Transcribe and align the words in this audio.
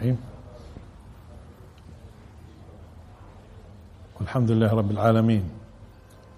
الرحيم. 0.00 0.16
والحمد 4.20 4.50
لله 4.50 4.74
رب 4.74 4.90
العالمين. 4.90 5.44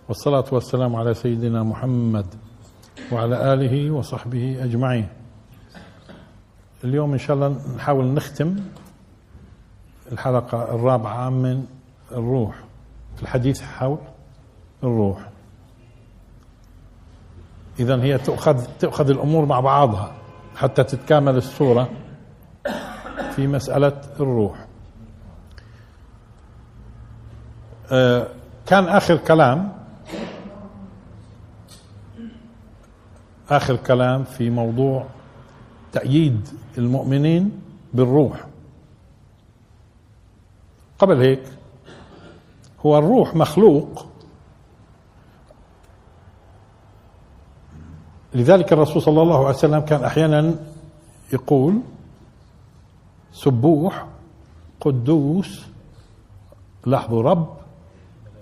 والصلاة 0.09 0.45
والسلام 0.53 0.97
على 0.97 1.15
سيدنا 1.15 1.63
محمد 1.63 2.27
وعلى 3.13 3.55
آله 3.55 3.91
وصحبه 3.91 4.65
أجمعين. 4.65 5.09
اليوم 6.85 7.13
إن 7.13 7.19
شاء 7.19 7.37
الله 7.37 7.75
نحاول 7.77 8.07
نختم 8.07 8.57
الحلقة 10.13 10.75
الرابعة 10.75 11.31
من 11.31 11.67
الروح. 12.13 12.65
الحديث 13.23 13.63
حول 13.63 13.99
الروح. 14.83 15.29
إذا 17.81 18.03
هي 18.03 18.19
تؤخذ 18.19 18.65
تؤخذ 18.81 19.11
الأمور 19.11 19.45
مع 19.45 19.61
بعضها 19.61 20.13
حتى 20.57 20.85
تتكامل 20.85 21.37
الصورة 21.37 21.89
في 23.37 23.47
مسألة 23.47 24.01
الروح. 24.21 24.67
آه، 27.93 28.29
كان 28.67 28.85
آخر 28.85 29.17
كلام 29.17 29.73
آخر 33.51 33.77
كلام 33.77 34.25
في 34.25 34.51
موضوع 34.51 35.07
تأييد 35.93 36.49
المؤمنين 36.79 37.61
بالروح. 37.95 38.47
قبل 40.99 41.21
هيك 41.21 41.43
هو 42.87 42.99
الروح 42.99 43.35
مخلوق. 43.35 44.07
لذلك 48.35 48.73
الرسول 48.73 49.03
صلى 49.03 49.23
الله 49.23 49.39
عليه 49.39 49.57
وسلم 49.57 49.81
كان 49.81 50.05
أحيانا 50.05 50.55
يقول 51.33 51.81
سبوح 53.33 54.07
قدوس 54.81 55.67
لاحظوا 56.87 57.23
رب 57.23 57.57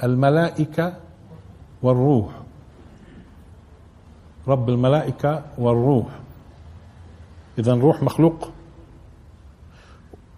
الملائكة 0.02 0.96
والروح. 1.82 2.30
رب 4.48 4.68
الملائكة 4.68 5.42
والروح. 5.58 6.06
إذا 7.58 7.72
الروح 7.72 8.02
مخلوق. 8.02 8.50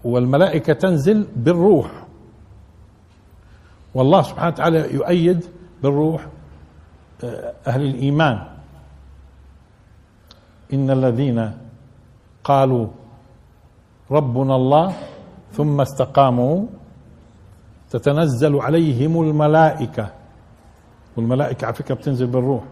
والملائكة 0.04 0.72
تنزل 0.72 1.26
بالروح. 1.36 1.90
والله 3.94 4.22
سبحانه 4.22 4.48
وتعالى 4.48 4.94
يؤيد 4.94 5.44
بالروح 5.82 6.26
آه، 7.24 7.54
أهل 7.66 7.82
الإيمان. 7.82 8.46
إن 10.72 10.90
الذين 10.90 11.52
قالوا 12.44 12.86
ربنا 14.10 14.56
الله 14.56 14.92
ثم 15.52 15.80
استقاموا. 15.80 16.64
تتنزل 17.90 18.56
عليهم 18.56 19.22
الملائكة. 19.22 20.06
والملائكة 21.16 21.64
على 21.66 21.74
فكرة 21.74 21.94
بتنزل 21.94 22.26
بالروح. 22.26 22.62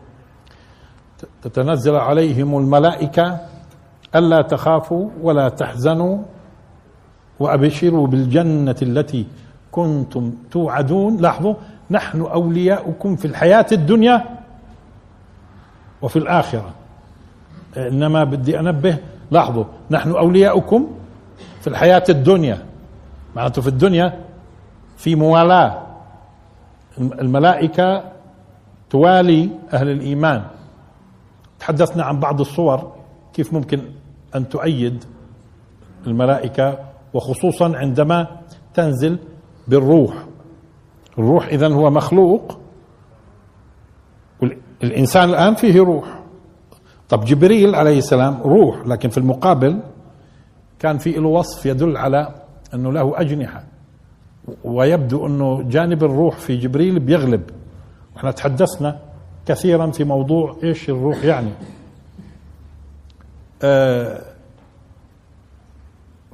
تتنزل 1.42 1.96
عليهم 1.96 2.58
الملائكة 2.58 3.40
ألا 4.14 4.42
تخافوا 4.42 5.10
ولا 5.22 5.48
تحزنوا 5.48 6.18
وأبشروا 7.40 8.06
بالجنة 8.06 8.76
التي 8.82 9.26
كنتم 9.72 10.32
توعدون. 10.50 11.16
لاحظوا 11.16 11.54
نحن 11.90 12.20
أولياؤكم 12.20 13.16
في 13.16 13.24
الحياة 13.24 13.66
الدنيا 13.72 14.24
وفي 16.02 16.18
الآخرة. 16.18 16.70
إنما 17.76 18.24
بدي 18.24 18.60
أنبه 18.60 18.98
لاحظوا 19.30 19.64
نحن 19.90 20.10
أولياؤكم 20.10 20.90
في 21.60 21.66
الحياة 21.66 22.04
الدنيا. 22.08 22.66
معناته 23.36 23.62
في 23.62 23.68
الدنيا 23.68 24.24
في 24.96 25.14
موالاة. 25.14 25.86
الملائكة 26.98 28.04
توالي 28.90 29.50
أهل 29.72 29.88
الإيمان. 29.88 30.44
تحدثنا 31.58 32.04
عن 32.04 32.20
بعض 32.20 32.40
الصور 32.40 32.92
كيف 33.32 33.52
ممكن 33.52 33.80
أن 34.34 34.48
تؤيد 34.48 35.04
الملائكة 36.06 36.78
وخصوصا 37.14 37.76
عندما 37.76 38.26
تنزل 38.74 39.18
بالروح. 39.68 40.14
الروح 41.18 41.46
إذا 41.46 41.68
هو 41.68 41.90
مخلوق. 41.90 42.58
الإنسان 44.82 45.28
الآن 45.28 45.54
فيه 45.54 45.80
روح. 45.80 46.20
طب 47.08 47.24
جبريل 47.24 47.74
عليه 47.74 47.98
السلام 47.98 48.42
روح 48.42 48.86
لكن 48.86 49.08
في 49.08 49.18
المقابل 49.18 49.80
كان 50.80 50.98
في 50.98 51.12
له 51.12 51.28
وصف 51.28 51.66
يدل 51.66 51.96
على 51.96 52.34
أنه 52.74 52.92
له 52.92 53.20
أجنحة 53.20 53.64
ويبدو 54.64 55.26
أنه 55.26 55.62
جانب 55.62 56.04
الروح 56.04 56.36
في 56.36 56.56
جبريل 56.56 56.98
بيغلب. 56.98 57.50
إحنا 58.16 58.30
تحدثنا 58.30 59.00
كثيرا 59.46 59.90
في 59.90 60.04
موضوع 60.04 60.56
إيش 60.62 60.90
الروح 60.90 61.24
يعني. 61.24 61.50
آه 63.62 64.22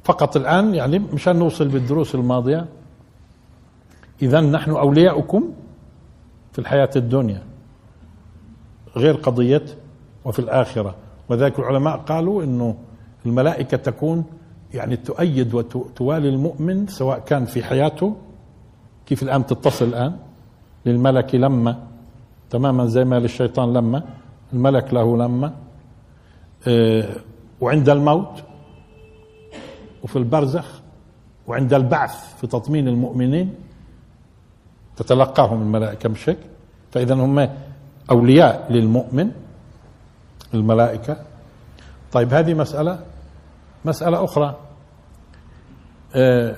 فقط 0.03 0.37
الآن 0.37 0.75
يعني 0.75 0.99
مشان 0.99 1.35
نوصل 1.35 1.67
بالدروس 1.67 2.15
الماضية 2.15 2.65
إذا 4.21 4.41
نحن 4.41 4.71
أولياؤكم 4.71 5.53
في 6.53 6.59
الحياة 6.59 6.89
الدنيا 6.95 7.41
غير 8.95 9.15
قضية 9.15 9.65
وفي 10.25 10.39
الآخرة. 10.39 10.95
وذلك 11.29 11.59
العلماء 11.59 11.97
قالوا 11.97 12.43
أنه 12.43 12.77
الملائكة 13.27 13.77
تكون 13.77 14.25
يعني 14.73 14.95
تؤيد 14.95 15.53
وتوالي 15.53 16.29
المؤمن 16.29 16.87
سواء 16.87 17.19
كان 17.19 17.45
في 17.45 17.63
حياته 17.63 18.15
كيف 19.05 19.23
الآن 19.23 19.45
تتصل 19.45 19.85
الآن؟ 19.85 20.17
للملك 20.85 21.35
لما 21.35 21.87
تماما 22.49 22.85
زي 22.85 23.05
ما 23.05 23.19
للشيطان 23.19 23.73
لما 23.73 24.03
الملك 24.53 24.93
له 24.93 25.17
لما 25.17 25.53
آه، 26.67 27.09
وعند 27.61 27.89
الموت 27.89 28.43
وفي 30.03 30.15
البرزخ 30.15 30.81
وعند 31.47 31.73
البعث 31.73 32.35
في 32.39 32.47
تطمين 32.47 32.87
المؤمنين 32.87 33.55
تتلقاهم 34.95 35.61
الملائكة 35.61 36.09
مش 36.09 36.29
هيك 36.29 36.37
فإذا 36.91 37.13
هم 37.13 37.49
أولياء 38.11 38.67
للمؤمن 38.71 39.31
الملائكة. 40.53 41.17
طيب 42.11 42.33
هذه 42.33 42.53
مسألة 42.53 42.99
مسألة 43.87 44.23
أخرى. 44.23 44.55
آه، 46.15 46.57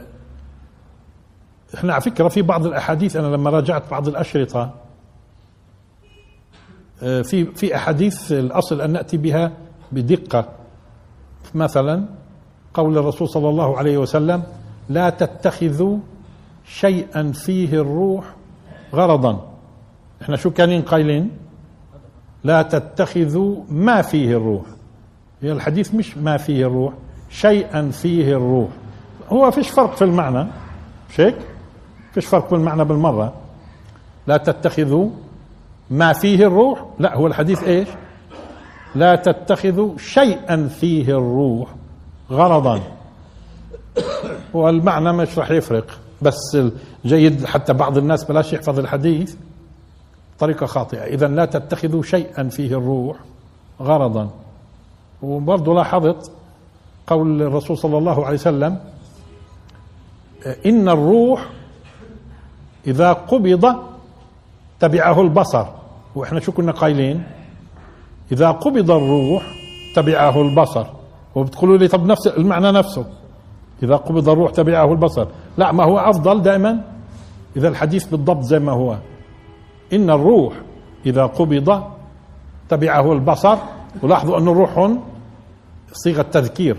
إحنا 1.75 1.94
على 1.94 2.01
فكرة 2.01 2.28
في 2.28 2.41
بعض 2.41 2.66
الأحاديث 2.66 3.16
أنا 3.16 3.28
لما 3.28 3.50
راجعت 3.50 3.91
بعض 3.91 4.07
الأشرطة 4.07 4.73
آه، 7.03 7.22
في 7.22 7.45
في 7.45 7.75
أحاديث 7.75 8.31
الأصل 8.31 8.81
أن 8.81 8.91
نأتي 8.91 9.17
بها 9.17 9.51
بدقة. 9.91 10.50
مثلا 11.56 12.06
قول 12.73 12.97
الرسول 12.97 13.29
صلى 13.29 13.50
الله 13.50 13.78
عليه 13.78 13.97
وسلم 13.97 14.44
لا 14.90 15.09
تتخذوا 15.09 15.97
شيئا 16.66 17.32
فيه 17.32 17.82
الروح 17.82 18.35
غرضا. 18.93 19.52
إحنا 20.22 20.35
شو 20.35 20.49
كانين 20.49 20.82
قايلين؟ 20.82 21.32
لا 22.43 22.61
تتخذوا 22.61 23.64
ما 23.70 24.02
فيه 24.02 24.37
الروح. 24.37 24.66
هي 25.41 25.52
الحديث 25.52 25.93
مش 25.96 26.17
ما 26.17 26.37
فيه 26.37 26.67
الروح. 26.67 26.93
شيئا 27.29 27.91
فيه 27.91 28.37
الروح. 28.37 28.70
هو 29.29 29.52
فيش 29.52 29.70
فرق 29.70 29.96
في 29.96 30.03
المعنى 30.03 30.47
مش 31.09 31.20
هيك؟ 31.20 31.35
فيش 32.14 32.26
فرق 32.26 32.47
في 32.47 32.55
المعنى 32.55 32.85
بالمرة. 32.85 33.34
لا 34.28 34.37
تتخذوا 34.37 35.09
ما 35.90 36.14
فيه 36.14 36.47
الروح 36.47 36.85
لا 36.99 37.16
هو 37.16 37.28
الحديث 37.28 37.64
إيش؟ 37.64 37.87
لا 38.96 39.16
تتخذوا 39.16 39.97
شيئا 39.97 40.67
فيه 40.67 41.17
الروح 41.17 41.70
غرضا. 42.31 42.81
والمعنى 44.53 45.14
مش 45.14 45.37
راح 45.40 45.52
يفرق 45.52 45.99
بس 46.22 46.58
جيد 47.05 47.46
حتى 47.46 47.73
بعض 47.73 47.97
الناس 47.97 48.23
بلاش 48.23 48.53
يحفظ 48.53 48.79
الحديث. 48.79 49.35
طريقة 50.40 50.66
خاطئة. 50.66 51.03
إذا 51.03 51.28
لا 51.28 51.46
تتخذوا 51.46 52.03
شيئا 52.03 52.49
فيه 52.49 52.78
الروح 52.78 53.17
غرضا. 53.82 54.29
وبرضه 55.22 55.73
لاحظت 55.73 56.32
قول 57.09 57.41
الرسول 57.41 57.78
صلى 57.78 57.97
الله 57.97 58.26
عليه 58.26 58.38
وسلم 58.38 58.79
إن 60.66 60.90
الروح 60.90 61.50
إذا 62.88 63.14
قبض 63.14 63.76
تبعه 64.79 65.22
البصر. 65.22 65.66
وإحنا 66.16 66.40
شو 66.40 66.52
كنا 66.52 66.72
قايلين؟ 66.72 67.23
إذا 68.32 68.52
قبض 68.52 68.91
الروح 68.91 69.44
تبعه 69.96 70.41
البصر. 70.41 70.85
وبتقولوا 71.35 71.78
لي 71.78 71.88
طب 71.88 72.06
نفس 72.06 72.28
المعنى 72.28 72.72
نفسه. 72.72 73.06
إذا 73.84 73.96
قبض 73.96 74.29
الروح 74.29 74.52
تبعه 74.52 74.91
البصر. 74.91 75.28
لا 75.58 75.72
ما 75.72 75.84
هو 75.84 75.97
أفضل 75.97 76.41
دائما؟ 76.41 76.84
إذا 77.58 77.67
الحديث 77.67 78.06
بالضبط 78.06 78.44
زي 78.44 78.59
ما 78.59 78.72
هو. 78.72 78.97
إن 79.94 80.09
الروح 80.09 80.53
إذا 81.06 81.26
قبض 81.26 81.84
تبعه 82.70 83.14
البصر. 83.14 83.58
ولاحظوا 84.03 84.38
أن 84.38 84.47
الروح 84.47 84.78
هون 84.78 85.03
صيغة 85.91 86.22
تذكير. 86.22 86.78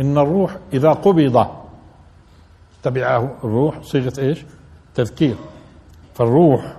إن 0.00 0.18
الروح 0.18 0.56
إذا 0.72 0.92
قبض 0.92 1.46
تبعه 2.82 3.36
الروح 3.44 3.82
صيغة 3.82 4.12
إيش؟ 4.18 4.44
تذكير. 4.94 5.36
فالروح 6.14 6.76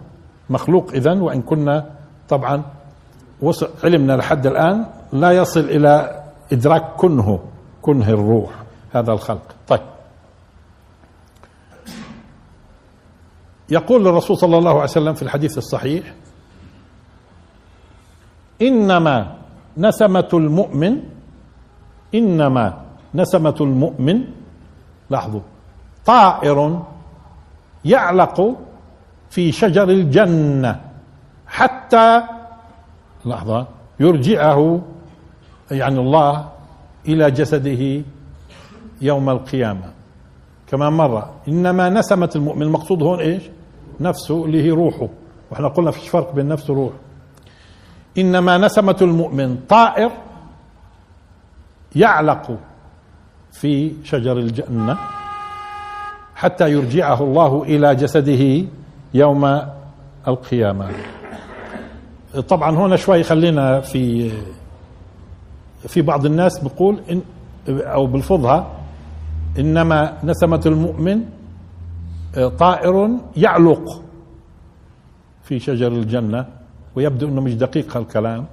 مخلوق 0.49 0.91
إذا 0.93 1.13
وإن 1.13 1.41
كنا 1.41 1.85
طبعا 2.29 2.63
وصل 3.41 3.69
علمنا 3.83 4.13
لحد 4.13 4.47
الآن 4.47 4.85
لا 5.13 5.31
يصل 5.31 5.59
إلى 5.59 6.23
إدراك 6.51 6.83
كنه 6.97 7.39
كنه 7.81 8.09
الروح 8.09 8.51
هذا 8.93 9.11
الخلق. 9.11 9.55
طيب. 9.67 9.81
يقول 13.69 14.07
الرسول 14.07 14.37
صلى 14.37 14.57
الله 14.57 14.71
عليه 14.71 14.83
وسلم 14.83 15.13
في 15.13 15.21
الحديث 15.21 15.57
الصحيح 15.57 16.13
إنما 18.61 19.37
نسمة 19.77 20.29
المؤمن 20.33 21.01
إنما 22.15 22.81
نسمة 23.15 23.55
المؤمن. 23.61 24.23
لاحظوا. 25.09 25.41
طائر 26.05 26.83
يعلق 27.85 28.57
في 29.29 29.51
شجر 29.51 29.89
الجنة 29.89 30.81
حتى 31.47 32.23
لحظة 33.25 33.67
يرجعه 33.99 34.81
يعني 35.71 35.99
الله 35.99 36.49
إلى 37.07 37.31
جسده 37.31 38.03
يوم 39.01 39.29
القيامة. 39.29 39.91
كما 40.67 40.89
مره 40.89 41.31
إنما 41.47 41.89
نسمة 41.89 42.29
المؤمن 42.35 42.61
المقصود 42.61 43.03
هون 43.03 43.19
إيش؟ 43.19 43.43
نفسه 43.99 44.45
اللي 44.45 44.63
هي 44.63 44.69
روحه. 44.71 45.07
وإحنا 45.51 45.67
قلنا 45.67 45.91
فيش 45.91 46.09
فرق 46.09 46.33
بين 46.33 46.47
نفس 46.47 46.69
وروح. 46.69 46.93
إنما 48.17 48.57
نسمة 48.57 48.97
المؤمن 49.01 49.57
طائر 49.69 50.11
يعلق 51.95 52.57
في 53.51 53.91
شجر 54.03 54.37
الجنة 54.37 54.97
حتى 56.35 56.71
يرجعه 56.71 57.23
الله 57.23 57.63
إلى 57.63 57.95
جسده 57.95 58.65
يوم 59.13 59.61
القيامة. 60.27 60.91
طبعا 62.47 62.71
هنا 62.75 62.95
شوي 62.95 63.23
خلينا 63.23 63.81
في 63.81 64.31
في 65.87 66.01
بعض 66.01 66.25
الناس 66.25 66.59
بيقول 66.59 66.99
إن 67.11 67.21
أو 67.69 68.05
بلفظها 68.07 68.71
إنما 69.59 70.17
نسمة 70.23 70.61
المؤمن 70.65 71.23
طائر 72.59 73.09
يعلق 73.37 74.01
في 75.43 75.59
شجر 75.59 75.87
الجنة 75.87 76.45
ويبدو 76.95 77.27
إنه 77.27 77.41
مش 77.41 77.53
دقيق 77.55 77.97
هالكلام. 77.97 78.45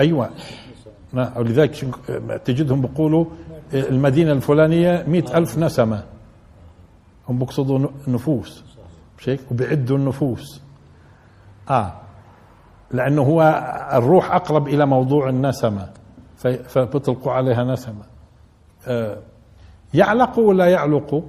أيوه. 0.00 0.30
ولذلك 1.12 1.74
تجدهم 2.44 2.80
بيقولوا 2.80 3.24
المدينة 3.74 4.32
الفلانية 4.32 5.04
مئة 5.08 5.38
ألف 5.38 5.58
نسمة. 5.58 6.04
هم 7.28 7.38
بيقصدوا 7.38 7.88
نفوس. 8.08 8.64
مش 9.18 9.28
هيك 9.28 9.40
وبيعدوا 9.50 9.96
النفوس. 9.96 10.62
آه. 11.70 11.92
لأنه 12.90 13.22
هو 13.22 13.42
الروح 13.92 14.32
أقرب 14.32 14.68
إلى 14.68 14.86
موضوع 14.86 15.28
النسمة. 15.28 15.90
فبيطلقوا 16.68 17.32
عليها 17.32 17.64
نسمة. 17.64 18.02
آه. 18.86 19.18
يعلق 19.94 20.38
ولا 20.38 20.66
يعلق؟ 20.66 21.24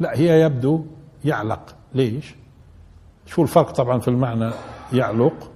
لا 0.00 0.18
هي 0.18 0.40
يبدو 0.40 0.84
يعلق. 1.24 1.74
ليش؟ 1.94 2.34
شو 3.26 3.42
الفرق 3.42 3.70
طبعا 3.70 3.98
في 3.98 4.08
المعنى 4.08 4.50
يعلق؟ 4.92 5.50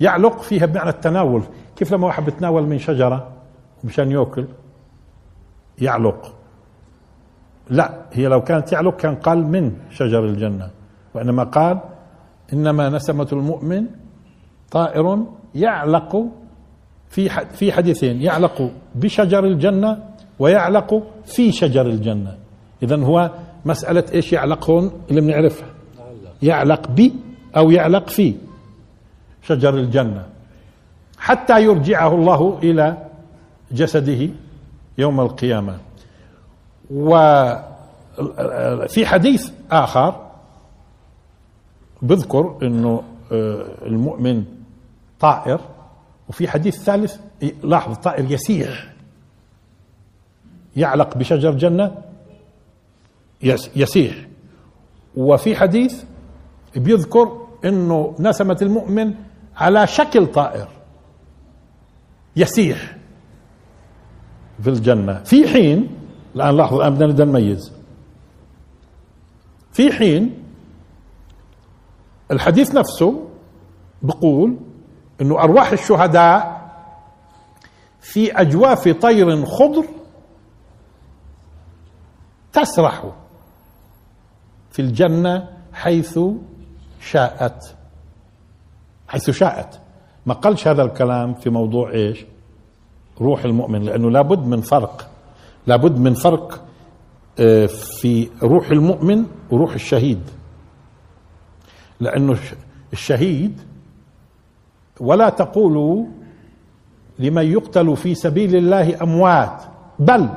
يعلق 0.00 0.42
فيها 0.42 0.66
بمعنى 0.66 0.90
التناول. 0.90 1.42
كيف 1.82 1.92
لما 1.92 2.06
واحد 2.06 2.24
بتناول 2.24 2.62
من 2.62 2.78
شجرة 2.78 3.28
مشان 3.84 4.10
يأكل؟ 4.10 4.46
يعلق. 5.78 6.34
لا 7.70 8.06
هي 8.12 8.26
لو 8.26 8.40
كانت 8.40 8.72
يعلق 8.72 8.96
كان 8.96 9.14
قال 9.14 9.46
من 9.46 9.72
شجر 9.90 10.24
الجنة 10.24 10.70
وإنما 11.14 11.44
قال 11.44 11.80
إنما 12.52 12.88
نسمة 12.88 13.28
المؤمن 13.32 13.86
طائر 14.70 15.26
يعلق 15.54 16.26
في 17.08 17.28
في 17.28 17.72
حديثين 17.72 18.22
يعلق 18.22 18.70
بشجر 18.94 19.44
الجنة 19.44 20.04
ويعلق 20.38 21.02
في 21.24 21.52
شجر 21.52 21.86
الجنة. 21.86 22.38
إذا 22.82 22.96
هو 23.04 23.30
مسألة 23.64 24.04
إيش 24.14 24.32
يعلق 24.32 24.70
هون 24.70 24.92
اللي 25.10 25.20
بنعرفها؟ 25.20 25.68
يعلق 26.42 26.90
بي 26.90 27.14
أو 27.56 27.70
يعلق 27.70 28.08
في 28.08 28.34
شجر 29.42 29.74
الجنة. 29.74 30.26
حتى 31.22 31.62
يرجعه 31.62 32.14
الله 32.14 32.58
إلى 32.62 33.06
جسده 33.72 34.28
يوم 34.98 35.20
القيامة. 35.20 35.78
وفي 36.90 37.62
حديث 39.06 39.50
آخر 39.70 40.26
بذكر 42.02 42.58
أنه 42.62 43.02
آه، 43.32 43.64
المؤمن 43.86 44.44
طائر 45.20 45.60
وفي 46.28 46.48
حديث 46.48 46.82
ثالث 46.82 47.16
لاحظ 47.62 47.96
طائر 47.96 48.30
يسيح 48.30 48.92
يعلق 50.76 51.16
بشجر 51.16 51.50
جنة 51.50 51.94
يسيح 53.76 54.14
وفي 55.16 55.56
حديث 55.56 56.02
بيذكر 56.76 57.46
إنه 57.64 58.14
نسمة 58.18 58.58
المؤمن 58.62 59.14
على 59.56 59.86
شكل 59.86 60.26
طائر. 60.26 60.68
يسيح 62.36 62.96
في 64.62 64.70
الجنة. 64.70 65.22
في 65.22 65.48
حين 65.48 65.98
الآن 66.36 66.56
لاحظوا 66.56 66.78
الآن 66.88 66.94
بدنا 66.94 67.24
نميز. 67.24 67.72
في 69.72 69.92
حين 69.92 70.42
الحديث 72.30 72.74
نفسه 72.74 73.28
بقول 74.02 74.56
إنه 75.20 75.38
أرواح 75.40 75.72
الشهداء 75.72 76.62
في 78.00 78.32
أجواف 78.40 78.88
طير 78.88 79.46
خضر 79.46 79.84
تسرح 82.52 83.12
في 84.70 84.82
الجنة 84.82 85.48
حيث 85.72 86.18
شاءت. 87.00 87.76
حيث 89.08 89.30
شاءت. 89.30 89.81
ما 90.26 90.34
قالش 90.34 90.68
هذا 90.68 90.82
الكلام 90.82 91.34
في 91.34 91.50
موضوع 91.50 91.90
إيش؟ 91.90 92.24
روح 93.20 93.44
المؤمن 93.44 93.82
لأنه 93.82 94.10
لابد 94.10 94.46
من 94.46 94.60
فرق. 94.60 95.10
لابد 95.66 95.98
من 95.98 96.14
فرق 96.14 96.64
آه، 97.38 97.66
في 98.00 98.28
روح 98.42 98.70
المؤمن 98.70 99.24
وروح 99.50 99.74
الشهيد. 99.74 100.20
لأنه 102.00 102.38
الشهيد 102.92 103.60
ولا 105.00 105.28
تقولوا 105.28 106.06
لمن 107.18 107.52
يقتل 107.52 107.96
في 107.96 108.14
سبيل 108.14 108.56
الله 108.56 109.02
أموات 109.02 109.62
بل 109.98 110.28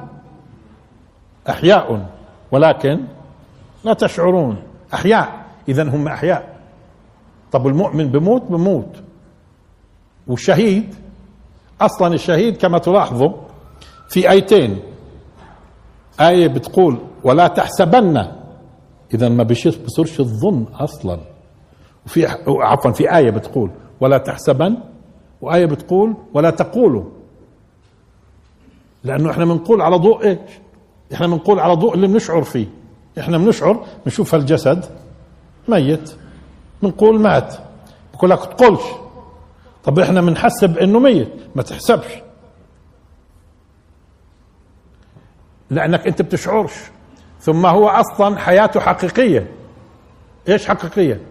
أحياء 1.50 2.10
ولكن 2.52 3.00
لا 3.84 3.94
تشعرون. 3.94 4.58
أحياء 4.94 5.46
اذا 5.70 5.84
هم 5.84 6.08
أحياء. 6.08 6.56
طب 7.52 7.68
المؤمن 7.68 8.08
بموت 8.08 8.44
بموت. 8.44 9.04
والشهيد 10.28 10.96
أصلا 11.82 12.14
الشهيد 12.14 12.58
كما 12.58 12.78
تلاحظوا 12.78 13.34
في 14.10 14.30
آيتين. 14.32 14.80
آية 16.20 16.48
بتقول 16.48 16.98
ولا 17.24 17.48
تحسبن. 17.48 18.26
إذا 19.14 19.30
ما 19.30 19.44
بصيرش 19.44 20.20
الظن 20.20 20.66
أصلا. 20.74 21.20
وفي 22.06 22.26
عفوا 22.48 22.92
في 22.92 23.16
آية 23.18 23.30
بتقول 23.30 23.72
ولا 24.00 24.18
تحسبن. 24.18 24.78
وآية 25.42 25.66
بتقول 25.66 26.16
ولا 26.34 26.50
تقولوا. 26.50 27.04
لأنه 29.04 29.32
إحنا 29.32 29.46
بنقول 29.46 29.82
على 29.82 29.96
ضوء 29.96 30.24
إيش؟ 30.24 30.40
إحنا 31.14 31.28
بنقول 31.28 31.60
على 31.60 31.74
ضوء 31.74 31.94
اللي 31.94 32.08
بنشعر 32.08 32.44
فيه. 32.44 32.68
إحنا 33.20 33.38
بنشعر 33.38 33.86
بنشوف 34.06 34.36
الجسد 34.36 34.86
ميت 35.68 36.16
بنقول 36.84 37.22
مات. 37.22 37.56
بقول 38.14 38.30
لك 38.30 38.40
تقولش. 38.46 38.82
طب 39.86 40.00
إحنا 40.00 40.22
بنحسب 40.22 40.78
إنه 40.78 41.00
ميت. 41.00 41.30
ما 41.56 41.62
تحسبش. 41.62 42.22
لأنك 45.70 46.08
أنت 46.08 46.22
بتشعرش. 46.22 46.74
ثم 47.40 47.66
هو 47.66 47.88
أصلا 47.88 48.38
حياته 48.38 48.80
حقيقية. 48.80 49.52
إيش 50.50 50.68
حقيقية؟ 50.68 51.22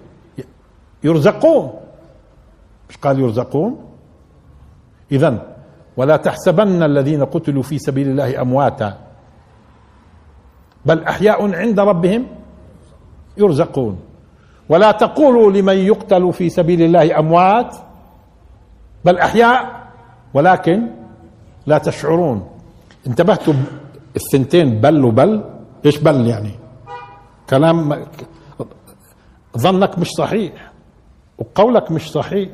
يرزقون. 1.05 1.81
مش 2.91 2.97
قال 2.97 3.21
يرزقون؟ 3.21 3.91
اذا 5.13 5.57
ولا 5.97 6.17
تحسبن 6.17 6.83
الذين 6.83 7.25
قتلوا 7.25 7.63
في 7.63 7.79
سبيل 7.79 8.09
الله 8.09 8.41
أمواتا. 8.41 8.99
بل 10.87 11.05
أحياء 11.05 11.55
عند 11.55 11.81
ربهم 11.81 12.27
يرزقون. 13.37 14.01
ولا 14.69 14.93
تقولوا 14.93 15.53
لمن 15.53 15.77
يقتل 15.77 16.33
في 16.33 16.49
سبيل 16.49 16.83
الله 16.83 17.19
أموات. 17.19 17.77
بل 19.05 19.19
أحياء 19.19 19.87
ولكن 20.35 20.87
لا 21.67 21.79
تشعرون. 21.79 22.49
انتبهتوا 23.07 23.55
الثنتين 24.17 24.81
بل 24.81 25.05
وبل. 25.05 25.45
إيش 25.87 25.99
بل 25.99 26.27
يعني؟ 26.27 26.51
كلام 27.51 28.07
ظنك 29.59 29.99
مش 29.99 30.09
صحيح 30.09 30.73
وقولك 31.39 31.91
مش 31.91 32.13
صحيح. 32.13 32.51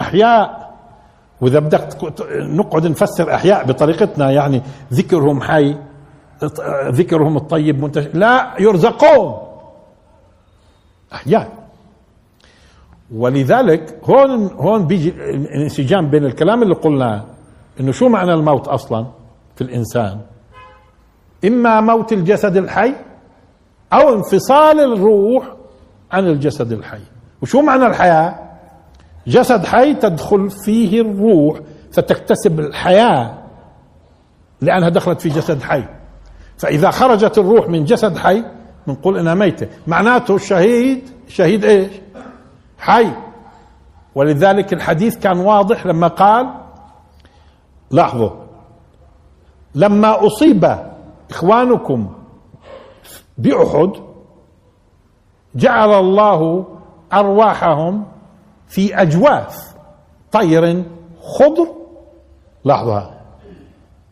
أحياء 0.00 0.72
وإذا 1.40 1.58
بدك 1.58 1.88
نقعد 2.32 2.86
نفسر 2.86 3.34
أحياء 3.34 3.66
بطريقتنا 3.66 4.30
يعني 4.30 4.62
ذكرهم 4.92 5.42
حي 5.42 5.76
ذكرهم 6.88 7.36
الطيب 7.36 7.82
منتشر. 7.82 8.10
لا 8.14 8.54
يرزقون. 8.60 9.38
أحياء. 11.12 11.61
ولذلك 13.16 14.00
هون 14.04 14.46
هون 14.46 14.86
بيجي 14.86 15.08
الانسجام 15.08 16.10
بين 16.10 16.24
الكلام 16.24 16.62
اللي 16.62 16.74
قلناه 16.74 17.24
إنه 17.80 17.92
شو 17.92 18.08
معنى 18.08 18.34
الموت 18.34 18.68
أصلا 18.68 19.06
في 19.56 19.64
الإنسان؟ 19.64 20.20
إما 21.44 21.80
موت 21.80 22.12
الجسد 22.12 22.56
الحي 22.56 22.94
أو 23.92 24.14
انفصال 24.14 24.80
الروح 24.80 25.44
عن 26.12 26.26
الجسد 26.26 26.72
الحي. 26.72 27.00
وشو 27.42 27.62
معنى 27.62 27.86
الحياة؟ 27.86 28.38
جسد 29.26 29.64
حي 29.64 29.94
تدخل 29.94 30.50
فيه 30.50 31.00
الروح 31.00 31.60
فتكتسب 31.92 32.60
الحياة 32.60 33.38
لأنها 34.60 34.88
دخلت 34.88 35.20
في 35.20 35.28
جسد 35.28 35.62
حي. 35.62 35.84
فإذا 36.58 36.90
خرجت 36.90 37.38
الروح 37.38 37.68
من 37.68 37.84
جسد 37.84 38.16
حي 38.16 38.44
بنقول 38.86 39.18
إنها 39.18 39.34
ميتة. 39.34 39.68
معناته 39.86 40.34
الشهيد 40.34 41.08
شهيد 41.28 41.64
إيش؟ 41.64 41.90
حي. 42.82 43.10
ولذلك 44.14 44.72
الحديث 44.72 45.18
كان 45.18 45.38
واضح 45.38 45.86
لما 45.86 46.08
قال 46.08 46.54
لاحظوا 47.90 48.30
لما 49.74 50.26
أصيب 50.26 50.76
إخوانكم 51.30 52.12
بأحد 53.38 53.90
جعل 55.54 55.90
الله 55.92 56.66
أرواحهم 57.12 58.04
في 58.68 59.02
أجواف 59.02 59.74
طير 60.32 60.84
خضر. 61.22 61.66
لحظه 62.64 63.10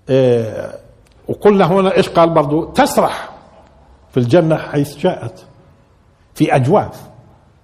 إيه 0.09 0.73
وقلنا 1.29 1.67
هنا 1.67 1.97
إيش 1.97 2.09
قال 2.09 2.31
برضو؟ 2.31 2.65
تسرح 2.65 3.31
في 4.11 4.17
الجنة 4.17 4.57
حيث 4.57 4.97
شاءت 4.99 5.47
في 6.35 6.57
أجواف 6.57 7.11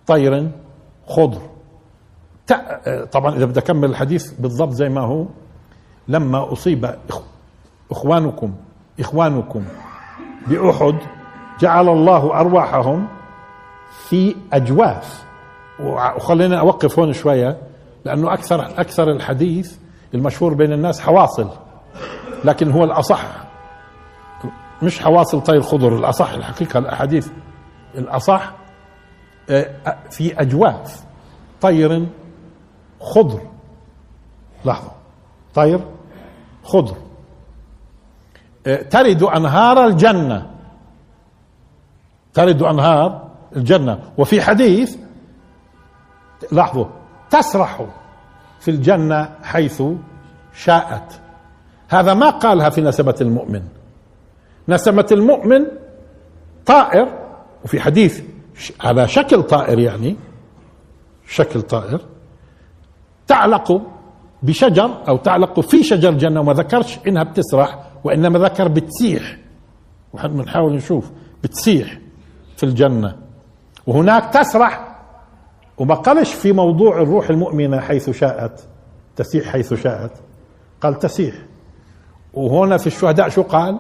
طير 0.07 0.51
خضر. 1.07 1.41
طبعا 3.13 3.35
إذا 3.37 3.45
بدي 3.45 3.61
أكمل 3.61 3.91
الحديث 3.91 4.33
بالضبط 4.33 4.73
زي 4.73 4.89
ما 4.89 5.01
هو. 5.01 5.25
لما 6.09 6.53
أصيب 6.53 6.95
اخوانكم 7.91 8.55
إخوانكم 9.01 9.65
بأحد 10.47 10.95
جعل 11.61 11.89
الله 11.89 12.41
أرواحهم 12.41 13.09
في 14.09 14.37
أجواف. 14.53 15.25
وخلينا 15.81 16.61
أوقف 16.61 16.99
هون 16.99 17.13
شوية 17.13 17.57
لأنه 18.05 18.33
أكثر 18.33 18.65
أكثر 18.81 19.11
الحديث 19.11 19.77
المشهور 20.15 20.55
بين 20.55 20.73
الناس 20.73 21.01
حواصل 21.01 21.49
لكن 22.45 22.71
هو 22.71 22.85
الأصح. 22.85 23.27
مش 24.83 25.01
حواصل 25.01 25.41
طير 25.41 25.63
خضر 25.63 25.97
الأصح 25.97 26.33
الحقيقة 26.33 26.79
الأحاديث 26.79 27.29
الأصح 27.95 28.53
في 30.11 30.41
أجواف. 30.41 31.05
طير 31.61 32.07
خضر. 33.01 33.41
لحظة. 34.65 34.91
طير 35.55 35.81
خضر. 36.65 36.97
آه، 38.67 38.83
ترد 38.83 39.23
أنهار 39.23 39.87
الجنة. 39.87 40.51
ترد 42.35 42.63
أنهار 42.63 43.29
الجنة. 43.57 43.99
وفي 44.19 44.43
حديث 44.43 44.97
لاحظوا 46.53 46.87
تسرح 47.31 47.87
في 48.61 48.71
الجنة 48.71 49.31
حيث 49.43 49.83
شاءت. 50.55 51.21
هذا 51.89 52.15
ما 52.15 52.31
قالها 52.31 52.71
في 52.71 52.81
نسبه 52.81 53.15
المؤمن. 53.21 53.63
نسمة 54.69 55.07
المؤمن 55.13 55.67
طائر. 56.67 57.27
وفي 57.65 57.81
حديث 57.81 58.23
على 58.81 59.09
شكل 59.09 59.43
طائر 59.43 59.79
يعني 59.79 60.17
شكل 61.29 61.63
طائر 61.63 62.01
تعلق 63.27 63.83
بشجر 64.43 65.09
أو 65.09 65.17
تعلق 65.17 65.61
في 65.61 65.83
شجر 65.83 66.13
جنة 66.13 66.41
وما 66.41 66.53
ذكرش 66.53 66.99
إنها 67.07 67.23
بتسرح 67.23 67.87
وإنما 68.05 68.39
ذكر 68.39 68.69
بتسيح. 68.69 69.39
بنحاول 70.15 70.73
نشوف 70.73 71.11
بتسيح 71.43 71.99
في 72.57 72.63
الجنة. 72.63 73.17
وهناك 73.87 74.35
تسرح 74.35 74.97
وما 75.79 75.95
قالش 75.95 76.35
في 76.35 76.53
موضوع 76.53 77.03
الروح 77.03 77.31
المؤمنة 77.31 77.81
حيث 77.81 78.11
شاءت 78.11 78.69
تسيح 79.17 79.49
حيث 79.49 79.75
شاءت. 79.75 80.13
قال 80.81 80.99
تسيح. 80.99 81.35
وهنا 82.35 82.77
في 82.77 82.87
الشهداء 82.87 83.29
شو 83.29 83.43
قال؟ 83.43 83.79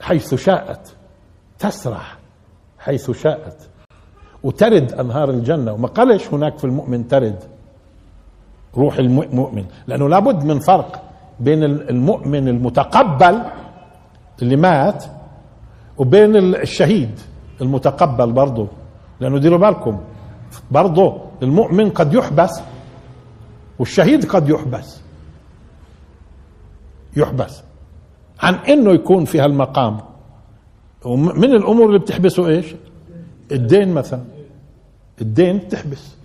حيث 0.00 0.34
شاءت 0.34 0.96
تسرح. 1.58 2.19
حيث 2.80 3.10
شاءت. 3.10 3.68
وترد 4.42 4.92
أنهار 4.92 5.30
الجنة. 5.30 5.72
وما 5.72 5.88
قالش 5.88 6.28
هناك 6.28 6.58
في 6.58 6.64
المؤمن 6.64 7.08
ترد. 7.08 7.38
روح 8.76 8.96
المؤمن. 8.98 9.64
لأنه 9.86 10.08
لابد 10.08 10.44
من 10.44 10.58
فرق 10.58 11.02
بين 11.40 11.64
المؤمن 11.64 12.48
المتقبل 12.48 13.42
اللي 14.42 14.56
مات 14.56 15.04
وبين 15.98 16.36
الشهيد 16.36 17.20
المتقبل 17.60 18.32
برضه. 18.32 18.66
لأنه 19.20 19.38
ديروا 19.38 19.58
بالكم 19.58 20.00
برضه 20.70 21.20
المؤمن 21.42 21.90
قد 21.90 22.14
يحبس 22.14 22.60
والشهيد 23.78 24.26
قد 24.26 24.48
يحبس. 24.48 25.00
يحبس. 27.16 27.62
عن 28.40 28.54
إنه 28.54 28.90
يكون 28.92 29.24
في 29.24 29.40
هالمقام 29.40 29.98
ومن 31.04 31.44
الأمور 31.54 31.86
اللي 31.86 31.98
بتحبسه 31.98 32.48
إيش؟ 32.48 32.74
الدين 33.52 33.94
مثلا. 33.94 34.24
الدين 35.20 35.58
بتحبس. 35.58 36.16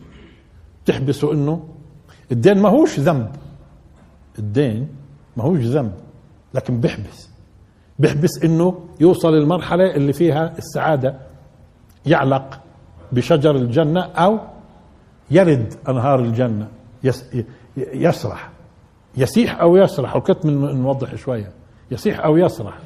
بتحبسه 0.84 1.34
إنه 1.34 1.68
الدين 2.32 2.58
ما 2.58 2.70
هوش 2.70 3.00
ذنب. 3.00 3.32
الدين 4.40 4.88
ما 5.38 5.44
هوش 5.44 5.60
ذنب 5.60 5.94
لكن 6.54 6.80
بيحبس. 6.80 7.30
بيحبس 8.00 8.44
إنه 8.44 8.80
يوصل 9.00 9.34
المرحلة 9.34 9.96
اللي 9.96 10.14
فيها 10.14 10.58
السعادة. 10.58 11.16
يعلق 12.06 12.60
بشجر 13.12 13.56
الجنة 13.56 14.02
أو 14.02 14.40
يرد 15.32 15.74
أنهار 15.90 16.20
الجنة. 16.20 16.68
يسرح. 17.78 18.50
يسيح 19.18 19.62
أو 19.62 19.78
يسرح. 19.78 20.16
وكنت 20.16 20.46
نوضح 20.46 21.16
شوية. 21.16 21.52
يصيح 21.92 22.20
أو 22.20 22.38
يصرح 22.38 22.78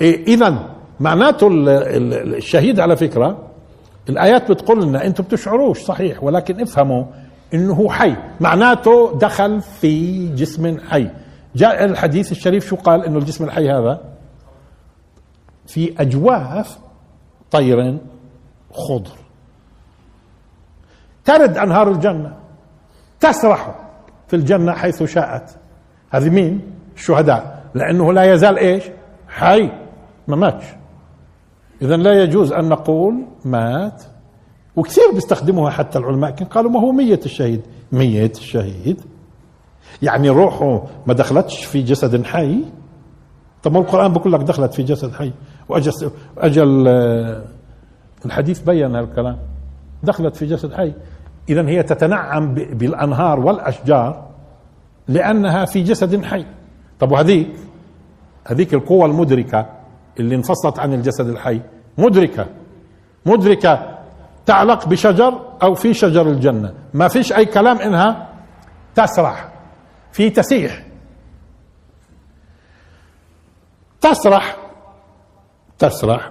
إيه 0.00 0.24
اذا 0.26 0.76
معناته 1.00 1.48
الشهيد 1.50 2.80
على 2.80 2.96
فكرة 2.96 3.48
الآيات 4.08 4.50
بتقول 4.50 4.82
لنا 4.82 5.06
أنتم 5.06 5.24
بتشعروش 5.24 5.80
صحيح 5.80 6.24
ولكن 6.24 6.60
افهموا 6.60 7.04
هو 7.54 7.90
حي. 7.90 8.16
معناته 8.40 9.18
دخل 9.18 9.60
في 9.60 10.26
جسم 10.28 10.78
حي 10.78 11.10
جاء 11.56 11.84
الحديث 11.84 12.32
الشريف 12.32 12.66
شو 12.66 12.76
قال؟ 12.76 13.04
إنه 13.04 13.18
الجسم 13.18 13.44
الحي 13.44 13.70
هذا 13.70 14.00
في 15.66 15.94
أجواف 15.98 16.78
طير 17.50 17.98
خضر. 18.72 19.16
ترد 21.24 21.58
أنهار 21.58 21.90
الجنة. 21.90 22.36
تسرح 23.20 23.74
في 24.28 24.36
الجنة 24.36 24.72
حيث 24.72 25.02
شاءت. 25.02 25.56
هذه 26.10 26.30
مين؟ 26.30 26.60
الشهداء 26.96 27.64
لأنه 27.74 28.12
لا 28.12 28.32
يزال 28.32 28.58
إيش؟ 28.58 28.84
حي. 29.28 29.70
ما 30.28 30.36
ماتش. 30.36 30.64
إذا 31.82 31.96
لا 31.96 32.22
يجوز 32.22 32.52
أن 32.52 32.68
نقول 32.68 33.24
مات 33.44 34.02
وكثير 34.76 35.04
بيستخدموها 35.14 35.70
حتى 35.70 35.98
العلماء 35.98 36.30
كان 36.30 36.48
قالوا 36.48 36.70
ما 36.70 36.80
هو 36.80 36.92
مية 36.92 37.20
الشهيد. 37.24 37.60
مية 37.92 38.32
الشهيد؟ 38.36 39.00
يعني 40.02 40.28
روحه 40.28 40.82
ما 41.06 41.14
دخلتش 41.14 41.64
في 41.64 41.82
جسد 41.82 42.24
حي؟ 42.24 42.64
طب 43.62 43.72
ما 43.72 43.78
القرآن 43.78 44.12
بقول 44.12 44.32
لك 44.32 44.40
دخلت 44.40 44.74
في 44.74 44.82
جسد 44.82 45.12
حي. 45.12 45.32
وأجل 45.68 46.10
أجل 46.38 46.88
الحديث 48.26 48.60
بين 48.60 48.94
هالكلام. 48.94 49.38
دخلت 50.02 50.36
في 50.36 50.46
جسد 50.46 50.72
حي. 50.72 50.92
إذا 51.48 51.68
هي 51.68 51.82
تتنعم 51.82 52.54
بالأنهار 52.54 53.40
والأشجار 53.40 54.26
لأنها 55.08 55.64
في 55.64 55.82
جسد 55.82 56.24
حي. 56.24 56.46
طب 57.00 57.12
وهذيك؟ 57.12 57.50
هذيك 58.46 58.74
القوة 58.74 59.06
المدركة. 59.06 59.75
اللي 60.20 60.34
انفصلت 60.34 60.78
عن 60.78 60.92
الجسد 60.92 61.28
الحي. 61.28 61.60
مدركة. 61.98 62.46
مدركة 63.26 63.98
تعلق 64.46 64.88
بشجر 64.88 65.40
أو 65.62 65.74
في 65.74 65.94
شجر 65.94 66.26
الجنة. 66.28 66.74
ما 66.94 67.08
فيش 67.08 67.32
أي 67.32 67.46
كلام 67.46 67.78
إنها 67.78 68.28
تسرح. 68.94 69.52
في 70.12 70.30
تسيح. 70.30 70.86
تسرح. 74.00 74.56
تسرح. 75.78 76.30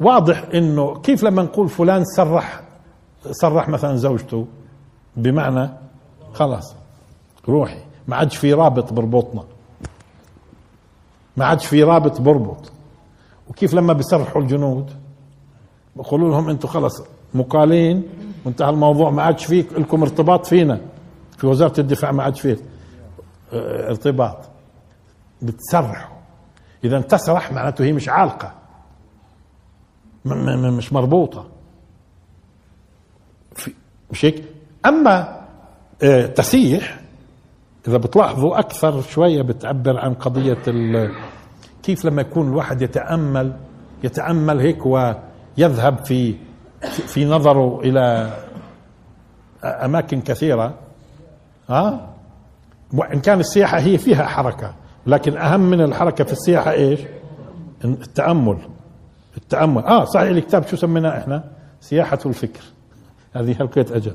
واضح 0.00 0.44
إنه 0.54 1.00
كيف 1.00 1.22
لما 1.22 1.42
نقول 1.42 1.68
فلان 1.68 2.04
سرح 2.04 2.60
سرح 3.30 3.68
مثلا 3.68 3.96
زوجته 3.96 4.46
بمعنى 5.16 5.70
خلاص 6.34 6.74
روحي. 7.48 7.78
ما 8.08 8.16
عادش 8.16 8.36
في 8.36 8.52
رابط 8.52 8.92
بربطنا. 8.92 9.44
ما 11.36 11.44
عادش 11.46 11.66
في 11.66 11.82
رابط 11.82 12.20
بربط. 12.20 12.69
وكيف 13.50 13.74
لما 13.74 13.92
بيسرحوا 13.92 14.42
الجنود؟ 14.42 14.90
بقولوا 15.96 16.30
لهم 16.30 16.48
أنتم 16.48 16.68
خلص 16.68 17.02
مقالين 17.34 18.02
وانتهى 18.44 18.68
الموضوع 18.70 19.10
ما 19.10 19.22
عادش 19.22 19.44
فيك 19.44 19.72
لكم 19.72 20.02
ارتباط 20.02 20.46
فينا. 20.46 20.80
في 21.38 21.46
وزارة 21.46 21.80
الدفاع 21.80 22.12
ما 22.12 22.22
عادش 22.22 22.40
فيه 22.40 22.56
آه، 23.52 23.88
ارتباط. 23.88 24.36
بتسرحوا 25.42 26.16
إذا 26.84 27.00
تسرح 27.00 27.52
معناته 27.52 27.84
هي 27.84 27.92
مش 27.92 28.08
عالقة. 28.08 28.52
مش 30.24 30.92
مربوطة. 30.92 31.46
مش 34.10 34.24
هيك؟ 34.24 34.44
أما 34.86 35.40
آه، 36.02 36.26
تسيح 36.26 37.00
إذا 37.88 37.96
بتلاحظوا 37.96 38.58
أكثر 38.58 39.02
شوية 39.02 39.42
بتعبر 39.42 39.98
عن 39.98 40.14
قضية 40.14 40.58
كيف 41.82 42.04
لما 42.04 42.22
يكون 42.22 42.48
الواحد 42.48 42.82
يتأمل 42.82 43.52
يتأمل 44.04 44.60
هيك 44.60 44.86
ويذهب 44.86 46.04
في 46.04 46.34
في 46.82 47.24
نظره 47.24 47.80
إلى 47.80 48.32
أماكن 49.64 50.20
كثيرة 50.20 50.74
ها 51.68 52.14
وإن 52.94 53.20
كان 53.20 53.40
السياحة 53.40 53.78
هي 53.78 53.98
فيها 53.98 54.26
حركة 54.26 54.74
لكن 55.06 55.36
أهم 55.36 55.60
من 55.60 55.80
الحركة 55.80 56.24
في 56.24 56.32
السياحة 56.32 56.72
إيش؟ 56.72 57.00
التأمل 57.84 58.58
التأمل 59.36 59.84
آه 59.84 60.04
صحيح 60.04 60.28
الكتاب 60.28 60.66
شو 60.66 60.76
سميناه 60.76 61.18
إحنا؟ 61.18 61.44
سياحة 61.80 62.18
الفكر 62.26 62.62
هذه 63.34 63.54
حلقة 63.54 63.86
أجل 63.96 64.14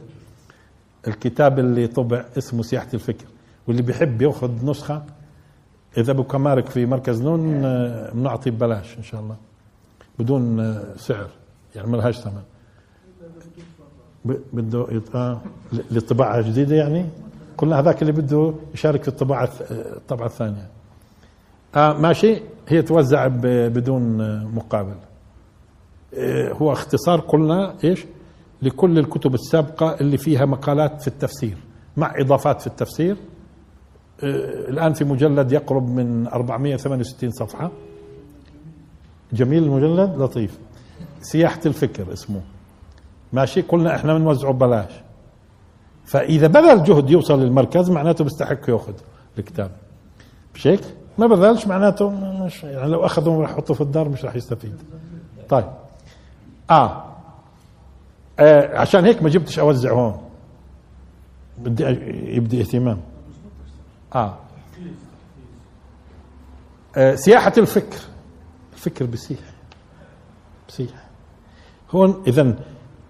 الكتاب 1.08 1.60
اللي 1.60 1.88
طبع 1.88 2.26
اسمه 2.38 2.64
سياحة 2.64 2.88
الفكر 2.94 3.26
واللي 3.68 3.82
بيحب 3.82 4.22
يأخذ 4.22 4.66
نسخة 4.66 5.04
إذا 5.98 6.14
بكمارك 6.14 6.70
في 6.70 6.86
مركز 6.86 7.22
نون 7.22 7.62
بنعطي 8.14 8.52
ببلاش 8.52 8.98
إن 8.98 9.04
شاء 9.04 9.22
الله. 9.22 9.36
بدون 10.20 10.76
سعر. 10.98 11.28
يعني 11.76 11.88
ما 11.88 11.98
لهاش 11.98 12.20
ثمن. 12.20 12.42
بده 14.54 15.02
آه 15.16 15.42
للطباعه 15.92 16.42
جديدة 16.42 16.76
يعني؟ 16.76 17.06
قلنا 17.58 17.80
هذاك 17.80 18.02
اللي 18.02 18.14
بده 18.14 18.54
يشارك 18.74 19.02
في 19.02 19.08
الطباعة 19.08 19.50
الطبعة 19.72 20.26
الثانية. 20.26 20.68
آه 21.76 21.94
ماشي. 21.94 22.42
هي 22.68 22.82
توزع 22.82 23.28
بدون 23.68 24.18
مقابل. 24.56 24.96
آه 26.18 26.54
هو 26.54 26.72
اختصار 26.72 27.20
قلنا 27.20 27.76
إيش؟ 27.84 28.06
لكل 28.62 29.00
الكتب 29.00 29.34
السابقة 29.34 29.96
اللي 30.02 30.18
فيها 30.18 30.46
مقالات 30.46 31.02
في 31.02 31.08
التفسير. 31.08 31.58
مع 31.98 32.14
إضافات 32.18 32.62
في 32.62 32.68
التفسير. 32.68 33.14
آه، 33.14 33.35
الآن 34.24 34.94
في 34.94 35.04
مجلد 35.04 35.52
يقرب 35.52 35.90
من 35.90 36.28
468 36.28 37.32
صفحة. 37.32 37.72
جميل 39.34 39.64
المجلد؟ 39.64 40.18
لطيف. 40.22 40.58
سياحة 41.22 41.60
الفكر 41.66 42.14
اسمه. 42.14 42.42
ماشي؟ 43.34 43.62
قلنا 43.62 43.96
إحنا 43.96 44.14
بنوزعه 44.14 44.52
ببلاش. 44.54 44.92
فإذا 46.06 46.48
بذل 46.48 46.84
جهد 46.84 47.10
يوصل 47.10 47.40
للمركز 47.42 47.90
معناته 47.90 48.24
بيستحق 48.24 48.70
يأخذ 48.70 48.94
الكتاب. 49.40 49.72
مش 50.56 50.68
هيك؟ 50.68 50.82
ما 51.18 51.28
بذلش 51.28 51.68
معناته 51.68 52.10
مش 52.44 52.64
يعني 52.64 52.90
لو 52.92 53.06
أخذه 53.06 53.30
وراح 53.30 53.52
يحطه 53.52 53.74
في 53.74 53.82
الدار 53.82 54.10
مش 54.10 54.26
راح 54.26 54.36
يستفيد. 54.36 54.76
طيب. 55.50 55.66
آه. 56.70 57.04
آه 58.40 58.78
عشان 58.78 59.06
هيك 59.06 59.24
ما 59.24 59.30
جبتش 59.30 59.60
اوزع 59.60 59.92
هون 59.92 60.22
بدي 61.58 61.84
يبدي 62.36 62.62
اهتمام. 62.62 62.98
آه. 64.16 64.38
آه 66.98 67.16
سياحة 67.16 67.54
الفكر. 67.58 68.00
الفكر 68.74 69.06
بسيح. 69.06 69.40
بسيح. 70.68 70.90
هون 71.92 72.24
إذا 72.28 72.56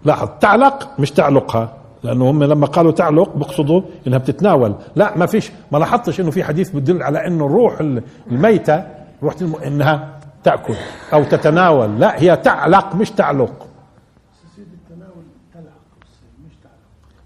لاحظ 0.06 0.30
تعلق 0.40 1.00
مش 1.00 1.12
تعلقها 1.12 1.78
لأنه 2.04 2.30
هم 2.30 2.44
لما 2.44 2.66
قالوا 2.68 2.92
تعلق 2.92 3.36
بقصدوا 3.38 3.82
إنها 4.08 4.18
بتتناول. 4.18 4.76
لا 4.96 5.18
ما 5.18 5.26
فيش 5.26 5.52
ما 5.72 5.78
لاحظتش 5.78 6.20
إنه 6.20 6.32
في 6.32 6.44
حديث 6.44 6.70
بدل 6.70 7.04
على 7.04 7.28
إنه 7.28 7.46
الروح 7.46 7.80
الميتة 8.32 8.84
روح 9.24 9.36
الم... 9.42 9.56
إنها 9.56 10.20
تأكل 10.44 10.76
أو 11.14 11.24
تتناول. 11.24 12.00
لا 12.00 12.22
هي 12.22 12.38
تعلق 12.38 12.96
مش 12.96 13.12
تعلق. 13.12 13.68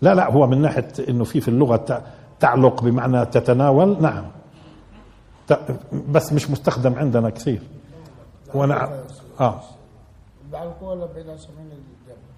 لا 0.02 0.16
لا 0.16 0.32
هو 0.32 0.48
من 0.48 0.62
ناحية 0.62 0.88
إنه 1.10 1.24
في 1.24 1.42
في 1.42 1.48
اللغة 1.48 2.04
تعلق 2.40 2.84
بمعنى 2.84 3.26
تتناول؟ 3.26 4.02
نعم. 4.02 4.26
بس 6.10 6.34
مش 6.34 6.50
مستخدم 6.50 6.96
عندنا 6.96 7.30
كثير. 7.30 7.62
وأنا 8.54 9.04
آه. 9.40 9.62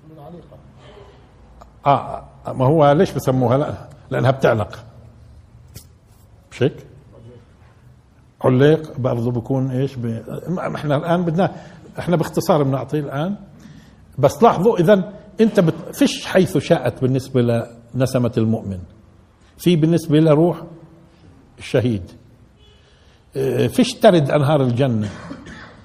عن 0.06 0.12
العليقه 0.18 0.58
آه 1.86 2.24
ما 2.48 2.66
هو 2.66 2.92
ليش 2.92 3.12
بسموها؟ 3.12 3.58
لا 3.58 3.88
لأنها 4.10 4.32
بتعلق. 4.32 4.80
مش 6.52 6.64
هيك؟ 6.64 6.86
علق 8.46 8.98
برضه 8.98 9.32
بكون 9.32 9.72
إيش 9.72 9.96
ب... 9.96 10.06
إحنا 10.76 10.96
الآن 10.96 11.26
بدنا 11.26 11.56
إحنا 12.00 12.16
باختصار 12.16 12.64
بنعطيه 12.64 13.00
الآن. 13.00 13.36
بس 14.18 14.44
لاحظوا 14.44 14.78
اذا 14.78 15.14
أنت 15.42 15.60
بت... 15.60 15.96
فيش 15.96 16.26
حيث 16.26 16.58
شاءت 16.58 17.02
بالنسبة 17.02 17.42
لنسمة 17.96 18.32
المؤمن. 18.38 18.80
في 19.62 19.76
بالنسبة 19.76 20.20
لروح 20.20 20.64
الشهيد. 21.60 22.12
آه، 23.38 23.68
فيش 23.68 23.94
ترد 23.94 24.32
أنهار 24.32 24.62
الجنة. 24.62 25.10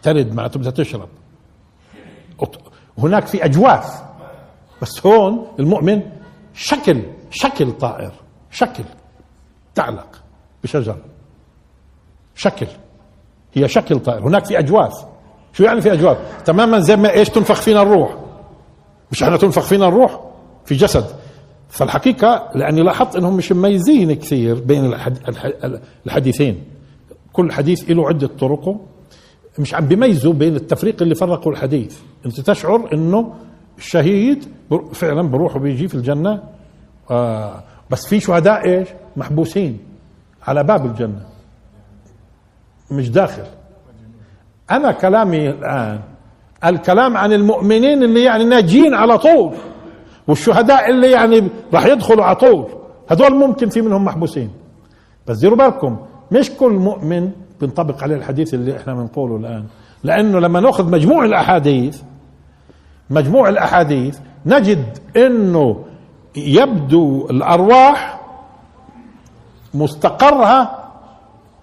ترد 0.03 0.35
معناته 0.35 0.61
بدها 0.61 0.71
تشرب. 0.71 1.09
هناك 2.99 3.27
في 3.27 3.45
أجواف. 3.45 4.03
بس 4.83 5.07
هون 5.07 5.47
المؤمن 5.59 6.03
شكل 6.55 7.03
شكل 7.31 7.73
طائر. 7.73 8.13
شكل 8.51 8.85
تعلق 9.75 10.23
بشجر. 10.63 10.97
شكل. 12.35 12.67
هي 13.55 13.69
شكل 13.69 13.99
طائر. 13.99 14.29
هناك 14.29 14.45
في 14.45 14.59
أجواف. 14.59 14.93
شو 15.53 15.65
يعني 15.65 15.81
في 15.81 15.93
أجواف؟ 15.93 16.43
تماما 16.45 16.79
زي 16.79 16.97
ما 16.97 17.11
إيش 17.11 17.29
تنفخ 17.29 17.61
فينا 17.61 17.83
الروح؟ 17.83 18.17
مش 19.13 19.23
إحنا 19.23 19.37
تنفخ 19.37 19.63
فينا 19.63 19.89
الروح؟ 19.89 20.21
في 20.65 20.75
جسد. 20.75 21.26
فالحقيقة 21.69 22.51
لأني 22.55 22.83
لاحظت 22.83 23.17
أنهم 23.17 23.37
مش 23.37 23.53
مميزين 23.53 24.13
كثير 24.13 24.55
بين 24.61 24.95
الحديثين. 26.07 26.65
كل 27.33 27.53
حديث 27.53 27.91
له 27.91 28.09
عدة 28.09 28.27
طرقه. 28.27 28.81
مش 29.59 29.75
عم 29.75 29.87
بيميزوا 29.87 30.33
بين 30.33 30.57
التفريق 30.57 31.03
اللي 31.03 31.15
فرقوا 31.15 31.53
الحديث. 31.53 31.99
أنت 32.27 32.41
تشعر 32.41 32.93
إنه 32.93 33.35
الشهيد 33.79 34.45
فعلا 34.93 35.23
بروح 35.29 35.57
وبيجي 35.57 35.89
في 35.89 35.95
الجنة 35.95 36.43
آه 37.11 37.63
بس 37.91 38.07
في 38.07 38.21
شهداء 38.21 38.69
إيش؟ 38.69 38.89
محبوسين 39.17 39.79
على 40.43 40.65
باب 40.65 40.87
الجنة. 40.87 41.27
مش 42.91 43.11
داخل. 43.11 43.45
أنا 44.71 44.93
كلامي 44.93 45.51
الآن 45.51 46.01
الكلام 46.65 47.17
عن 47.17 47.33
المؤمنين 47.33 48.03
اللي 48.03 48.23
يعني 48.23 48.45
ناجين 48.45 48.95
على 48.95 49.19
طول. 49.19 49.55
والشهداء 50.29 50.91
اللي 50.91 51.11
يعني 51.11 51.49
راح 51.75 51.87
يدخلوا 51.87 52.25
على 52.25 52.37
طول 52.37 52.67
هذول 53.11 53.35
ممكن 53.35 53.69
في 53.69 53.81
منهم 53.81 54.05
محبوسين. 54.05 54.51
بس 55.27 55.39
ديروا 55.39 55.57
بالكم 55.57 55.99
مش 56.33 56.51
كل 56.51 56.73
مؤمن 56.73 57.31
بينطبق 57.61 58.03
عليه 58.03 58.17
الحديث 58.17 58.55
اللي 58.55 58.77
إحنا 58.77 58.95
بنقوله 58.95 59.37
الآن. 59.37 59.65
لأنه 60.05 60.39
لما 60.39 60.61
نأخذ 60.61 60.91
مجموع 60.91 61.25
الأحاديث 61.25 62.03
مجموع 63.11 63.49
الأحاديث 63.49 64.19
نجد 64.47 64.99
إنه 65.17 65.85
يبدو 66.37 67.27
الأرواح 67.31 68.21
مستقرها 69.75 70.89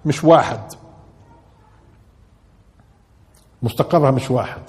مش 0.05 0.23
واحد. 0.23 0.59
مستقرها 3.63 4.11
مش 4.11 4.31
واحد. 4.31 4.61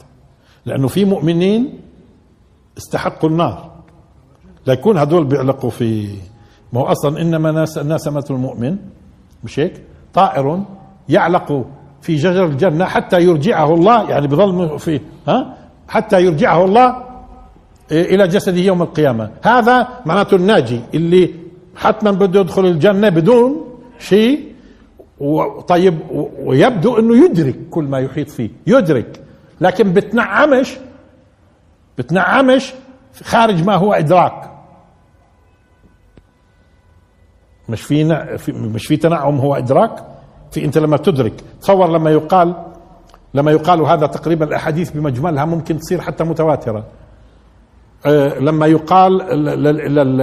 لأنه 0.67 0.89
في 0.89 1.05
مؤمنين 1.05 1.81
استحقوا 2.79 3.31
النار. 3.31 3.74
ليكون 4.67 4.99
هدول 4.99 5.25
بيعلقوا 5.25 5.71
في 5.71 6.09
ما 6.73 6.81
هو 6.81 6.85
أصلا 6.85 7.23
إنما 7.23 7.53
ناس 7.53 7.79
ناسمة 7.79 8.25
المؤمن 8.31 8.77
مش 9.45 9.59
هيك؟ 9.59 9.83
طائر 10.15 10.63
يعلق 11.09 11.67
في 12.03 12.19
شجر 12.19 12.45
الجنة 12.45 12.85
حتى 12.85 13.21
يرجعه 13.23 13.75
الله 13.75 14.11
يعني 14.11 14.27
بظل 14.27 14.79
في 14.79 15.01
ها؟ 15.29 15.57
حتى 15.89 16.21
يرجعه 16.25 16.65
الله 16.65 17.05
إلى 17.93 18.29
جسده 18.29 18.57
يوم 18.61 18.83
القيامة. 18.83 19.31
هذا 19.43 19.89
معناته 20.07 20.35
الناجي 20.35 20.81
اللي 20.95 21.35
حتما 21.77 22.11
بده 22.11 22.41
يدخل 22.41 22.67
الجنة 22.67 23.09
بدون 23.09 23.65
شيء 23.99 24.55
طيب 25.69 25.99
ويبدو 26.45 26.99
إنه 26.99 27.25
يدرك 27.25 27.57
كل 27.71 27.85
ما 27.85 27.99
يحيط 27.99 28.31
فيه 28.31 28.51
يدرك. 28.67 29.21
لكن 29.61 29.93
بتنعمش 29.93 30.77
بتنعمش 31.99 32.73
خارج 33.23 33.65
ما 33.65 33.75
هو 33.75 33.93
إدراك. 33.93 34.51
مش 37.69 37.83
في 37.83 38.05
مش 38.49 38.87
في 38.87 38.97
تنعم 38.97 39.39
هو 39.39 39.55
إدراك. 39.55 40.05
في 40.51 40.65
أنت 40.65 40.79
لما 40.79 40.97
تدرك 40.97 41.33
تصور 41.61 41.89
لما 41.91 42.11
يقال 42.11 42.55
لما 43.35 43.51
يقال 43.51 43.81
هذا 43.81 44.07
تقريبا 44.07 44.45
الأحاديث 44.45 44.91
بمجملها 44.91 45.45
ممكن 45.45 45.79
تصير 45.79 46.01
حتى 46.01 46.25
متواترة. 46.25 46.85
آه، 48.07 48.39
لما 48.39 48.67
يقال 48.67 49.13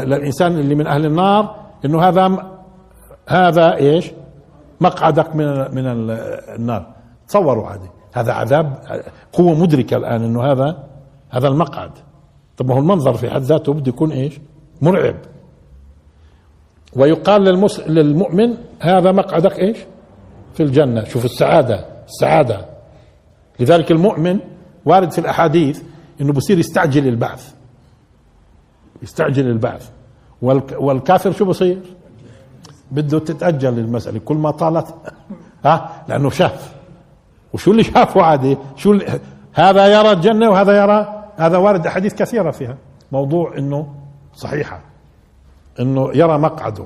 للإنسان 0.09 0.51
اللي 0.51 0.75
من 0.75 0.87
أهل 0.87 1.05
النار 1.05 1.55
إنه 1.85 2.01
هذا 2.01 2.51
هذا 3.27 3.75
إيش؟ 3.75 4.11
مقعدك 4.81 5.35
من 5.35 5.45
من 5.75 5.87
النار. 6.55 6.87
تصوروا 7.27 7.69
هذه. 7.69 7.89
هذا 8.13 8.33
عذاب 8.33 8.77
قوة 9.33 9.53
مدركة 9.53 9.97
الآن 9.97 10.23
أنه 10.23 10.51
هذا 10.51 10.83
هذا 11.29 11.47
المقعد. 11.47 11.91
طب 12.57 12.67
ما 12.67 12.75
هو 12.75 12.79
المنظر 12.79 13.13
في 13.13 13.29
حد 13.29 13.41
ذاته 13.41 13.73
بده 13.73 13.89
يكون 13.89 14.11
إيش؟ 14.11 14.39
مرعب. 14.81 15.15
ويقال 16.95 17.41
للمس... 17.41 17.79
للمؤمن 17.79 18.57
هذا 18.79 19.11
مقعدك 19.11 19.59
إيش؟ 19.59 19.77
في 20.53 20.63
الجنة. 20.63 21.03
شوف 21.03 21.25
السعادة 21.25 21.85
السعادة. 22.07 22.65
لذلك 23.59 23.91
المؤمن 23.91 24.39
وارد 24.85 25.11
في 25.11 25.19
الأحاديث 25.19 25.81
أنه 26.21 26.33
بصير 26.33 26.59
يستعجل 26.59 27.07
البعث. 27.07 27.53
يستعجل 29.01 29.47
البعث. 29.47 29.89
والك... 30.41 30.75
والكافر 30.79 31.31
شو 31.31 31.45
بصير؟ 31.45 31.79
بده 32.91 33.19
تتأجل 33.19 33.79
المسألة. 33.79 34.19
كل 34.19 34.35
ما 34.35 34.51
طالت 34.51 34.95
ها؟ 35.65 36.03
لأنه 36.07 36.29
شاف. 36.29 36.75
وشو 37.53 37.71
اللي 37.71 37.83
شافه 37.83 38.21
عادي؟ 38.21 38.57
شو 38.75 38.91
اللي 38.91 39.19
هذا 39.53 39.87
يرى 39.87 40.11
الجنة 40.11 40.49
وهذا 40.49 40.83
يرى 40.83 41.25
هذا 41.37 41.57
وارد 41.57 41.87
أحاديث 41.87 42.13
كثيرة 42.13 42.51
فيها. 42.51 42.77
موضوع 43.11 43.57
أنه 43.57 43.93
صحيحة. 44.33 44.90
أنه 45.79 46.09
يرى 46.13 46.37
مقعده 46.37 46.85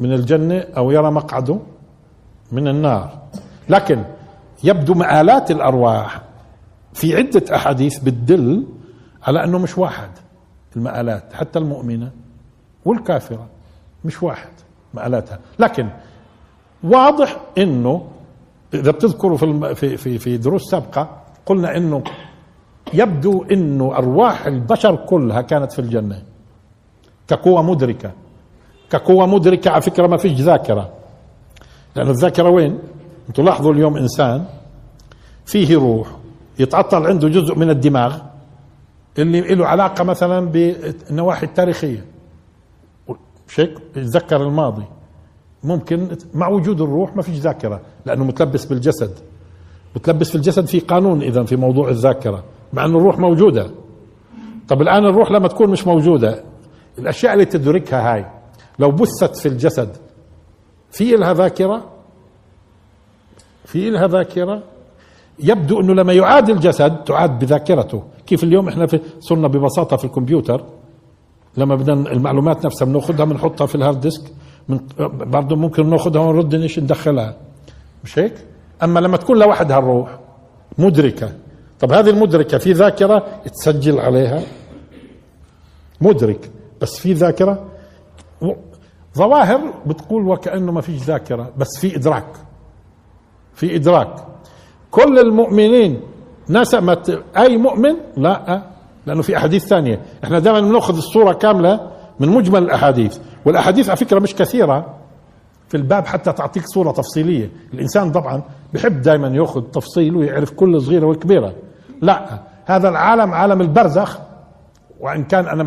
من 0.00 0.12
الجنة 0.12 0.64
أو 0.76 0.90
يرى 0.90 1.10
مقعده 1.10 1.58
من 2.52 2.68
النار. 2.68 3.18
لكن 3.68 4.04
يبدو 4.64 4.94
مآلات 4.94 5.50
الأرواح 5.50 6.20
في 6.92 7.16
عدة 7.16 7.56
أحاديث 7.56 7.98
بتدل 7.98 8.66
على 9.22 9.44
أنه 9.44 9.58
مش 9.58 9.78
واحد 9.78 10.08
المآلات 10.76 11.32
حتى 11.32 11.58
المؤمنة 11.58 12.10
والكافرة 12.84 13.46
مش 14.04 14.22
واحد 14.22 14.50
مآلاتها. 14.94 15.38
لكن 15.58 15.88
واضح 16.84 17.36
إنه 17.58 18.06
إذا 18.74 18.90
بتذكروا 18.90 19.36
في 19.36 19.74
في 19.74 19.96
في, 19.96 20.18
في 20.18 20.36
دروس 20.36 20.62
سابقة 20.70 21.16
قلنا 21.46 21.76
إنه 21.76 22.02
يبدو 22.94 23.42
إنه 23.42 23.96
أرواح 23.96 24.46
البشر 24.46 24.96
كلها 24.96 25.40
كانت 25.42 25.72
في 25.72 25.78
الجنة. 25.78 26.22
كقوة 27.30 27.62
مدركة. 27.62 28.12
كقوة 28.90 29.26
مدركة 29.26 29.70
على 29.70 29.82
فكرة 29.82 30.06
ما 30.06 30.16
فيش 30.16 30.32
ذاكرة. 30.32 30.90
لأن 31.96 32.08
الذاكرة 32.08 32.48
وين؟ 32.50 32.78
أنتم 33.28 33.44
لاحظوا 33.44 33.72
اليوم 33.72 33.96
إنسان 33.96 34.44
فيه 35.46 35.76
روح 35.76 36.08
يتعطل 36.58 37.06
عنده 37.06 37.28
جزء 37.28 37.54
من 37.54 37.70
الدماغ 37.70 38.18
اللي 39.18 39.54
له 39.54 39.66
علاقة 39.66 40.04
مثلا 40.04 40.40
بالنواحي 40.40 41.46
التاريخية. 41.46 42.04
مش 43.48 43.60
هيك 43.60 43.78
يتذكر 43.96 44.42
الماضي. 44.42 44.84
ممكن 45.64 46.08
مع 46.34 46.48
وجود 46.48 46.80
الروح 46.80 47.16
ما 47.16 47.22
فيش 47.22 47.38
ذاكرة 47.38 47.80
لأنه 48.06 48.24
متلبس 48.24 48.64
بالجسد. 48.64 49.18
متلبس 49.96 50.30
في 50.30 50.34
الجسد 50.36 50.66
في 50.66 50.80
قانون 50.80 51.22
اذا 51.22 51.44
في 51.44 51.56
موضوع 51.56 51.88
الذاكرة 51.88 52.44
مع 52.72 52.84
انه 52.84 52.98
الروح 52.98 53.18
موجودة. 53.18 53.70
طب 54.68 54.82
الآن 54.82 55.04
الروح 55.06 55.30
لما 55.30 55.48
تكون 55.48 55.70
مش 55.70 55.86
موجودة 55.86 56.42
الأشياء 56.98 57.32
اللي 57.32 57.44
تدركها 57.44 58.14
هاي 58.14 58.26
لو 58.78 58.90
بثت 58.90 59.36
في 59.36 59.46
الجسد 59.48 59.96
في 60.90 61.16
لها 61.16 61.32
ذاكرة؟ 61.34 61.90
في 63.64 63.90
لها 63.90 64.06
ذاكرة؟ 64.06 64.62
يبدو 65.38 65.80
إنه 65.80 65.94
لما 65.94 66.12
يعاد 66.12 66.50
الجسد 66.50 67.04
تعاد 67.04 67.38
بذاكرته. 67.38 68.02
كيف 68.26 68.44
اليوم 68.44 68.68
إحنا 68.68 68.86
في 68.86 69.00
صرنا 69.20 69.48
ببساطة 69.48 69.96
في 69.96 70.04
الكمبيوتر 70.04 70.64
لما 71.56 71.74
بدنا 71.74 72.12
المعلومات 72.12 72.66
نفسها 72.66 72.86
بناخذها 72.86 73.24
بنحطها 73.24 73.66
في 73.66 73.74
ال 73.74 73.79
hard 73.79 74.00
disk 74.00 74.22
برضه 75.08 75.56
ممكن 75.56 75.90
ناخذها 75.90 76.20
ونرد 76.20 76.54
إيش 76.54 76.78
ندخلها. 76.78 77.36
مش 78.04 78.18
هيك؟ 78.18 78.34
أما 78.82 79.00
لما 79.00 79.16
تكون 79.16 79.38
لوحدها 79.38 79.78
الروح 79.78 80.18
مدركة. 80.78 81.32
طب 81.80 81.92
هذه 81.92 82.10
المدركة 82.10 82.58
في 82.58 82.72
ذاكرة 82.72 83.26
تسجل 83.52 83.98
عليها؟ 83.98 84.42
مدرك. 86.00 86.50
بس 86.80 86.98
في 86.98 87.12
ذاكرة. 87.12 87.66
ظواهر 89.16 89.60
بتقول 89.86 90.28
وكأنه 90.28 90.72
ما 90.72 90.80
فيش 90.80 91.02
ذاكرة 91.02 91.50
بس 91.58 91.78
في 91.80 91.96
إدراك. 91.96 92.26
في 93.54 93.76
إدراك. 93.76 94.14
كل 94.90 95.18
المؤمنين 95.18 96.00
نسمت 96.50 97.22
أي 97.36 97.56
مؤمن؟ 97.56 97.94
لا 98.16 98.62
لأنه 99.06 99.22
في 99.22 99.36
أحاديث 99.36 99.66
ثانية. 99.66 100.02
إحنا 100.24 100.38
دائما 100.38 100.60
بناخذ 100.60 100.96
الصورة 100.96 101.32
كاملة 101.32 101.90
من 102.20 102.28
مجمل 102.28 102.62
الأحاديث. 102.62 103.18
والأحاديث 103.44 103.88
على 103.88 103.96
فكرة 103.96 104.18
مش 104.18 104.34
كثيرة. 104.34 104.94
في 105.68 105.76
الباب 105.76 106.06
حتى 106.06 106.32
تعطيك 106.32 106.66
صورة 106.66 106.92
تفصيلية. 106.92 107.50
الإنسان 107.74 108.12
طبعا 108.12 108.42
بحب 108.74 109.00
دائما 109.00 109.28
يأخذ 109.28 109.62
تفصيل 109.62 110.16
ويعرف 110.16 110.50
كل 110.50 110.80
صغيرة 110.80 111.06
وكبيرة. 111.06 111.54
لا 112.02 112.42
هذا 112.66 112.88
العالم 112.88 113.34
عالم 113.34 113.60
البرزخ. 113.60 114.18
وإن 115.00 115.24
كان 115.24 115.48
أنا 115.48 115.62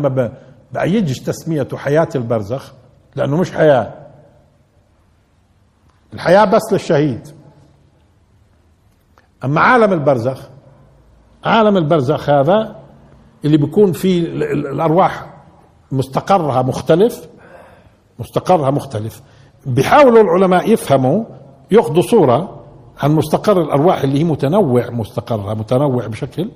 ما 0.74 0.80
بايدش 0.80 1.18
تسميته 1.18 1.76
حياة 1.76 2.08
البرزخ 2.14 2.72
لأنه 3.16 3.36
مش 3.36 3.52
حياة. 3.52 3.94
الحياة 6.14 6.44
بس 6.44 6.72
للشهيد. 6.72 7.28
أما 9.44 9.60
عالم 9.60 9.92
البرزخ 9.92 10.48
عالم 11.44 11.76
البرزخ 11.76 12.30
هذا 12.30 12.76
اللي 13.44 13.56
بيكون 13.56 13.92
فيه 13.92 14.26
الأرواح 14.72 15.34
مستقرها 15.92 16.62
مختلف 16.62 17.28
مستقرها 18.18 18.70
مختلف. 18.70 19.22
بيحاولوا 19.66 20.22
العلماء 20.22 20.72
يفهموا 20.72 21.24
يأخذوا 21.70 22.02
صورة 22.02 22.64
عن 23.02 23.10
مستقر 23.10 23.60
الأرواح 23.62 24.02
اللي 24.02 24.18
هي 24.18 24.24
متنوع 24.24 24.90
مستقرها 24.90 25.54
متنوع 25.54 26.06
بشكل 26.06 26.50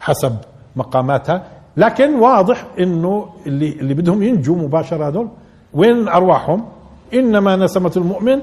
حسب 0.00 0.36
مقاماتها. 0.76 1.61
لكن 1.76 2.14
واضح 2.14 2.66
إنه 2.78 3.34
اللي 3.46 3.72
اللي 3.72 3.94
بدهم 3.94 4.22
ينجوا 4.22 4.56
مباشرة 4.56 5.08
هذول. 5.08 5.28
وين 5.74 6.08
أرواحهم؟ 6.08 6.68
إنما 7.14 7.56
نسمة 7.56 7.92
المؤمن 7.96 8.42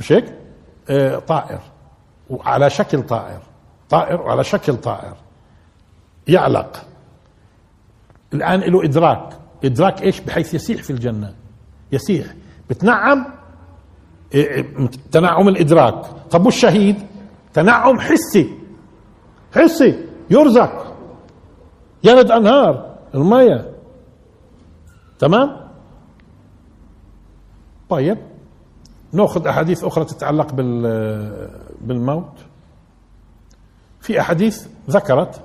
مش 0.00 0.12
هيك؟ 0.12 0.24
آه 0.90 1.18
طائر. 1.18 1.60
وعلى 2.30 2.70
شكل 2.70 3.02
طائر. 3.02 3.38
طائر 3.90 4.20
وعلى 4.20 4.44
شكل 4.44 4.76
طائر. 4.76 5.14
يعلق. 6.28 6.84
الآن 8.34 8.60
له 8.60 8.84
إدراك. 8.84 9.28
إدراك 9.64 10.02
إيش؟ 10.02 10.20
بحيث 10.20 10.54
يسيح 10.54 10.82
في 10.82 10.90
الجنة. 10.90 11.34
يسيح. 11.92 12.26
بتنعم؟ 12.70 13.26
إيه، 14.34 14.50
إيه، 14.50 14.88
تنعم 15.12 15.48
الإدراك. 15.48 16.04
طب 16.30 16.44
والشهيد؟ 16.46 16.96
تنعم 17.54 18.00
حسي. 18.00 18.50
حسي. 19.54 19.98
يرزق. 20.30 20.93
يرد 22.04 22.30
أنهار 22.30 22.94
المية. 23.14 23.70
تمام؟ 25.18 25.56
طيب. 27.88 28.18
نأخذ 29.12 29.46
أحاديث 29.46 29.84
أخرى 29.84 30.04
تتعلق 30.04 30.52
بالموت. 31.80 32.32
في 34.00 34.20
أحاديث 34.20 34.66
ذكرت 34.90 35.40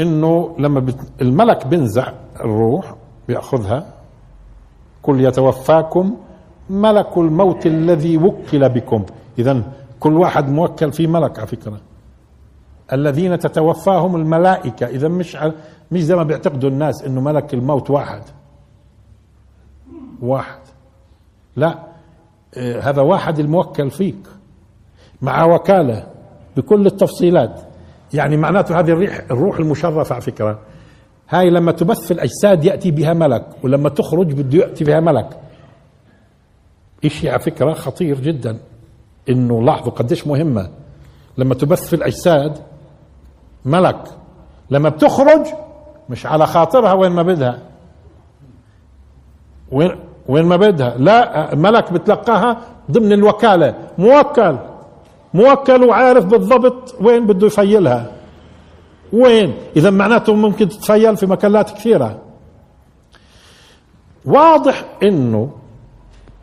إنه 0.00 0.56
لما 0.58 0.94
الملك 1.20 1.66
بينزع 1.66 2.12
الروح 2.40 2.94
بيأخذها 3.28 3.92
قل 5.02 5.20
يتوفاكم 5.20 6.16
ملك 6.70 7.18
الموت 7.18 7.66
الذي 7.66 8.16
وكل 8.16 8.68
بكم. 8.68 9.04
اذا 9.38 9.62
كل 10.00 10.16
واحد 10.16 10.48
موكل 10.48 10.92
في 10.92 11.06
ملك 11.06 11.38
على 11.38 11.48
فكرة. 11.48 11.80
الذين 12.92 13.38
تتوفاهم 13.38 14.16
الملائكة. 14.16 14.86
إذا 14.86 15.08
مش 15.08 15.38
مش 15.92 16.04
زي 16.04 16.16
ما 16.16 16.22
بيعتقدوا 16.22 16.70
الناس 16.70 17.02
إنه 17.02 17.20
ملك 17.20 17.54
الموت 17.54 17.90
واحد. 17.90 18.22
واحد. 20.22 20.60
لا 21.56 21.78
آه، 22.56 22.80
هذا 22.80 23.02
واحد 23.02 23.38
الموكل 23.38 23.90
فيك. 23.90 24.26
مع 25.22 25.44
وكالة 25.44 26.06
بكل 26.56 26.86
التفصيلات. 26.86 27.60
يعني 28.14 28.36
معناته 28.36 28.80
هذه 28.80 28.90
الريح 28.90 29.20
الروح 29.30 29.58
المشرفة 29.58 30.14
على 30.14 30.22
فكرة. 30.22 30.58
هاي 31.28 31.50
لما 31.50 31.72
تبث 31.72 32.12
الأجساد 32.12 32.64
يأتي 32.64 32.90
بها 32.90 33.12
ملك 33.12 33.46
ولما 33.62 33.88
تخرج 33.88 34.32
بده 34.32 34.58
يأتي 34.58 34.84
بها 34.84 35.00
ملك. 35.00 35.40
إشي 37.04 37.30
على 37.30 37.38
فكرة 37.40 37.72
خطير 37.72 38.20
جدا. 38.20 38.58
إنه 39.28 39.62
لاحظوا 39.62 39.92
قديش 39.92 40.26
مهمة. 40.26 40.70
لما 41.38 41.54
تبث 41.54 41.88
في 41.88 41.96
الاجساد 41.96 42.58
ملك. 43.64 44.04
لما 44.70 44.88
بتخرج 44.88 45.46
مش 46.08 46.26
على 46.26 46.46
خاطرها 46.46 46.92
وين 46.92 47.12
ما 47.12 47.22
بدها. 47.22 47.58
وين 49.72 49.90
وين 50.28 50.44
ما 50.44 50.56
بدها. 50.56 50.96
لا 50.98 51.54
ملك 51.54 51.92
بتلقاها 51.92 52.60
ضمن 52.90 53.12
الوكالة. 53.12 53.74
موكل. 53.98 54.58
موكل 55.34 55.84
وعارف 55.84 56.24
بالضبط 56.24 56.94
وين 57.00 57.26
بده 57.26 57.46
يفيلها. 57.46 58.12
وين؟ 59.12 59.54
إذا 59.76 59.90
معناته 59.90 60.34
ممكن 60.34 60.68
تتفيل 60.68 61.16
في 61.16 61.26
مكانات 61.26 61.70
كثيرة. 61.70 62.18
واضح 64.24 64.84
إنه 65.02 65.50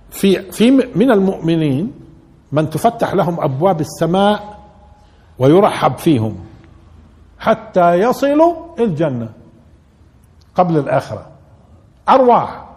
في 0.09 0.51
في 0.51 0.71
من 0.71 1.11
المؤمنين 1.11 1.91
من 2.51 2.69
تفتح 2.69 3.13
لهم 3.13 3.39
أبواب 3.39 3.81
السماء 3.81 4.57
ويرحب 5.39 5.97
فيهم. 5.97 6.37
حتى 7.39 7.93
يصلوا 7.93 8.55
الجنة 8.79 9.29
قبل 10.55 10.77
الآخرة. 10.77 11.27
أرواح. 12.09 12.69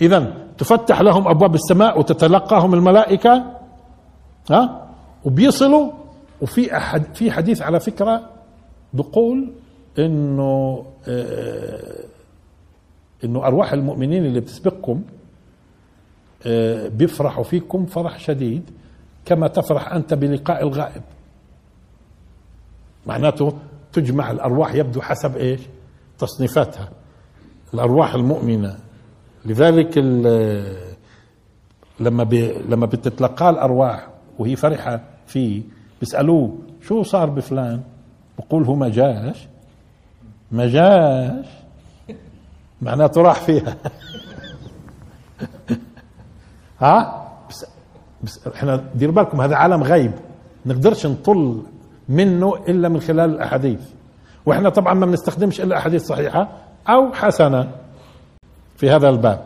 اذا 0.00 0.34
تفتح 0.58 1.00
لهم 1.00 1.28
أبواب 1.28 1.54
السماء 1.54 1.98
وتتلقاهم 1.98 2.74
الملائكة 2.74 3.44
ها؟ 4.50 4.88
وبيصلوا. 5.24 5.92
وفي 6.42 6.76
أحد 6.76 7.14
في 7.14 7.30
حديث 7.30 7.62
على 7.62 7.80
فكرة 7.80 8.30
بقول 8.94 9.52
إنه 9.98 10.84
آه، 11.08 12.04
إنه 13.24 13.46
أرواح 13.46 13.72
المؤمنين 13.72 14.26
اللي 14.26 14.40
بتسبقكم 14.40 15.02
آه، 16.46 16.88
بيفرحوا 16.88 17.44
فيكم 17.44 17.86
فرح 17.86 18.18
شديد 18.18 18.70
كما 19.24 19.48
تفرح 19.48 19.92
أنت 19.92 20.14
بلقاء 20.14 20.62
الغائب. 20.62 21.02
معناته 23.06 23.52
تجمع 23.92 24.30
الأرواح 24.30 24.74
يبدو 24.74 25.00
حسب 25.00 25.36
إيش؟ 25.36 25.60
تصنيفاتها. 26.18 26.88
الأرواح 27.74 28.14
المؤمنة. 28.14 28.78
لذلك 29.44 29.98
لما 32.00 32.24
بي 32.24 32.52
لما 32.68 32.86
بتتلقاه 32.86 33.50
الأرواح 33.50 34.08
وهي 34.38 34.56
فرحة 34.56 35.00
فيه 35.26 35.62
بيسألوه 36.00 36.58
شو 36.82 37.02
صار 37.02 37.30
بفلان؟ 37.30 37.80
بقول 38.38 38.64
هو 38.64 38.74
ما 38.74 38.88
جاش 38.88 39.48
ما 40.52 40.66
جاش 40.66 41.46
معناته 42.82 43.22
راح 43.22 43.40
فيها. 43.40 43.76
ها؟ 46.80 47.28
بس, 47.50 47.66
بس 48.22 48.46
إحنا 48.46 48.84
دير 48.94 49.10
بالكم 49.10 49.40
هذا 49.40 49.56
عالم 49.56 49.82
غيب. 49.82 50.12
نقدرش 50.66 51.06
نطل 51.06 51.62
منه 52.12 52.54
إلا 52.68 52.88
من 52.88 53.00
خلال 53.00 53.30
الأحاديث. 53.30 53.80
وإحنا 54.46 54.68
طبعا 54.68 54.94
ما 54.94 55.06
بنستخدمش 55.06 55.60
إلا 55.60 55.78
أحاديث 55.78 56.02
صحيحة 56.06 56.48
أو 56.88 57.12
حسنة 57.12 57.70
في 58.76 58.90
هذا 58.90 59.08
الباب. 59.08 59.44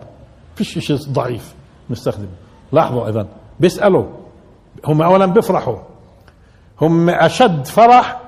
فيش 0.54 0.78
شيء 0.78 0.96
ضعيف 0.96 1.54
نستخدمه. 1.90 2.28
لاحظوا 2.72 3.06
أيضا. 3.06 3.26
بيسألوا. 3.60 4.04
هم 4.84 5.02
اولا 5.02 5.26
بيفرحوا. 5.26 5.76
هم 6.80 7.10
أشد 7.10 7.66
فرح 7.66 8.20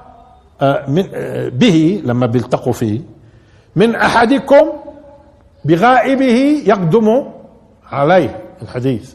آه، 0.60 0.84
آه، 1.14 1.48
به 1.48 2.02
لما 2.04 2.26
بيلتقوا 2.26 2.72
فيه. 2.72 3.00
من 3.76 3.94
أحدكم 3.94 4.72
بغائبه 5.64 6.62
يقدم 6.66 7.24
عليه 7.90 8.40
الحديث. 8.62 9.14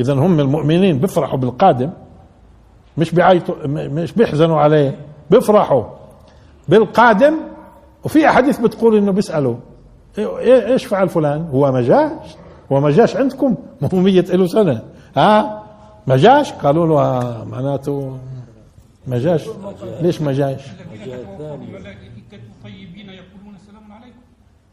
اذا 0.00 0.12
هم 0.12 0.40
المؤمنين 0.40 0.98
بيفرحوا 0.98 1.38
بالقادم. 1.38 1.90
مش 2.98 3.14
بيعيطوا 3.14 3.54
مش 3.66 4.12
بيحزنوا 4.12 4.60
عليه 4.60 4.98
بيفرحوا. 5.30 5.84
بالقادم 6.68 7.34
وفي 8.04 8.28
أحاديث 8.28 8.58
بتقول 8.60 8.96
إنه 8.96 9.12
بيسألوا 9.12 9.56
إيه، 10.18 10.66
إيش 10.72 10.84
فعل 10.84 11.08
فلان؟ 11.08 11.48
هو 11.52 11.72
ما 11.72 11.80
جاش 11.82 12.36
هو 12.72 12.80
ما 12.80 12.90
جاش 12.90 13.16
عندكم؟ 13.16 13.54
ما 13.80 13.88
هو 13.94 13.98
ميت 13.98 14.30
له 14.30 14.46
سنة. 14.46 14.82
ها؟ 15.16 15.62
ما 16.06 16.16
جاش 16.16 16.52
قالوا 16.52 16.86
له 16.86 17.00
آه، 17.00 17.44
معناته 17.44 18.18
ما 19.06 19.18
جاش 19.18 19.48
ليش 20.00 20.20
ما 20.22 20.32
جاش 20.32 20.62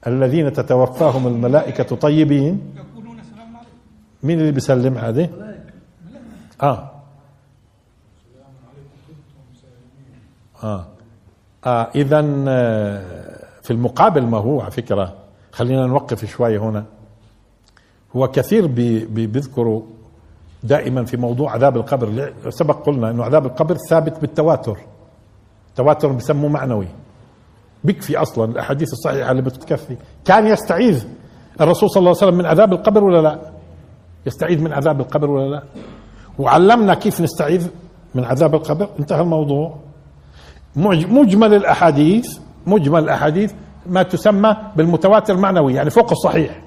الذين 0.08 0.54
تتوفاهم 0.54 1.28
الملائكة 1.28 1.96
طيبين. 1.96 2.62
يقولون 2.76 3.18
سلام 3.24 3.56
عليكم. 3.58 3.72
مين 4.24 4.40
اللي 4.40 4.52
بيسلم 4.52 4.98
هذه؟ 4.98 5.30
آه. 6.64 6.90
آه. 10.63 10.86
آه 11.65 11.89
اذا 11.95 12.26
آه، 12.47 13.04
في 13.62 13.71
المقابل 13.71 14.21
ما 14.26 14.38
هو 14.38 14.62
على 14.62 14.71
فكرة 14.71 15.13
خلينا 15.52 15.88
نوقف 15.88 16.26
شوي 16.26 16.58
هنا. 16.58 16.86
هو 18.15 18.28
كثير 18.28 18.67
بي 18.67 19.06
بيذكروا 19.06 19.82
دائما 20.63 21.06
في 21.06 21.17
موضوع 21.17 21.52
عذاب 21.52 21.78
القبر. 21.78 22.34
سبق 22.50 22.86
قلنا 22.86 23.10
إنه 23.10 23.24
عذاب 23.24 23.45
القبر 23.45 23.78
ثابت 23.89 24.21
بالتواتر. 24.21 24.78
تواتر 25.76 26.08
بسموه 26.12 26.50
معنوي. 26.50 26.88
بكفي 27.84 28.17
أصلا 28.17 28.52
الأحاديث 28.52 28.93
الصحيحة 28.93 29.32
اللي 29.32 29.41
بتكفي. 29.41 29.97
كان 30.26 30.47
يستعيذ 30.47 31.08
الرسول 31.62 31.89
صلى 31.89 32.00
الله 32.00 32.10
عليه 32.10 32.28
وسلم 32.28 32.38
من 32.38 32.45
عذاب 32.45 32.74
القبر 32.74 33.04
ولا 33.04 33.21
لا؟ 33.21 33.39
يستعيذ 34.26 34.62
من 34.62 34.74
عذاب 34.74 35.02
القبر 35.02 35.30
ولا 35.30 35.56
لا؟ 35.56 35.63
وعلمنا 36.39 36.93
كيف 36.93 37.21
نستعيذ 37.21 37.67
من 38.15 38.26
عذاب 38.26 38.56
القبر؟ 38.56 38.89
انتهى 39.00 39.21
الموضوع. 39.21 39.76
مجمل 40.76 41.54
الأحاديث 41.54 42.38
مجمل 42.68 43.04
الأحاديث 43.04 43.54
ما 43.86 44.04
تسمى 44.04 44.58
بالمتواتر 44.76 45.34
المعنوي 45.34 45.74
يعني 45.74 45.90
فوق 45.90 46.12
الصحيح. 46.12 46.62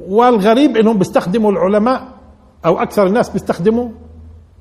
والغريب 0.00 0.76
إنهم 0.76 0.98
بيستخدموا 0.98 1.52
العلماء 1.52 2.02
أو 2.66 2.82
أكثر 2.82 3.06
الناس 3.06 3.30
بيستخدموا 3.30 3.88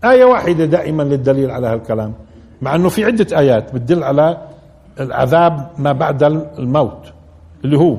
آية 0.04 0.26
واحدة 0.26 0.66
دائما 0.66 1.04
للدليل 1.04 1.52
على 1.52 1.68
هالكلام 1.68 2.14
مع 2.62 2.76
إنه 2.76 2.90
في 2.90 3.06
عدة 3.06 3.38
آيات 3.40 3.74
بتدل 3.76 4.04
على 4.04 4.38
العذاب 5.00 5.70
ما 5.78 5.92
بعد 5.92 6.24
الموت 6.60 7.14
اللي 7.66 7.78
هو 7.78 7.98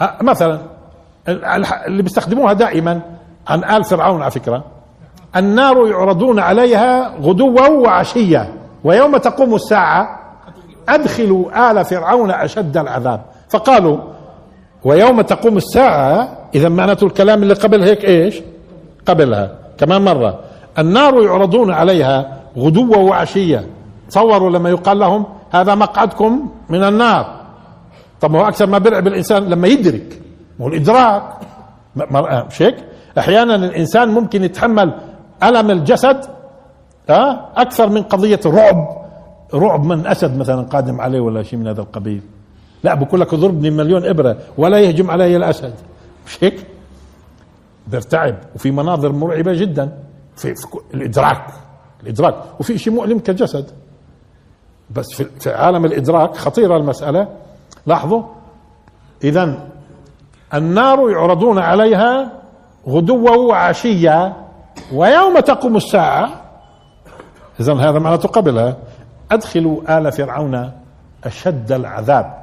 أه 0.00 0.18
مثلا 0.22 0.60
اللي 1.86 2.02
بيستخدموها 2.02 2.52
دائما 2.52 3.00
عن 3.48 3.64
آل 3.64 3.84
فرعون 3.84 4.22
على 4.22 4.30
فكرة. 4.30 4.64
النار 5.36 5.86
يعرضون 5.86 6.38
عليها 6.38 7.14
غدوا 7.22 7.68
وعشيا 7.68 8.52
ويوم 8.84 9.16
تقوم 9.16 9.54
الساعة 9.54 10.20
أدخلوا 10.88 11.70
آل 11.70 11.84
فرعون 11.84 12.30
أشد 12.30 12.76
العذاب. 12.76 13.20
فقالوا 13.48 13.98
ويوم 14.84 15.20
تقوم 15.20 15.56
الساعة 15.56 16.28
إذا 16.54 16.68
معناته 16.68 17.06
الكلام 17.06 17.42
اللي 17.42 17.54
قبل 17.54 17.82
هيك 17.82 18.04
إيش؟ 18.04 18.40
قبلها. 19.06 19.50
كمان 19.78 20.04
مرة 20.04 20.40
النار 20.78 21.22
يعرضون 21.22 21.70
عليها 21.72 22.36
غدوا 22.58 22.96
وعشيا 22.96 23.66
تصوروا 24.08 24.50
لما 24.50 24.70
يقال 24.70 24.98
لهم 24.98 25.24
هذا 25.50 25.74
مقعدكم 25.74 26.50
من 26.68 26.84
النار. 26.84 27.40
طب 28.20 28.34
هو 28.34 28.48
أكثر 28.48 28.66
ما 28.66 28.78
برعب 28.78 29.06
الانسان 29.06 29.44
لما 29.44 29.68
يدرك. 29.68 30.20
هو 30.60 30.68
الإدراك. 30.68 31.22
مش 32.50 32.62
هيك؟ 32.62 32.76
أحيانا 33.18 33.54
الإنسان 33.54 34.08
ممكن 34.08 34.44
يتحمل 34.44 34.94
ألم 35.42 35.70
الجسد 35.70 36.20
ها؟ 37.10 37.52
أكثر 37.56 37.88
من 37.88 38.02
قضية 38.02 38.40
رعب. 38.46 39.06
رعب 39.54 39.84
من 39.84 40.06
أسد 40.06 40.36
مثلا 40.36 40.62
قادم 40.62 41.00
عليه 41.00 41.20
ولا 41.20 41.42
شيء 41.42 41.58
من 41.58 41.68
هذا 41.68 41.80
القبيل. 41.80 42.22
لا 42.84 42.94
بقول 42.94 43.20
لك 43.20 43.34
ضربني 43.34 43.70
مليون 43.70 44.04
إبرة 44.04 44.36
ولا 44.58 44.78
يهجم 44.78 45.10
علي 45.10 45.36
الأسد. 45.36 45.74
مش 46.26 46.44
هيك؟ 46.44 46.66
بيرتعب 47.86 48.36
وفي 48.54 48.70
مناظر 48.70 49.12
مرعبة 49.12 49.52
جدا. 49.52 49.98
في, 50.36 50.54
في 50.54 50.66
الإدراك 50.94 51.46
الإدراك. 52.02 52.34
وفي 52.60 52.78
شيء 52.78 52.92
مؤلم 52.92 53.18
كالجسد 53.18 53.70
بس 54.90 55.06
في, 55.14 55.24
في 55.40 55.50
عالم 55.50 55.84
الإدراك 55.84 56.36
خطيرة 56.36 56.76
المسألة. 56.76 57.28
لاحظوا؟ 57.86 58.22
اذا 59.24 59.68
النار 60.54 61.10
يعرضون 61.10 61.58
عليها 61.58 62.32
غدوا 62.88 63.30
وعشيا. 63.36 64.45
ويوم 64.92 65.40
تقوم 65.40 65.76
الساعة 65.76 66.30
اذا 67.60 67.74
هذا 67.74 67.98
معناته 67.98 68.28
قبلها 68.28 68.76
أدخلوا 69.32 69.98
آل 69.98 70.12
فرعون 70.12 70.72
أشد 71.24 71.72
العذاب. 71.72 72.42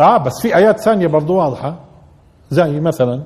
آه 0.00 0.16
بس 0.16 0.42
في 0.42 0.56
آيات 0.56 0.80
ثانية 0.80 1.06
برضو 1.06 1.34
واضحة. 1.36 1.74
زي 2.50 2.80
مثلا 2.80 3.22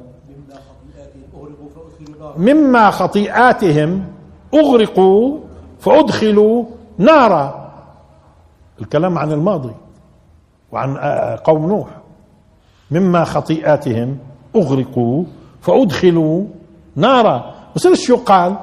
مما 2.37 2.91
خطيئاتهم 2.91 4.07
أغرقوا 4.55 5.39
فأدخلوا 5.81 6.65
نارا. 6.99 7.71
الكلام 8.81 9.19
عن 9.19 9.33
الماضي 9.33 9.73
وعن 10.73 10.97
آه، 10.97 11.41
قوم 11.45 11.67
نوح. 11.67 11.89
مما 12.91 13.25
خطيئاتهم 13.25 14.19
أغرقوا 14.57 15.25
فأدخلوا 15.61 16.45
نارا. 16.97 17.54
بصيرش 17.77 18.11
يقال 18.11 18.57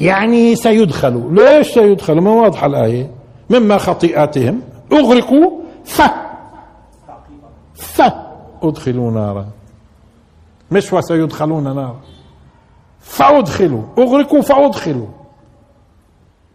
يعني 0.00 0.56
سيدخلوا 0.56 1.30
ليش 1.30 1.66
سيدخلوا 1.74 2.20
ما 2.20 2.30
واضحة 2.30 2.66
الآية. 2.66 3.10
مما 3.50 3.78
خطيئاتهم. 3.78 4.62
أغرقوا. 4.92 5.50
ف. 5.84 6.02
ف. 7.74 8.02
أدخلوا 8.62 9.10
نارا. 9.10 9.46
مش 10.70 10.92
وسيدخلون 10.92 11.74
نارا. 11.74 12.00
فأدخلوا. 13.00 13.82
أغرقوا 13.98 14.42
فأدخلوا. 14.42 15.06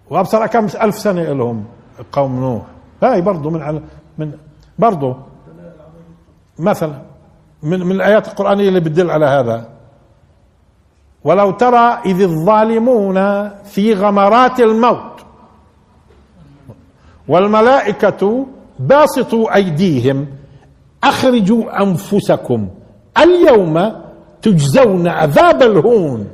وأبصر 0.09 0.47
كم 0.47 0.65
ألف 0.65 0.99
سنة 0.99 1.23
لهم. 1.23 1.65
قوم 2.11 2.39
نوح. 2.39 2.63
هاي 3.03 3.21
برضه 3.21 3.49
من 3.49 3.81
من 4.17 4.31
برضه 4.79 5.15
مثلا 6.59 7.01
من 7.63 7.79
من 7.79 7.91
الآيات 7.91 8.27
القرآنية 8.27 8.67
اللي 8.67 8.79
بتدل 8.79 9.09
على 9.11 9.25
هذا. 9.25 9.72
ولو 11.23 11.51
ترى 11.51 11.99
إذ 12.05 12.21
الظالمون 12.21 13.49
في 13.63 13.93
غمرات 13.93 14.59
الموت. 14.59 15.13
والملائكة 17.27 18.45
باسطوا 18.79 19.55
أيديهم 19.55 20.27
أخرجوا 21.03 21.83
أنفسكم 21.83 22.69
اليوم 23.17 23.91
تجزون 24.41 25.07
عذاب 25.07 25.61
الهون. 25.61 26.27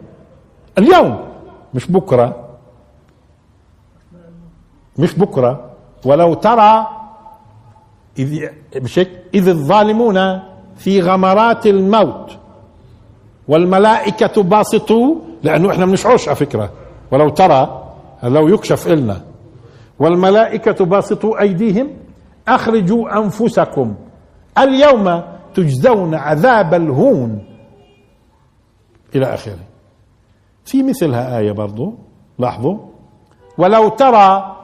اليوم 0.77 1.25
مش 1.73 1.91
بكرة. 1.91 2.49
مش 4.97 5.15
بكرة. 5.15 5.69
ولو 6.05 6.33
ترى 6.33 6.87
إذ 8.19 8.49
إذ 9.33 9.47
الظالمون 9.47 10.39
في 10.77 11.01
غمرات 11.01 11.67
الموت. 11.67 12.38
والملائكة 13.49 14.43
باسطوا 14.43 15.15
لأنه 15.43 15.71
إحنا 15.71 15.85
بنشعرش 15.85 16.27
على 16.27 16.35
فكرة. 16.35 16.69
ولو 17.11 17.29
ترى 17.29 17.83
لو 18.23 18.47
يكشف 18.47 18.87
إلنا. 18.87 19.21
والملائكة 19.99 20.85
باسطوا 20.85 21.41
أيديهم 21.41 21.89
أخرجوا 22.47 23.17
أنفسكم. 23.17 23.95
اليوم 24.57 25.23
تجزون 25.55 26.15
عذاب 26.15 26.73
الهون. 26.73 27.45
إلى 29.15 29.33
آخره. 29.33 29.59
في 30.65 30.83
مثلها 30.83 31.37
آية 31.37 31.51
برضو. 31.51 31.93
لاحظوا. 32.39 32.77
ولو 33.57 33.89
ترى 33.89 34.55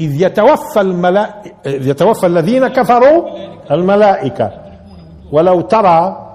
إذ 0.00 0.22
يتوفى 0.22 0.80
الملائكة 0.80 1.52
إذ 1.66 1.88
يتوفى 1.88 2.26
الذين 2.26 2.68
كفروا 2.68 3.28
الملائكة. 3.70 4.50
ولو 5.32 5.60
ترى 5.60 6.29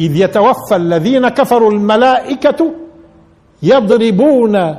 إذ 0.00 0.16
يتوفى 0.16 0.76
الذين 0.76 1.28
كفروا 1.28 1.72
الملائكة 1.72 2.72
يضربون 3.62 4.74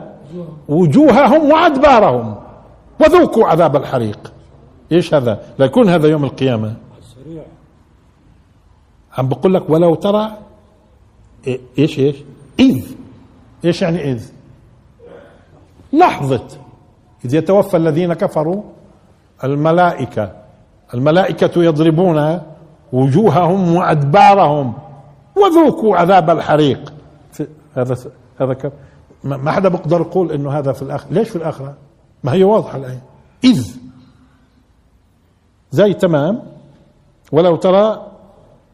وجوههم 0.69 1.51
وأدبارهم. 1.51 2.35
وذوقوا 2.99 3.47
عذاب 3.47 3.75
الحريق. 3.75 4.33
إيش 4.91 5.13
هذا؟ 5.13 5.39
لا 5.59 5.65
يكون 5.65 5.89
هذا 5.89 6.07
يوم 6.07 6.23
القيامة. 6.23 6.75
عم 9.17 9.29
بقول 9.29 9.53
لك 9.53 9.69
ولو 9.69 9.95
ترى 9.95 10.31
إيش 11.79 11.99
إيش؟ 11.99 12.15
إذ. 12.59 12.85
إيش 13.65 13.81
يعني 13.81 14.11
إذ؟ 14.11 14.23
لحظة. 15.93 16.47
إذ 17.25 17.35
يتوفى 17.35 17.77
الذين 17.77 18.13
كفروا 18.13 18.63
الملائكة. 19.43 20.31
الملائكة 20.93 21.63
يضربون 21.63 22.41
وجوههم 22.93 23.75
وأدبارهم. 23.75 24.73
وذوقوا 25.35 25.97
عذاب 25.97 26.29
الحريق. 26.29 26.93
هذا 27.75 27.95
هذا 28.41 28.71
ما 29.23 29.51
حدا 29.51 29.69
بيقدر 29.69 30.01
يقول 30.01 30.31
إنه 30.31 30.51
هذا 30.51 30.71
في 30.71 30.81
الآخرة. 30.81 31.13
ليش 31.13 31.29
في 31.29 31.35
الآخرة؟ 31.35 31.73
ما 32.23 32.33
هي 32.33 32.43
واضحة 32.43 32.77
الايه 32.77 33.01
إذ 33.43 33.77
زي 35.71 35.93
تمام. 35.93 36.41
ولو 37.31 37.55
ترى 37.55 38.11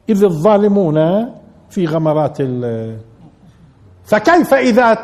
إذ 0.10 0.24
الظالمون 0.24 1.30
في 1.70 1.86
غمرات 1.86 2.38
فكيف 4.04 4.54
إذا 4.54 4.98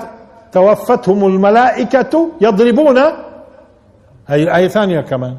توفتهم 0.51 1.25
الملائكة 1.25 2.29
يضربون؟ 2.41 2.97
هي 4.27 4.55
آية 4.55 4.67
ثانية 4.67 5.01
كمان. 5.01 5.37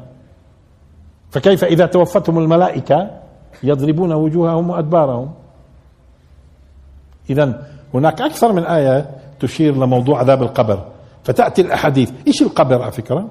فكيف 1.31 1.63
إذا 1.63 1.85
توفتهم 1.85 2.39
الملائكة 2.39 3.19
يضربون 3.63 4.13
وجوههم 4.13 4.69
وأدبارهم؟ 4.69 5.31
إذا 7.29 7.67
هناك 7.93 8.21
أكثر 8.21 8.51
من 8.51 8.63
آية 8.63 9.09
تشير 9.39 9.75
لموضوع 9.75 10.19
عذاب 10.19 10.43
القبر. 10.43 10.85
فتأتي 11.23 11.61
الأحاديث. 11.61 12.11
إيش 12.27 12.41
القبر 12.41 12.81
على 12.81 12.91
فكرة 12.91 13.27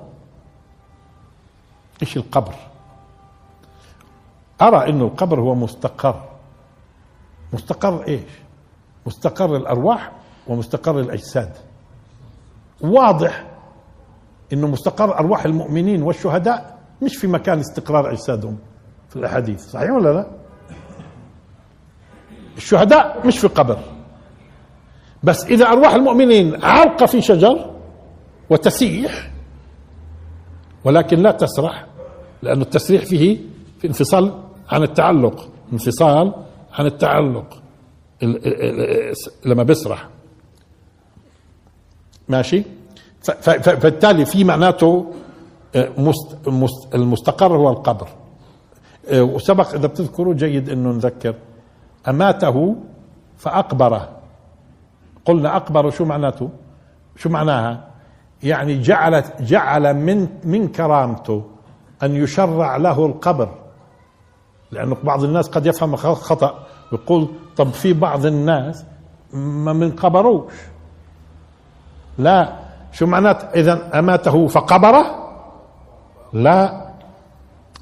إيش 2.03 2.17
القبر؟ 2.17 2.55
أرى 4.63 4.89
أنه 4.91 5.05
القبر 5.05 5.41
هو 5.41 5.55
مستقر. 5.55 6.25
مستقر 7.53 8.07
إيش؟ 8.09 8.31
مستقر 9.07 9.57
الأرواح 9.57 10.13
ومستقر 10.47 11.01
الأجساد. 11.01 11.53
واضح 12.81 13.45
إنه 14.53 14.67
مستقر 14.67 15.19
أرواح 15.19 15.45
المؤمنين 15.45 16.03
والشهداء 16.03 16.79
مش 17.03 17.17
في 17.17 17.27
مكان 17.27 17.59
استقرار 17.59 18.13
أجسادهم 18.13 18.59
في 19.09 19.17
الأحاديث. 19.17 19.67
صحيح 19.67 19.91
ولا 19.91 20.13
لا؟ 20.13 20.27
الشهداء 22.59 23.27
مش 23.27 23.39
في 23.39 23.49
قبر 23.49 23.79
بس 25.23 25.45
إذا 25.45 25.67
أرواح 25.67 25.95
المؤمنين 25.95 26.65
عالقه 26.65 27.07
في 27.07 27.21
شجر 27.23 27.71
وتسيح 28.51 29.31
ولكن 30.85 31.19
لا 31.19 31.31
تسرح 31.31 31.87
لأن 32.43 32.63
التسريح 32.63 33.05
فيه 33.05 33.39
في 33.81 33.87
انفصال 33.87 34.33
عن 34.69 34.83
التعلق 34.83 35.49
انفصال 35.73 36.35
عن 36.73 36.87
التعلق. 36.87 37.63
لما 39.45 39.63
بيسرح. 39.63 40.09
ماشي؟ 42.29 42.63
فبالتالي 43.23 44.25
في 44.25 44.45
معناته 44.45 45.13
آه، 45.75 46.13
المستقر 46.95 47.57
هو 47.57 47.71
القبر. 47.71 48.09
آه، 49.09 49.23
وسبق 49.23 49.75
إذا 49.75 49.87
بتذكروا 49.87 50.35
جيد 50.35 50.69
إنه 50.69 50.91
نذكر 50.91 51.35
أماته 52.09 52.77
فأقبره. 53.39 54.09
قلنا 55.25 55.57
أقبر 55.57 55.91
شو 55.91 56.05
معناته؟ 56.05 56.51
شو 57.17 57.29
معناها؟ 57.29 57.85
يعني 58.43 58.83
جعل 58.83 59.25
جعل 59.41 59.95
من 59.95 60.29
من 60.45 60.69
كرامته 60.69 61.45
أن 62.03 62.15
يشرع 62.15 62.77
له 62.77 63.07
القبر. 63.07 63.49
لأنه 64.71 64.97
بعض 65.05 65.25
الناس 65.25 65.49
قد 65.49 65.67
يفهم 65.67 65.97
خطأ. 65.97 66.59
يقول 66.93 67.29
طب 67.57 67.71
في 67.71 67.93
بعض 67.93 68.27
الناس 68.27 68.85
ما 69.33 69.73
من 69.73 69.91
قبروش. 69.91 70.53
لا 72.19 72.53
شو 72.93 73.07
معنات 73.07 73.57
اذا 73.57 73.99
أماته 73.99 74.47
فقبره؟ 74.47 75.05
لا. 76.33 76.89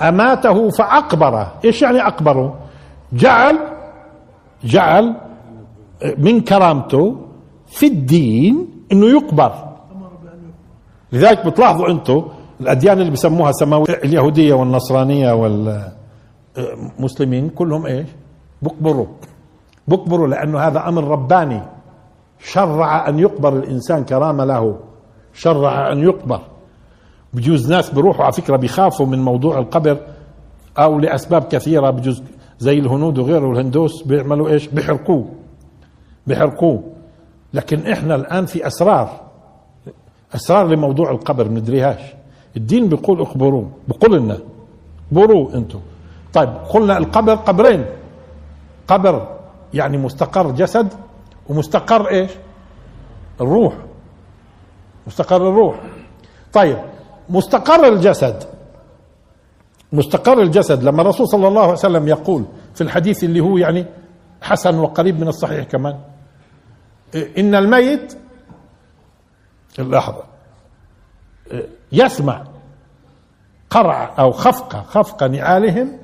أماته 0.02 0.70
فأقبره. 0.70 1.52
إيش 1.64 1.82
يعني 1.82 2.06
أقبره؟ 2.06 2.58
جعل 3.12 3.75
جعل 4.64 5.16
من 6.18 6.40
كرامته 6.40 7.16
في 7.66 7.86
الدين 7.86 8.68
إنه 8.92 9.06
يقبر. 9.06 9.52
لذلك 11.12 11.46
بتلاحظوا 11.46 11.88
أنتم 11.88 12.22
الأديان 12.60 13.00
اللي 13.00 13.10
بسموها 13.10 13.52
سماوية 13.52 13.94
اليهودية 14.04 14.54
والنصرانية 14.54 15.32
والمسلمين 16.56 17.48
كلهم 17.48 17.86
إيش؟ 17.86 18.08
بقبروا. 18.62 19.06
بقبروا 19.88 20.28
لأنه 20.28 20.58
هذا 20.58 20.88
أمر 20.88 21.04
رباني. 21.04 21.62
شرع 22.38 23.08
أن 23.08 23.18
يقبر 23.18 23.56
الإنسان 23.56 24.04
كرامة 24.04 24.44
له. 24.44 24.78
شرع 25.32 25.92
أن 25.92 25.98
يقبر. 25.98 26.40
بجوز 27.34 27.72
ناس 27.72 27.90
بروحوا 27.90 28.24
على 28.24 28.32
فكرة 28.32 28.56
بيخافوا 28.56 29.06
من 29.06 29.24
موضوع 29.24 29.58
القبر 29.58 29.98
أو 30.78 30.98
لأسباب 30.98 31.44
كثيرة 31.44 31.90
بجوز 31.90 32.22
زي 32.58 32.78
الهنود 32.78 33.18
وغيره 33.18 33.52
الهندوس 33.52 34.02
بيعملوا 34.02 34.48
إيش؟ 34.48 34.66
بيحرقوه. 34.66 35.28
بيحرقوه. 36.26 36.82
لكن 37.54 37.86
إحنا 37.86 38.14
الآن 38.14 38.46
في 38.46 38.66
أسرار. 38.66 39.20
أسرار 40.34 40.66
لموضوع 40.66 41.10
القبر 41.10 41.48
ندريهاش 41.48 42.00
الدين 42.56 42.88
بيقول 42.88 43.20
اقبروه 43.20 43.70
بقول 43.88 44.18
لنا. 44.18 44.38
قبروه 45.10 45.54
أنتم. 45.54 45.80
طيب 46.34 46.48
قلنا 46.48 46.98
القبر 46.98 47.34
قبرين. 47.34 47.84
قبر 48.88 49.38
يعني 49.74 49.98
مستقر 49.98 50.50
جسد 50.50 50.92
ومستقر 51.48 52.10
إيش؟ 52.10 52.30
الروح. 53.40 53.74
مستقر 55.06 55.48
الروح. 55.48 55.80
طيب 56.52 56.78
مستقر 57.28 57.88
الجسد. 57.92 58.55
مستقر 59.92 60.42
الجسد 60.42 60.82
لما 60.82 61.02
الرسول 61.02 61.28
صلى 61.28 61.48
الله 61.48 61.62
عليه 61.62 61.72
وسلم 61.72 62.08
يقول 62.08 62.44
في 62.74 62.80
الحديث 62.80 63.24
اللي 63.24 63.40
هو 63.40 63.56
يعني 63.58 63.86
حسن 64.42 64.78
وقريب 64.78 65.20
من 65.20 65.28
الصحيح 65.28 65.64
كمان 65.64 65.98
إن 67.38 67.54
الميت 67.54 68.18
لحظة 69.78 70.22
يسمع 71.92 72.44
قرع 73.70 74.14
أو 74.18 74.32
خفقة 74.32 74.82
خفقة 74.82 75.26
نعالهم 75.26 75.98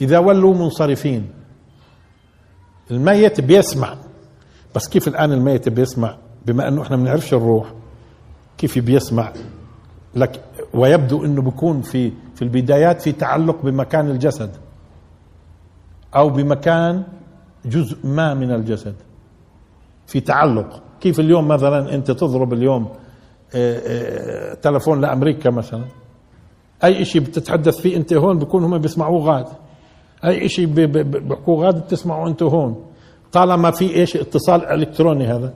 إذا 0.00 0.18
ولوا 0.18 0.54
منصرفين. 0.54 1.30
الميت 2.90 3.40
بيسمع. 3.40 3.96
بس 4.74 4.88
كيف 4.88 5.08
الآن 5.08 5.32
الميت 5.32 5.68
بيسمع؟ 5.68 6.16
بما 6.46 6.68
أنه 6.68 6.82
إحنا 6.82 6.96
بنعرفش 6.96 7.34
الروح 7.34 7.72
كيف 8.58 8.78
بيسمع؟ 8.78 9.32
لك 10.14 10.44
ويبدو 10.74 11.24
أنه 11.24 11.42
بيكون 11.42 11.82
في 11.82 12.12
في 12.36 12.42
البدايات 12.42 13.02
في 13.02 13.12
تعلق 13.12 13.62
بمكان 13.62 14.10
الجسد 14.10 14.50
أو 16.16 16.28
بمكان 16.28 17.04
جزء 17.64 18.06
ما 18.06 18.34
من 18.34 18.52
الجسد 18.52 18.94
في 20.06 20.20
تعلق. 20.20 20.82
كيف 21.00 21.20
اليوم 21.20 21.48
مثلا 21.48 21.94
أنت 21.94 22.10
تضرب 22.10 22.52
اليوم 22.52 22.88
آه، 23.54 23.78
آه، 23.78 24.54
تلفون 24.54 25.00
لأمريكا 25.00 25.50
مثلا؟ 25.50 25.84
أي 26.84 27.04
شيء 27.04 27.22
بتتحدث 27.22 27.80
فيه 27.80 27.96
أنت 27.96 28.12
هون 28.12 28.38
بكون 28.38 28.64
هم 28.64 28.78
بيسمعوه 28.78 29.24
غاد. 29.24 29.46
أي 30.24 30.48
شيء 30.48 30.66
بحكوا 30.66 31.64
غاد 31.66 31.84
بتسمعوا 31.84 32.28
أنتم 32.28 32.46
هون. 32.46 32.84
طالما 33.32 33.70
في 33.70 33.94
إيش؟ 33.94 34.16
اتصال 34.16 34.66
إلكتروني 34.66 35.26
هذا. 35.26 35.54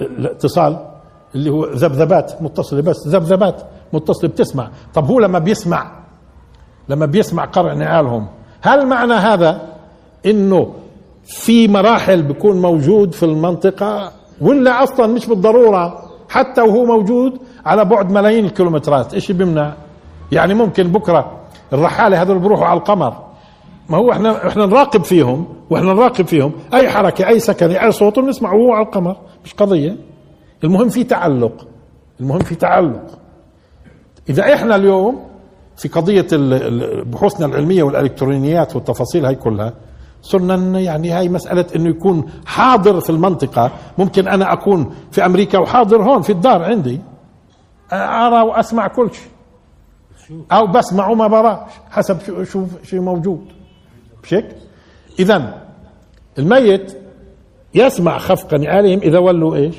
الاتصال 0.00 0.88
اللي 1.34 1.50
هو 1.50 1.64
ذبذبات 1.64 2.42
متصله 2.42 2.82
بس 2.82 3.08
ذبذبات. 3.08 3.62
متصله 3.92 4.30
بتسمع. 4.30 4.70
طب 4.94 5.06
هو 5.06 5.20
لما 5.20 5.38
بيسمع 5.38 5.92
لما 6.88 7.06
بيسمع 7.06 7.44
قرع 7.44 7.72
نعالهم 7.72 8.26
هل 8.62 8.86
معنى 8.86 9.12
هذا 9.12 9.60
إنه 10.26 10.72
في 11.24 11.68
مراحل 11.68 12.22
بيكون 12.22 12.62
موجود 12.62 13.12
في 13.12 13.22
المنطقة 13.22 14.12
ولا 14.40 14.82
أصلا 14.82 15.06
مش 15.06 15.26
بالضرورة؟ 15.26 16.02
حتى 16.28 16.60
وهو 16.60 16.84
موجود 16.84 17.38
على 17.66 17.84
بعد 17.84 18.12
ملايين 18.12 18.44
الكيلومترات. 18.44 19.14
إيش 19.14 19.32
بيمنع؟ 19.32 19.72
يعني 20.32 20.54
ممكن 20.54 20.92
بكرة 20.92 21.30
الرحالة 21.72 22.22
هذول 22.22 22.38
بيروحوا 22.38 22.66
على 22.66 22.78
القمر. 22.78 23.16
ما 23.88 23.96
هو 23.96 24.12
إحنا 24.12 24.48
إحنا 24.48 24.66
نراقب 24.66 25.04
فيهم 25.04 25.46
وإحنا 25.70 25.92
نراقب 25.92 26.26
فيهم. 26.26 26.52
أي 26.74 26.88
حركة 26.88 27.28
أي 27.28 27.38
سكنه 27.38 27.82
أي 27.82 27.92
صوت 27.92 28.18
بنسمعه 28.18 28.54
وهو 28.54 28.72
على 28.72 28.86
القمر. 28.86 29.16
مش 29.44 29.54
قضية. 29.54 29.96
المهم 30.64 30.88
في 30.88 31.04
تعلق. 31.04 31.66
المهم 32.20 32.38
في 32.38 32.54
تعلق. 32.54 33.21
إذا 34.28 34.54
إحنا 34.54 34.76
اليوم 34.76 35.28
في 35.76 35.88
قضية 35.88 36.26
بحوثنا 37.02 37.46
العلمية 37.46 37.82
والإلكترونيات 37.82 38.76
والتفاصيل 38.76 39.26
هاي 39.26 39.34
كلها 39.34 39.72
صرنا 40.22 40.80
يعني 40.80 41.10
هاي 41.10 41.28
مسألة 41.28 41.66
إنه 41.76 41.88
يكون 41.88 42.30
حاضر 42.46 43.00
في 43.00 43.10
المنطقة. 43.10 43.72
ممكن 43.98 44.28
أنا 44.28 44.52
أكون 44.52 44.94
في 45.10 45.26
أمريكا 45.26 45.58
وحاضر 45.58 46.02
هون 46.02 46.22
في 46.22 46.32
الدار 46.32 46.62
عندي. 46.62 47.00
أرى 47.92 48.42
وأسمع 48.42 48.88
كل 48.88 49.10
شيء. 49.14 49.32
أو 50.52 50.66
بسمع 50.66 51.08
وما 51.08 51.26
براش 51.26 51.70
حسب 51.90 52.20
شو 52.20 52.44
شو 52.44 52.66
شو 52.82 53.02
موجود. 53.02 53.44
مش 54.22 54.34
هيك؟ 54.34 54.56
اذا 55.18 55.62
الميت 56.38 56.98
يسمع 57.74 58.18
خفق 58.18 58.54
نعالهم 58.54 58.98
إذا 58.98 59.18
ولوا 59.18 59.56
إيش؟ 59.56 59.74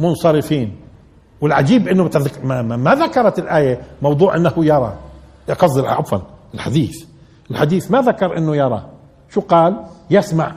منصرفين. 0.00 0.76
والعجيب 1.46 1.88
إنه 1.88 2.10
ما, 2.76 2.94
ذكرت 2.94 3.38
الآية 3.38 3.80
موضوع 4.02 4.36
أنه 4.36 4.52
يرى. 4.58 4.92
قصدي 5.58 5.86
عفوا 5.86 6.18
الحديث. 6.54 7.04
الحديث 7.50 7.90
ما 7.90 8.00
ذكر 8.00 8.38
إنه 8.38 8.56
يرى. 8.56 8.86
شو 9.30 9.40
قال؟ 9.40 9.76
يسمع. 10.10 10.52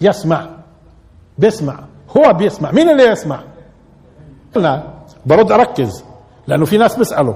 يسمع. 0.00 0.48
بيسمع. 1.38 1.78
هو 2.16 2.32
بيسمع. 2.32 2.72
مين 2.72 2.88
اللي 2.88 3.02
يسمع؟ 3.02 3.40
لا 4.56 4.82
برد 5.26 5.52
أركز. 5.52 6.04
لأنه 6.46 6.64
في 6.64 6.78
ناس 6.78 6.96
بيسألوا 6.96 7.34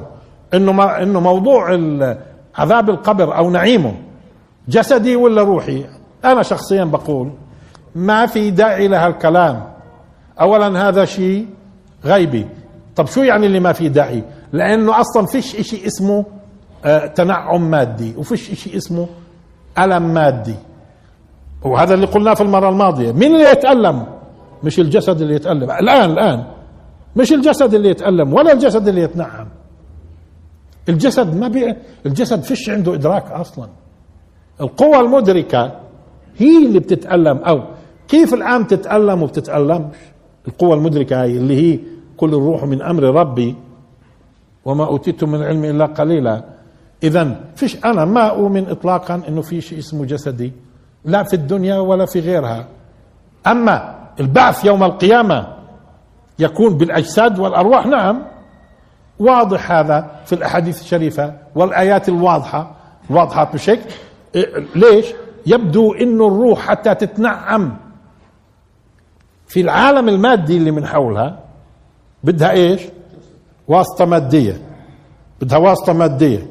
إنه 0.55 0.73
ما 0.73 1.03
إنه 1.03 1.21
موضوع 1.21 1.79
عذاب 2.55 2.91
القبر 2.91 3.37
أو 3.37 3.51
نعيمه 3.51 3.95
جسدي 4.69 5.17
ولا 5.17 5.43
روحي؟ 5.43 5.85
أنا 6.25 6.43
شخصيا 6.43 6.85
بقول 6.85 7.33
ما 7.95 8.27
في 8.27 8.51
داعي 8.51 8.89
لهالكلام. 8.89 9.73
اولا 10.41 10.89
هذا 10.89 11.05
شيء 11.05 11.49
غيبي. 12.05 12.47
طب 12.97 13.07
شو 13.07 13.23
يعني 13.23 13.47
اللي 13.47 13.61
ما 13.61 13.73
في 13.73 13.89
داعي؟ 13.89 14.25
لأنه 14.53 15.01
أصلا 15.01 15.27
فيش 15.27 15.57
إشي 15.57 15.87
اسمه 15.87 16.25
آه 16.85 17.07
تنعم 17.07 17.71
مادي 17.71 18.15
وفيش 18.17 18.51
إشي 18.51 18.77
اسمه 18.77 19.07
ألم 19.79 20.15
مادي. 20.15 20.55
وهذا 21.63 21.95
اللي 21.95 22.07
قلناه 22.07 22.35
في 22.35 22.41
المرة 22.41 22.69
الماضية. 22.69 23.13
مين 23.13 23.35
اللي 23.35 23.51
يتألم؟ 23.51 24.07
مش 24.65 24.79
الجسد 24.81 25.21
اللي 25.21 25.35
يتألم. 25.35 25.71
الآن 25.71 26.11
الآن. 26.11 26.45
مش 27.17 27.33
الجسد 27.33 27.75
اللي 27.75 27.89
يتألم 27.89 28.35
ولا 28.35 28.53
الجسد 28.53 28.89
اللي 28.89 29.01
يتنعم. 29.01 29.49
الجسد 30.89 31.37
ما 31.37 31.49
بي 31.49 31.75
الجسد 32.07 32.43
فيش 32.43 32.71
عنده 32.71 32.95
إدراك 32.95 33.31
أصلا. 33.31 33.69
القوى 34.61 35.01
المدركة 35.01 35.81
هي 36.39 36.67
اللي 36.67 36.79
بتتألم 36.79 37.37
أو 37.37 37.63
كيف 38.09 38.35
الان 38.35 38.67
تتألم 38.67 39.23
وبتتألمش؟ 39.23 39.97
القوى 40.49 40.75
المدركة 40.75 41.23
هاي 41.23 41.37
اللي 41.37 41.57
هي 41.57 41.79
كل 42.17 42.35
الروح 42.35 42.65
من 42.65 42.83
أمر 42.83 43.03
ربي 43.03 43.57
وما 44.65 44.87
أوتيتم 44.87 45.29
من 45.29 45.35
العلم 45.35 45.65
إلا 45.65 45.87
قليلا. 45.87 46.45
اذا 47.03 47.41
فيش 47.57 47.85
أنا 47.85 48.05
ما 48.05 48.31
أؤمن 48.31 48.69
اطلاقا 48.69 49.23
إنه 49.29 49.43
في 49.43 49.61
شيء 49.61 49.79
اسمه 49.79 50.05
جسدي 50.05 50.53
لا 51.05 51.23
في 51.23 51.35
الدنيا 51.35 51.79
ولا 51.79 52.07
في 52.07 52.21
غيرها. 52.21 52.67
أما 53.47 53.99
البعث 54.21 54.65
يوم 54.65 54.85
القيامة 54.85 55.57
يكون 56.39 56.79
بالأجساد 56.79 57.39
والأرواح 57.39 57.87
نعم. 57.87 58.23
واضح 59.19 59.73
هذا 59.73 60.11
في 60.27 60.33
الأحاديث 60.33 60.81
الشريفة 60.81 61.35
والآيات 61.55 62.09
الواضحة. 62.09 62.77
الواضحه 63.11 63.45
بشكل 63.45 63.91
إيه، 64.35 64.67
ليش؟ 64.75 65.07
يبدو 65.47 65.93
إنه 65.93 66.27
الروح 66.27 66.59
حتى 66.59 66.95
تتنعم. 66.95 67.77
في 69.51 69.61
العالم 69.61 70.09
المادي 70.09 70.57
اللي 70.57 70.71
من 70.71 70.87
حولها 70.87 71.39
بدها 72.25 72.51
إيش؟ 72.51 72.83
واسطة 73.69 74.05
مادية. 74.05 74.61
بدها 75.41 75.59
واسطة 75.59 75.93
مادية. 75.93 76.47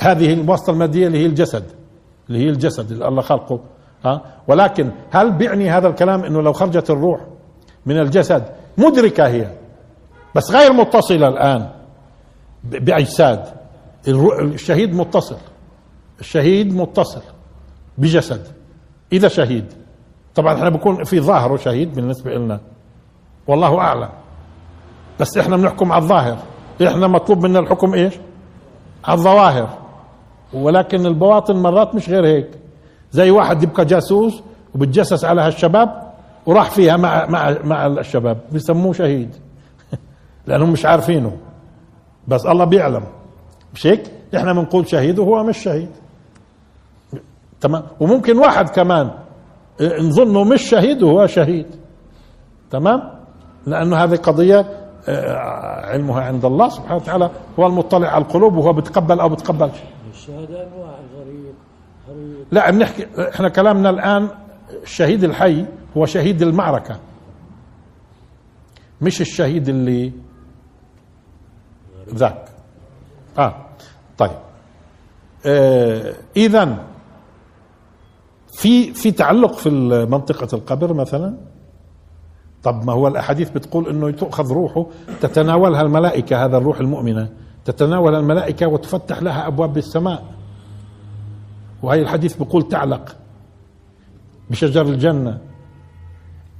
هذه 0.00 0.32
الواسطة 0.32 0.70
المادية 0.70 1.06
اللي 1.06 1.18
هي 1.18 1.26
الجسد. 1.26 1.64
اللي 2.28 2.44
هي 2.44 2.48
الجسد 2.48 2.92
اللي 2.92 3.08
الله 3.08 3.22
خلقه. 3.22 3.60
ها؟ 4.04 4.22
ولكن 4.48 4.90
هل 5.10 5.32
بيعني 5.32 5.70
هذا 5.70 5.88
الكلام 5.88 6.24
إنه 6.24 6.42
لو 6.42 6.52
خرجت 6.52 6.90
الروح 6.90 7.20
من 7.86 8.00
الجسد 8.00 8.44
مدركة 8.78 9.26
هي؟ 9.26 9.50
بس 10.34 10.50
غير 10.50 10.72
متصلة 10.72 11.28
الآن 11.28 11.70
بأجساد. 12.64 13.44
الشهيد 14.08 14.94
متصل. 14.94 15.38
الشهيد 16.20 16.76
متصل 16.76 17.22
بجسد. 17.98 18.46
إذا 19.12 19.28
شهيد؟ 19.28 19.83
طبعا 20.34 20.54
إحنا 20.54 20.68
بكون 20.68 21.04
في 21.04 21.20
ظاهره 21.20 21.56
شهيد 21.56 21.94
بالنسبة 21.94 22.34
لنا 22.34 22.60
والله 23.46 23.78
أعلم. 23.78 24.08
بس 25.20 25.38
إحنا 25.38 25.56
بنحكم 25.56 25.92
على 25.92 26.02
الظاهر. 26.02 26.38
إحنا 26.86 27.06
مطلوب 27.06 27.46
منا 27.46 27.58
الحكم 27.58 27.94
إيش؟ 27.94 28.14
على 29.04 29.18
الظواهر. 29.18 29.68
ولكن 30.52 31.06
البواطن 31.06 31.56
مرات 31.56 31.94
مش 31.94 32.08
غير 32.08 32.26
هيك. 32.26 32.50
زي 33.12 33.30
واحد 33.30 33.62
يبقى 33.62 33.84
جاسوس 33.84 34.42
وبتجسس 34.74 35.24
على 35.24 35.40
هالشباب 35.40 36.12
وراح 36.46 36.70
فيها 36.70 36.96
مع 36.96 37.26
مع 37.26 37.56
مع 37.64 37.86
الشباب. 37.86 38.38
بيسموه 38.52 38.92
شهيد. 38.92 39.36
لأنهم 40.46 40.70
مش 40.70 40.86
عارفينه. 40.86 41.36
بس 42.28 42.46
الله 42.46 42.64
بيعلم. 42.64 43.04
مش 43.74 43.86
هيك؟ 43.86 44.02
إحنا 44.36 44.52
بنقول 44.52 44.88
شهيد 44.88 45.18
وهو 45.18 45.44
مش 45.44 45.58
شهيد. 45.58 45.90
تمام؟ 47.60 47.82
وممكن 48.00 48.38
واحد 48.38 48.68
كمان 48.68 49.10
نظنه 49.80 50.44
مش 50.44 50.62
شهيد 50.62 51.02
وهو 51.02 51.26
شهيد. 51.26 51.66
تمام؟ 52.70 53.00
لأنه 53.66 53.96
هذه 53.96 54.16
قضية 54.16 54.80
آه، 55.08 55.86
علمها 55.86 56.20
عند 56.22 56.44
الله 56.44 56.68
سبحانه 56.68 56.96
وتعالى 56.96 57.30
هو 57.58 57.66
المطلع 57.66 58.08
على 58.08 58.24
القلوب 58.24 58.56
وهو 58.56 58.72
بتقبل 58.72 59.20
أو 59.20 59.28
بتقبلش 59.28 59.76
الشهادة 60.10 60.66
أنواع 60.66 60.94
غريب 61.16 61.54
لا 62.52 62.70
بنحكي 62.70 63.06
إحنا 63.34 63.48
كلامنا 63.48 63.90
الآن 63.90 64.28
الشهيد 64.82 65.24
الحي 65.24 65.66
هو 65.96 66.06
شهيد 66.06 66.42
المعركة. 66.42 66.96
مش 69.00 69.20
الشهيد 69.20 69.68
اللي 69.68 70.12
ذاك. 72.14 72.44
آه 73.38 73.54
طيب. 74.18 74.30
آه 75.46 76.14
اذا 76.36 76.78
في 78.64 78.94
في 78.94 79.10
تعلق 79.10 79.52
في 79.54 79.70
منطقة 80.10 80.56
القبر 80.56 80.92
مثلا؟ 80.92 81.34
طب 82.62 82.84
ما 82.86 82.92
هو 82.92 83.08
الأحاديث 83.08 83.50
بتقول 83.50 83.88
إنه 83.88 84.10
تؤخذ 84.10 84.52
روحه 84.52 84.86
تتناولها 85.20 85.82
الملائكة 85.82 86.44
هذا 86.44 86.56
الروح 86.56 86.80
المؤمنة. 86.80 87.28
تتناول 87.64 88.14
الملائكة 88.14 88.66
وتفتح 88.66 89.22
لها 89.22 89.46
أبواب 89.46 89.76
السماء 89.76 90.24
وهي 91.82 92.02
الحديث 92.02 92.36
بيقول 92.36 92.68
تعلق 92.68 93.16
بشجر 94.50 94.82
الجنة. 94.82 95.38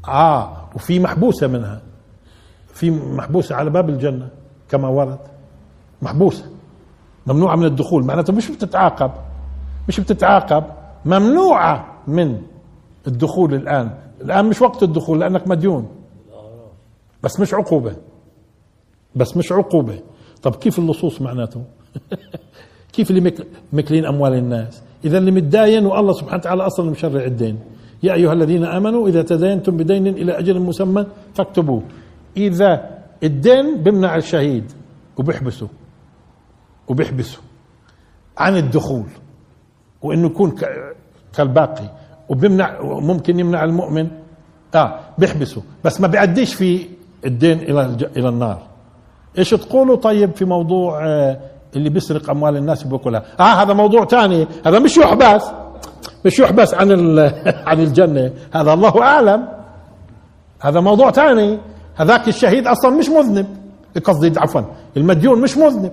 آه 0.08 0.56
وفي 0.74 1.00
محبوسة 1.00 1.46
منها. 1.46 1.80
في 2.74 2.90
محبوسة 2.90 3.54
على 3.54 3.70
باب 3.70 3.88
الجنة 3.88 4.28
كما 4.68 4.88
ورد. 4.88 5.18
محبوسة. 6.02 6.44
ممنوعة 7.26 7.56
من 7.56 7.64
الدخول. 7.64 8.04
معناته 8.04 8.32
مش 8.32 8.50
بتتعاقب. 8.50 9.10
مش 9.88 10.00
بتتعاقب. 10.00 10.64
ممنوعة. 11.04 11.93
من 12.08 12.42
الدخول 13.06 13.54
الآن. 13.54 13.90
الآن 14.20 14.44
مش 14.44 14.62
وقت 14.62 14.82
الدخول 14.82 15.20
لأنك 15.20 15.48
مديون. 15.48 15.88
بس 17.22 17.40
مش 17.40 17.54
عقوبة. 17.54 17.96
بس 19.16 19.36
مش 19.36 19.52
عقوبة. 19.52 19.98
طب 20.42 20.54
كيف 20.54 20.78
اللصوص 20.78 21.20
معناته؟ 21.22 21.64
كيف 22.94 23.10
اللي 23.10 23.32
مكلين 23.72 24.06
أموال 24.06 24.34
الناس؟ 24.34 24.82
إذا 25.04 25.18
اللي 25.18 25.30
متداين 25.30 25.86
والله 25.86 26.12
سبحانه 26.12 26.36
وتعالى 26.36 26.66
أصلا 26.66 26.90
مشرع 26.90 27.24
الدين. 27.24 27.58
يا 28.02 28.14
أيها 28.14 28.32
الذين 28.32 28.64
آمنوا 28.64 29.08
إذا 29.08 29.22
تداينتم 29.22 29.76
بدين 29.76 30.06
إلى 30.06 30.38
أجل 30.38 30.60
مسمى 30.60 31.06
فاكتبوه. 31.34 31.82
إذا 32.36 33.00
الدين 33.22 33.82
بمنع 33.82 34.16
الشهيد 34.16 34.72
وبيحبسه. 35.16 35.68
وبيحبسه. 36.88 37.38
عن 38.38 38.56
الدخول. 38.56 39.06
وإنه 40.02 40.26
يكون 40.26 40.50
كالباقي. 41.36 41.90
وبيمنع 42.28 42.80
ممكن 42.82 43.38
يمنع 43.40 43.64
المؤمن. 43.64 44.08
آه 44.74 45.00
بيحبسه. 45.18 45.62
بس 45.84 46.00
ما 46.00 46.06
بيأديش 46.06 46.54
في 46.54 46.86
الدين 47.24 47.58
إلى 47.58 47.96
إلى 48.16 48.28
النار. 48.28 48.62
إيش 49.38 49.50
تقولوا 49.50 49.96
طيب 49.96 50.34
في 50.34 50.44
موضوع 50.44 51.06
آه 51.06 51.38
اللي 51.76 51.90
بيسرق 51.90 52.30
أموال 52.30 52.56
الناس 52.56 52.82
بياكلها 52.82 53.22
آه 53.40 53.42
هذا 53.62 53.72
موضوع 53.72 54.04
ثاني 54.04 54.46
هذا 54.66 54.78
مش 54.78 54.96
يحبس. 54.96 55.44
مش 56.26 56.38
يحبس 56.38 56.74
عن 56.74 56.90
عن 57.68 57.80
الجنة. 57.80 58.32
هذا 58.52 58.72
الله 58.72 59.02
أعلم. 59.02 59.48
هذا 60.60 60.80
موضوع 60.80 61.10
ثاني 61.10 61.58
هذاك 61.96 62.28
الشهيد 62.28 62.66
أصلا 62.66 62.90
مش 62.90 63.08
مذنب. 63.08 63.46
قصدي 64.04 64.32
عفوا 64.40 64.60
المديون 64.96 65.40
مش 65.40 65.56
مذنب. 65.58 65.92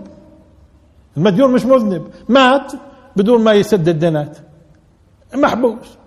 المديون 1.18 1.54
مش 1.54 1.66
مذنب. 1.66 2.08
مات 2.30 2.72
بدون 3.16 3.44
ما 3.44 3.54
يسد 3.54 3.88
الدينات. 3.88 4.38
محبوس. 5.36 5.98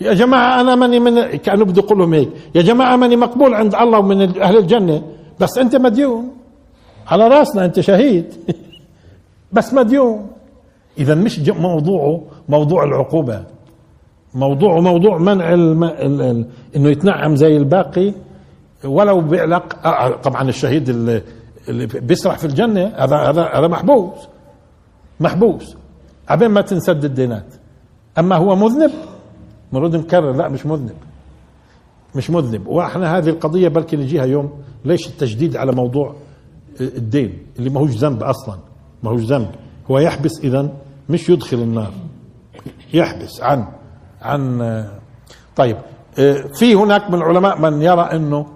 يا 0.00 0.14
جماعة 0.14 0.60
أنا 0.60 0.74
ماني 0.74 1.00
من 1.00 1.36
كأنه 1.36 1.64
بده 1.64 1.82
يقول 1.82 1.98
لهم 1.98 2.14
هيك. 2.14 2.28
يا 2.54 2.62
جماعة 2.62 2.96
ماني 2.96 3.16
مقبول 3.16 3.54
عند 3.54 3.74
الله 3.74 3.98
ومن 3.98 4.40
أهل 4.40 4.56
الجنة. 4.56 5.02
بس 5.40 5.58
أنت 5.58 5.76
مديون. 5.76 6.30
على 7.06 7.28
رأسنا 7.28 7.64
أنت 7.64 7.80
شهيد. 7.80 8.34
بس 9.52 9.74
مديون. 9.74 10.26
إذا 10.98 11.14
مش 11.14 11.38
موضوعه 11.38 12.22
موضوع 12.48 12.84
العقوبة. 12.84 13.44
موضوعه 14.34 14.80
موضوع 14.80 15.18
منع 15.18 15.54
الم... 15.54 15.84
ال... 15.84 16.22
ال... 16.22 16.46
إنه 16.76 16.88
يتنعم 16.88 17.36
زي 17.36 17.56
الباقي. 17.56 18.12
ولو 18.84 19.20
بيعلق 19.20 19.86
آه، 19.86 20.16
طبعا 20.16 20.48
الشهيد 20.48 20.88
اللي, 20.88 21.22
اللي 21.68 21.86
بيسرح 21.86 22.38
في 22.38 22.44
الجنة 22.44 22.86
هذا 22.96 23.16
هذا 23.16 23.42
هذا 23.42 23.68
محبوس. 23.68 24.28
محبوس. 25.20 25.76
عبين 26.28 26.48
ما 26.48 26.60
تنسد 26.60 27.04
الدينات. 27.04 27.57
أما 28.18 28.36
هو 28.36 28.56
مذنب 28.56 28.90
مرد 29.72 29.96
نكرر 29.96 30.32
لا 30.32 30.48
مش 30.48 30.66
مذنب. 30.66 30.96
مش 32.14 32.30
مذنب. 32.30 32.66
وإحنا 32.66 33.18
هذه 33.18 33.28
القضية 33.28 33.68
بلكي 33.68 33.96
نجيها 33.96 34.24
يوم 34.24 34.52
ليش 34.84 35.08
التجديد 35.08 35.56
على 35.56 35.72
موضوع 35.72 36.14
الدين 36.80 37.38
اللي 37.58 37.70
ما 37.70 37.80
هوش 37.80 37.90
ذنب 37.90 38.22
أصلا؟ 38.22 38.58
ما 39.02 39.10
هوش 39.10 39.20
ذنب. 39.20 39.50
هو 39.90 39.98
يحبس 39.98 40.40
اذا 40.44 40.68
مش 41.08 41.28
يدخل 41.28 41.56
النار. 41.56 41.92
يحبس 42.94 43.40
عن 43.40 43.66
عن 44.22 44.58
طيب 45.56 45.76
في 46.54 46.74
هناك 46.74 47.10
من 47.10 47.14
العلماء 47.14 47.60
من 47.60 47.82
يرى 47.82 48.02
إنه 48.02 48.46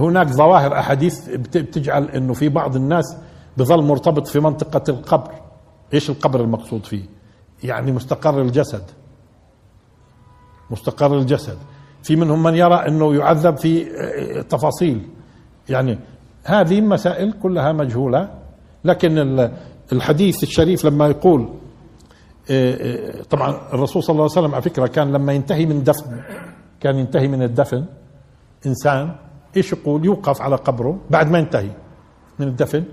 هناك 0.00 0.28
ظواهر 0.28 0.78
أحاديث 0.78 1.28
بتجعل 1.28 2.04
إنه 2.04 2.32
في 2.32 2.48
بعض 2.48 2.76
الناس 2.76 3.16
بظل 3.56 3.82
مرتبط 3.82 4.26
في 4.26 4.40
منطقة 4.40 4.90
القبر. 4.90 5.30
إيش 5.94 6.10
القبر 6.10 6.40
المقصود 6.40 6.86
فيه؟ 6.86 7.02
يعني 7.64 7.92
مستقر 7.92 8.42
الجسد. 8.42 8.82
مستقر 10.70 11.18
الجسد. 11.18 11.58
في 12.02 12.16
منهم 12.16 12.42
من 12.42 12.54
يرى 12.54 12.74
إنه 12.74 13.14
يعذب 13.14 13.56
في 13.56 13.84
تفاصيل. 14.42 15.08
يعني 15.68 15.98
هذه 16.44 16.80
مسائل 16.80 17.32
كلها 17.32 17.72
مجهولة 17.72 18.28
لكن 18.84 19.48
الحديث 19.92 20.42
الشريف 20.42 20.84
لما 20.84 21.06
يقول 21.06 21.48
طبعا 23.30 23.60
الرسول 23.72 24.02
صلى 24.02 24.12
الله 24.14 24.22
عليه 24.22 24.32
وسلم 24.32 24.54
على 24.54 24.62
فكرة 24.62 24.86
كان 24.86 25.12
لما 25.12 25.32
ينتهي 25.32 25.66
من 25.66 25.82
دفن 25.82 26.20
كان 26.80 26.96
ينتهي 26.96 27.28
من 27.28 27.42
الدفن 27.42 27.84
إنسان 28.66 29.16
إيش 29.56 29.72
يقول؟ 29.72 30.04
يوقف 30.04 30.42
على 30.42 30.56
قبره 30.56 30.98
بعد 31.10 31.30
ما 31.30 31.38
ينتهي 31.38 31.70
من 32.38 32.48
الدفن 32.48 32.84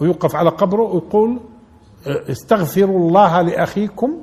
ويوقف 0.00 0.36
على 0.36 0.50
قبره 0.50 0.82
ويقول 0.82 1.40
استغفروا 2.06 2.98
الله 3.08 3.42
لأخيكم 3.42 4.16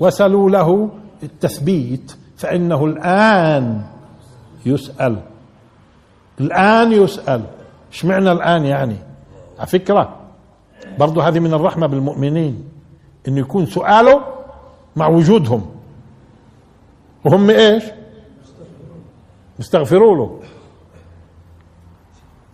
وسلوا 0.00 0.50
له 0.50 0.90
التثبيت 1.22 2.16
فإنه 2.36 2.84
الآن 2.84 3.82
يسأل. 4.66 5.22
الآن 6.40 6.92
يسأل. 6.92 7.42
إيش 7.92 8.04
معنى 8.04 8.32
الآن 8.32 8.64
يعني؟ 8.64 8.96
على 9.58 9.66
فكرة 9.66 10.16
برضو 10.98 11.20
هذه 11.20 11.38
من 11.38 11.54
الرحمة 11.54 11.86
بالمؤمنين 11.86 12.64
انه 13.28 13.40
يكون 13.40 13.66
سؤاله 13.66 14.24
مع 14.96 15.08
وجودهم. 15.08 15.66
وهم 17.24 17.50
إيش؟ 17.50 17.84
يستغفروا 19.58 20.16
له. 20.16 20.40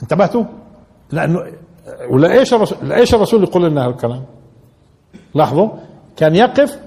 انتبهتوا؟ 0.02 0.44
لأنه 1.12 1.42
ولا 2.10 2.32
إيش 2.32 2.54
الرسول 2.54 2.88
لايش 2.88 3.14
الرسول 3.14 3.42
يقول 3.42 3.64
لنا 3.64 3.86
هالكلام؟ 3.86 4.24
لاحظوا 5.34 5.68
كان 6.16 6.34
يقف 6.34 6.78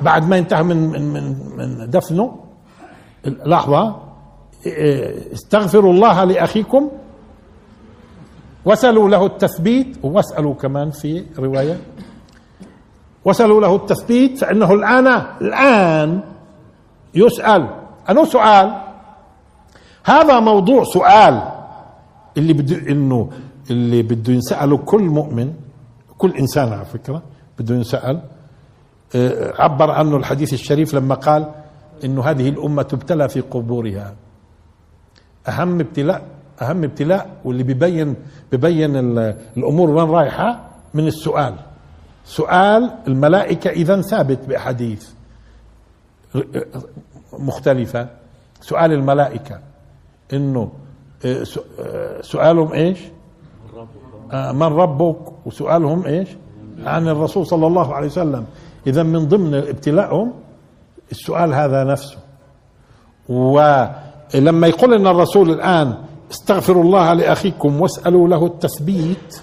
بعد 0.00 0.28
ما 0.28 0.38
انتهى 0.38 0.62
من 0.62 0.76
من 0.90 1.02
من, 1.12 1.36
من 1.56 1.90
دفنه. 1.90 2.40
لحظه 3.26 3.96
استغفروا 5.32 5.92
الله 5.92 6.24
لأخيكم 6.24 6.90
وسلوا 8.64 9.08
له 9.08 9.26
التثبيت 9.26 9.96
واسألوا 10.04 10.54
كمان 10.54 10.90
في 10.90 11.24
رواية 11.38 11.78
وسلوا 13.24 13.60
له 13.60 13.76
التثبيت 13.76 14.38
فإنه 14.38 14.72
الآن 14.74 15.06
الآن 15.40 16.20
يسأل. 17.14 17.68
انه 18.10 18.24
سؤال؟ 18.24 18.82
هذا 20.04 20.40
موضوع 20.40 20.84
سؤال. 20.84 21.42
اللي 22.36 22.52
بده 22.52 22.76
إنه 22.92 23.30
اللي 23.70 24.02
بده 24.02 24.32
ينسأله 24.32 24.76
كل 24.76 25.02
مؤمن 25.02 25.52
كل 26.18 26.36
إنسان 26.36 26.72
على 26.72 26.84
فكرة 26.84 27.22
بده 27.58 27.74
ينسال 27.74 28.20
آه، 29.16 29.62
عبر 29.62 29.90
عنه 29.90 30.16
الحديث 30.16 30.52
الشريف 30.52 30.94
لما 30.94 31.14
قال 31.14 31.50
إنه 32.04 32.24
هذه 32.24 32.48
الأمة 32.48 32.82
تبتلى 32.82 33.28
في 33.28 33.40
قبورها. 33.40 34.14
أهم 35.48 35.80
ابتلاء 35.80 36.22
أهم 36.62 36.84
ابتلاء 36.84 37.30
واللي 37.44 37.62
ببين 37.62 38.14
ببين 38.52 38.96
الأمور 39.56 39.90
وين 39.90 40.10
رايحة؟ 40.10 40.70
من 40.94 41.06
السؤال. 41.06 41.54
سؤال 42.24 42.90
الملائكة 43.08 43.70
إذا 43.70 44.00
ثابت 44.00 44.46
بأحاديث. 44.48 45.10
مختلفة. 47.32 48.08
سؤال 48.60 48.92
الملائكة. 48.92 49.60
إنه 50.32 50.72
آه، 51.24 51.44
آه، 51.80 52.20
سؤالهم 52.20 52.72
إيش؟ 52.72 52.98
من 54.32 54.62
ربك. 54.62 55.46
وسؤالهم 55.46 56.06
إيش؟ 56.06 56.28
عن 56.84 57.08
الرسول 57.08 57.46
صلى 57.46 57.66
الله 57.66 57.94
عليه 57.94 58.06
وسلم. 58.06 58.44
إذا 58.86 59.02
من 59.02 59.28
ضمن 59.28 59.54
ابتلاءهم 59.54 60.32
السؤال 61.12 61.54
هذا 61.54 61.84
نفسه. 61.84 62.16
ولما 63.28 64.66
يقول 64.66 64.94
إن 64.94 65.06
الرسول 65.06 65.50
الآن 65.50 65.94
استغفروا 66.30 66.82
الله 66.82 67.12
لأخيكم 67.12 67.80
واسألوا 67.80 68.28
له 68.28 68.46
التثبيت 68.46 69.40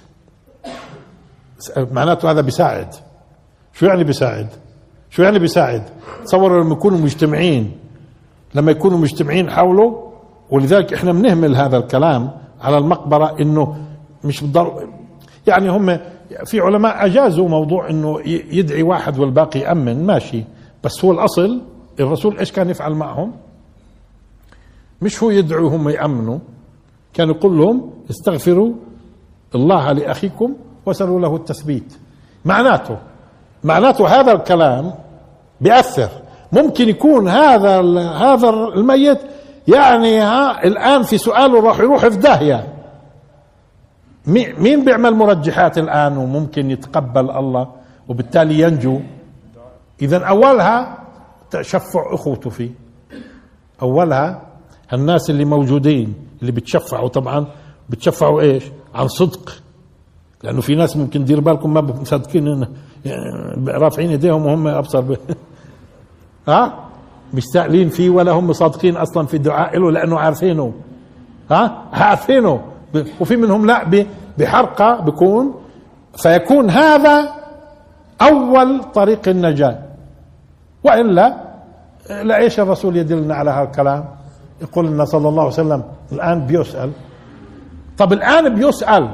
معناته 1.92 2.32
هذا 2.32 2.42
بيساعد 2.42 2.88
شو 3.74 3.86
يعني 3.86 4.04
بيساعد 4.04 4.48
شو 5.10 5.24
يعني 5.24 5.40
بيساعد 5.40 5.84
تصوروا 6.26 6.64
لما 6.64 6.74
يكونوا 6.74 6.98
مجتمعين 6.98 7.72
لما 8.56 8.72
يكونوا 8.72 8.98
مجتمعين 8.98 9.50
حوله 9.50 10.12
ولذلك 10.50 10.94
إحنا 10.94 11.12
بنهمل 11.12 11.56
هذا 11.56 11.78
الكلام 11.78 12.32
على 12.62 12.78
المقبرة 12.78 13.36
إنه 13.42 13.78
مش 14.24 14.42
بالضر 14.42 14.88
يعني 15.48 15.70
هم 15.70 16.00
في 16.46 16.60
علماء 16.60 17.06
أجازوا 17.06 17.50
موضوع 17.50 17.90
إنه 17.90 18.22
يدعي 18.26 18.84
واحد 18.84 19.20
والباقي 19.20 19.60
يأمن 19.60 20.06
ماشي. 20.06 20.44
بس 20.84 21.06
هو 21.06 21.12
الأصل 21.12 21.62
الرسول 22.00 22.38
إيش 22.38 22.52
كان 22.52 22.70
يفعل 22.70 22.94
معهم؟ 22.94 23.32
مش 25.02 25.24
هو 25.24 25.30
يدعو 25.30 25.68
هم 25.68 25.90
يأمنوا 25.90 26.40
كان 27.14 27.30
يقول 27.30 27.58
لهم 27.58 27.92
استغفروا 28.10 28.74
الله 29.56 29.92
لأخيكم 29.92 30.54
وسلوا 30.86 31.20
له 31.20 31.36
التثبيت. 31.36 31.94
معناته 32.46 32.98
معناته 33.64 34.08
هذا 34.08 34.32
الكلام 34.32 34.94
بيأثر. 35.62 36.10
ممكن 36.52 36.90
يكون 36.90 37.28
هذا 37.28 37.82
هذا 38.02 38.50
الميت 38.50 39.20
يعني 39.68 40.20
ها 40.20 40.64
الآن 40.64 41.04
في 41.04 41.18
سؤاله 41.18 41.62
راح 41.62 41.80
يروح 41.80 42.08
في 42.08 42.18
داهية. 42.18 42.81
مين 44.28 44.86
بيعمل 44.86 45.16
مرجحات 45.16 45.78
الآن 45.78 46.18
وممكن 46.18 46.72
يتقبل 46.72 47.32
الله 47.32 47.68
وبالتالي 48.08 48.60
ينجو؟ 48.60 49.00
إذا 50.02 50.18
أولها 50.18 50.98
تشفع 51.52 52.14
أخوته 52.14 52.50
فيه. 52.50 52.70
أولها 53.82 54.42
الناس 54.94 55.30
اللي 55.30 55.46
موجودين 55.46 56.14
اللي 56.42 56.52
بتشفعوا 56.52 57.08
طبعا 57.08 57.48
بتشفعوا 57.90 58.42
إيش؟ 58.42 58.64
عن 58.96 59.08
صدق. 59.08 59.62
لأنه 60.44 60.62
في 60.62 60.76
ناس 60.76 60.98
ممكن 60.98 61.24
دير 61.26 61.40
بالكم 61.40 61.74
ما 61.74 61.82
مصدقين 61.82 62.66
يعني 63.06 63.68
رافعين 63.68 64.10
إيديهم 64.10 64.46
وهم 64.46 64.68
أبصر 64.68 65.02
ب... 65.02 65.18
ها؟ 66.48 66.90
مش 67.34 67.44
سائلين 67.54 67.90
فيه 67.90 68.10
ولا 68.10 68.32
هم 68.32 68.54
صادقين 68.54 68.98
أصلا 68.98 69.26
في 69.28 69.38
الدعاء 69.38 69.80
له 69.80 69.92
لأنه 69.92 70.20
عارفينه. 70.20 70.74
ها؟ 71.52 71.84
عارفينه. 71.94 72.62
وفي 73.20 73.36
منهم 73.36 73.66
لا 73.66 74.06
بحرقة 74.38 75.02
بكون 75.02 75.56
فيكون 76.18 76.70
هذا 76.70 77.34
أول 78.22 78.84
طريق 78.84 79.28
النجاة. 79.28 79.80
والا 80.84 81.38
لإيش 82.10 82.60
الرسول 82.60 82.98
يدلنا 82.98 83.36
على 83.36 83.52
هذا 83.52 83.64
الكلام؟ 83.64 84.06
يقول 84.62 84.88
لنا 84.88 85.06
صلى 85.06 85.30
الله 85.30 85.42
عليه 85.44 85.54
وسلم 85.54 85.84
الآن 86.12 86.46
بيسأل. 86.46 86.92
طب 87.98 88.14
الآن 88.14 88.56
بيسأل. 88.56 89.10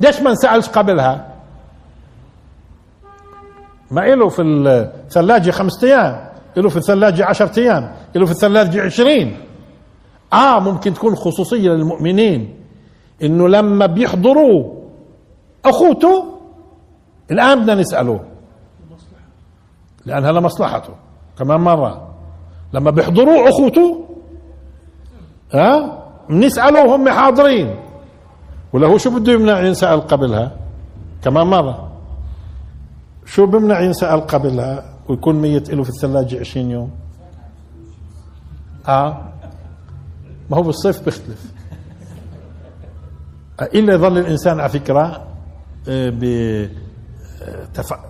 ليش 0.00 0.20
ما 0.20 0.30
نسألش 0.30 0.68
قبلها؟ 0.68 1.26
ما 3.90 4.00
له 4.00 4.28
في 4.28 4.42
الثلاجة 4.42 5.50
خمسة 5.50 5.88
أيام 5.88 6.28
له 6.56 6.68
في 6.68 6.76
الثلاجة 6.76 7.24
عشرة 7.24 7.60
أيام 7.60 7.92
له 8.14 8.26
في 8.26 8.32
الثلاجة 8.32 8.84
عشرين. 8.84 9.36
آه 10.32 10.60
ممكن 10.60 10.94
تكون 10.94 11.14
خصوصية 11.14 11.70
للمؤمنين. 11.70 12.57
إنه 13.22 13.48
لما 13.48 13.86
بيحضروا 13.86 14.74
أخوته 15.64 16.24
الآن 17.30 17.60
بدنا 17.60 17.74
نسأله. 17.74 18.20
لأنها 20.06 20.32
لمصلحته 20.32 20.94
كمان 21.38 21.60
مرة. 21.60 22.08
لما 22.72 22.90
بيحضروا 22.90 23.48
أخوته 23.48 24.04
ها؟ 25.54 25.98
بنسأله 26.28 26.86
وهم 26.86 27.08
حاضرين. 27.08 27.76
ولا 28.72 28.86
هو 28.86 28.98
شو 28.98 29.18
بده 29.18 29.32
يمنع 29.32 29.60
ينسأل 29.60 30.00
قبلها؟ 30.00 30.56
كمان 31.24 31.46
مرة. 31.46 31.92
شو 33.26 33.46
بمنع 33.46 33.80
ينسأل 33.80 34.20
قبلها؟ 34.20 34.84
ويكون 35.08 35.34
ميت 35.34 35.70
له 35.70 35.82
في 35.82 35.88
الثلاجة 35.90 36.40
20 36.40 36.70
يوم. 36.70 36.90
آه. 38.88 39.22
ما 40.50 40.56
هو 40.56 40.62
بالصيف 40.62 41.04
بيختلف. 41.04 41.57
إلا 43.62 43.94
يظل 43.94 44.18
الإنسان 44.18 44.60
على 44.60 44.68
فكرة 44.68 45.22
آه، 45.88 46.68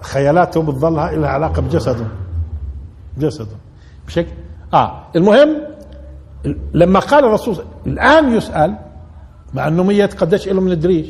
خيالاته 0.02 0.62
بتظلها 0.62 1.12
لها 1.16 1.28
علاقة 1.28 1.62
بجسده. 1.62 2.06
جسده. 3.18 3.56
بشكل 4.06 4.32
آه 4.74 5.02
المهم 5.16 5.56
لما 6.74 7.00
قال 7.00 7.24
الرسول 7.24 7.56
الآن 7.86 8.32
يسأل 8.34 8.76
مع 9.54 9.68
أنه 9.68 9.82
ميت 9.82 10.20
قديش 10.20 10.48
له 10.48 10.60
من 10.60 10.72
الدريج 10.72 11.06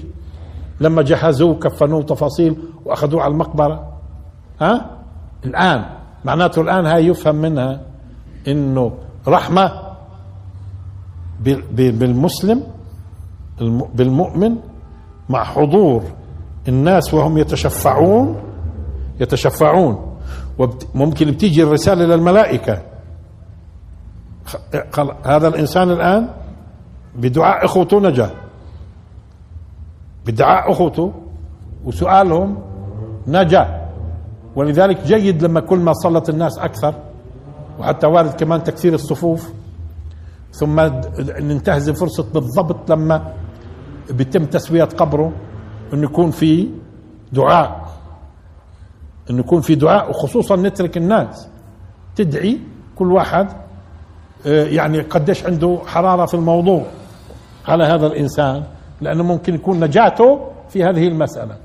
لما 0.80 1.02
جهزوه 1.02 1.54
كفنوه 1.54 2.02
تفاصيل 2.02 2.56
وأخذوه 2.84 3.22
على 3.22 3.32
المقبرة. 3.32 3.92
ها؟ 4.60 4.90
الآن 5.44 5.84
معناته 6.24 6.62
الآن 6.62 6.86
هاي 6.86 7.06
يفهم 7.06 7.34
منها 7.36 7.80
أنه 8.48 8.94
رحمة 9.28 9.72
بالمسلم 11.70 12.62
بالمؤمن 13.94 14.56
مع 15.28 15.44
حضور 15.44 16.02
الناس 16.68 17.14
وهم 17.14 17.38
يتشفعون 17.38 18.36
يتشفعون. 19.20 20.18
وممكن 20.58 21.30
بتيجي 21.30 21.62
الرسالة 21.62 22.04
للملائكة 22.04 22.82
هذا 25.24 25.48
الإنسان 25.48 25.90
الآن 25.90 26.28
بدعاء 27.16 27.64
أخوته 27.64 28.00
نجا. 28.00 28.30
بدعاء 30.26 30.72
أخوته 30.72 31.12
وسؤالهم 31.84 32.58
نجا. 33.26 33.88
ولذلك 34.56 35.06
جيد 35.06 35.42
لما 35.42 35.60
كل 35.60 35.78
ما 35.78 35.92
صلت 35.92 36.28
الناس 36.28 36.58
أكثر 36.58 36.94
وحتى 37.78 38.06
وارد 38.06 38.30
كمان 38.30 38.62
تكثير 38.62 38.94
الصفوف. 38.94 39.52
ثم 40.52 40.80
ننتهز 41.40 41.90
فرصة 41.90 42.26
بالضبط 42.34 42.90
لما 42.90 43.32
بيتم 44.10 44.44
تسوية 44.44 44.84
قبره 44.84 45.32
إنه 45.92 46.04
يكون 46.04 46.30
في 46.30 46.68
دعاء 47.32 47.88
إنه 49.30 49.38
يكون 49.38 49.60
في 49.60 49.74
دعاء 49.74 50.10
وخصوصا 50.10 50.56
نترك 50.56 50.96
الناس 50.96 51.48
تدعي 52.16 52.60
كل 52.96 53.12
واحد 53.12 53.48
آه، 54.46 54.64
يعني 54.64 55.00
قديش 55.00 55.46
عنده 55.46 55.78
حرارة 55.86 56.26
في 56.26 56.34
الموضوع. 56.34 56.86
على 57.68 57.84
هذا 57.84 58.06
الإنسان 58.06 58.64
لأنه 59.00 59.22
ممكن 59.22 59.54
يكون 59.54 59.80
نجاته 59.84 60.50
في 60.68 60.84
هذه 60.84 61.08
المسألة. 61.08 61.56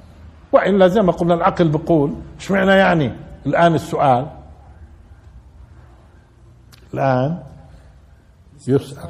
والا 0.51 0.87
زي 0.87 1.01
ما 1.01 1.11
قلنا 1.11 1.33
العقل 1.33 1.69
بقول 1.69 2.13
إيش 2.39 2.51
معنى 2.51 2.71
يعني؟ 2.71 3.13
الآن 3.45 3.75
السؤال. 3.75 4.27
الآن 6.93 7.43
يسأل. 8.67 9.09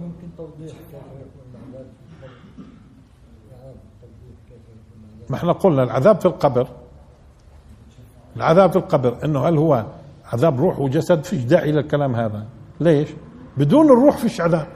ممكن 0.00 0.28
توضيح. 0.36 0.74
ما 5.30 5.36
إحنا 5.36 5.52
قلنا 5.52 5.82
العذاب 5.82 6.20
في 6.20 6.26
القبر. 6.26 6.68
العذاب 8.36 8.70
في 8.70 8.76
القبر 8.76 9.16
إنه 9.24 9.48
هل 9.48 9.56
هو 9.58 9.84
عذاب 10.32 10.60
روح 10.60 10.78
وجسد؟ 10.78 11.24
فيش 11.24 11.42
داعي 11.42 11.72
للكلام 11.72 12.16
هذا. 12.16 12.44
ليش؟ 12.80 13.08
بدون 13.56 13.86
الروح 13.86 14.16
فيش 14.16 14.40
عذاب. 14.40 14.66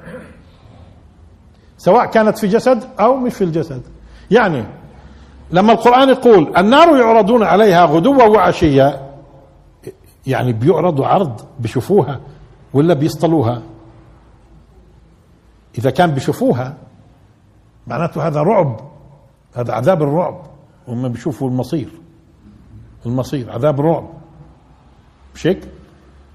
سواء 1.79 2.07
كانت 2.07 2.39
في 2.39 2.47
جسد 2.47 2.85
أو 3.01 3.17
مش 3.17 3.35
في 3.35 3.45
الجسد. 3.45 3.83
يعني 4.31 4.65
لما 5.51 5.73
القرآن 5.73 6.09
يقول 6.09 6.57
النار 6.57 6.97
يعرضون 6.97 7.43
عليها 7.43 7.85
غدوا 7.85 8.25
وعشيا 8.25 9.13
يعني 10.27 10.53
بيعرضوا 10.53 11.07
عرض 11.07 11.41
بيشوفوها 11.61 12.21
ولا 12.75 12.95
بيصطلوها؟ 12.95 13.63
إذا 15.79 15.91
كان 15.91 16.11
بيشوفوها 16.11 16.75
معناته 17.87 18.27
هذا 18.27 18.43
رعب. 18.43 18.92
هذا 19.55 19.73
عذاب 19.73 20.03
الرعب 20.03 20.43
هم 20.89 21.09
بيشوفوا 21.09 21.49
المصير 21.49 21.89
المصير 23.07 23.51
عذاب 23.53 23.81
الرعب 23.81 24.09
مش 25.35 25.47
هيك؟ 25.47 25.69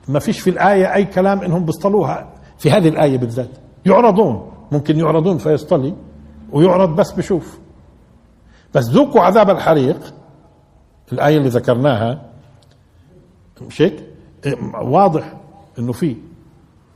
ما 0.07 0.19
فيش 0.19 0.39
في 0.39 0.49
الآية 0.49 0.93
أي 0.93 1.05
كلام 1.05 1.39
إنهم 1.39 1.65
بيصطلوها 1.65 2.33
في 2.57 2.71
هذه 2.71 2.87
الآية 2.87 3.17
بالذات 3.17 3.49
يعرضون 3.85 4.51
ممكن 4.71 4.99
يعرضون 4.99 5.37
فيصطلي 5.37 5.95
ويعرض 6.51 6.95
بس 6.95 7.11
بشوف 7.11 7.59
بس 8.73 8.89
ذوقوا 8.89 9.21
عذاب 9.21 9.49
الحريق 9.49 10.13
الآية 11.13 11.37
اللي 11.37 11.49
ذكرناها 11.49 12.21
مش 13.61 13.81
هيك؟ 13.81 14.03
واضح 14.81 15.33
إنه 15.79 15.91
في 15.91 16.15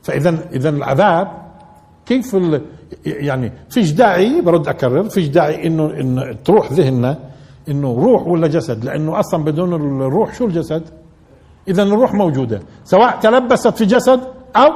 فاذا 0.02 0.50
اذا 0.50 0.68
العذاب 0.68 1.42
كيف 2.06 2.34
يعني 3.06 3.52
فيش 3.70 3.90
داعي 3.90 4.40
برد 4.40 4.68
أكرر 4.68 5.08
فيش 5.08 5.28
داعي 5.28 5.66
إنه 5.66 5.90
إنه 5.90 6.32
تروح 6.44 6.72
ذهننا 6.72 7.18
إنه 7.68 7.94
روح 7.94 8.26
ولا 8.26 8.46
جسد 8.46 8.84
لأنه 8.84 9.20
أصلا 9.20 9.44
بدون 9.44 9.74
الروح 10.02 10.34
شو 10.34 10.46
الجسد؟ 10.46 10.82
اذا 11.68 11.82
الروح 11.82 12.14
موجودة 12.14 12.62
سواء 12.84 13.20
تلبست 13.20 13.68
في 13.68 13.84
جسد 13.84 14.20
أو 14.56 14.72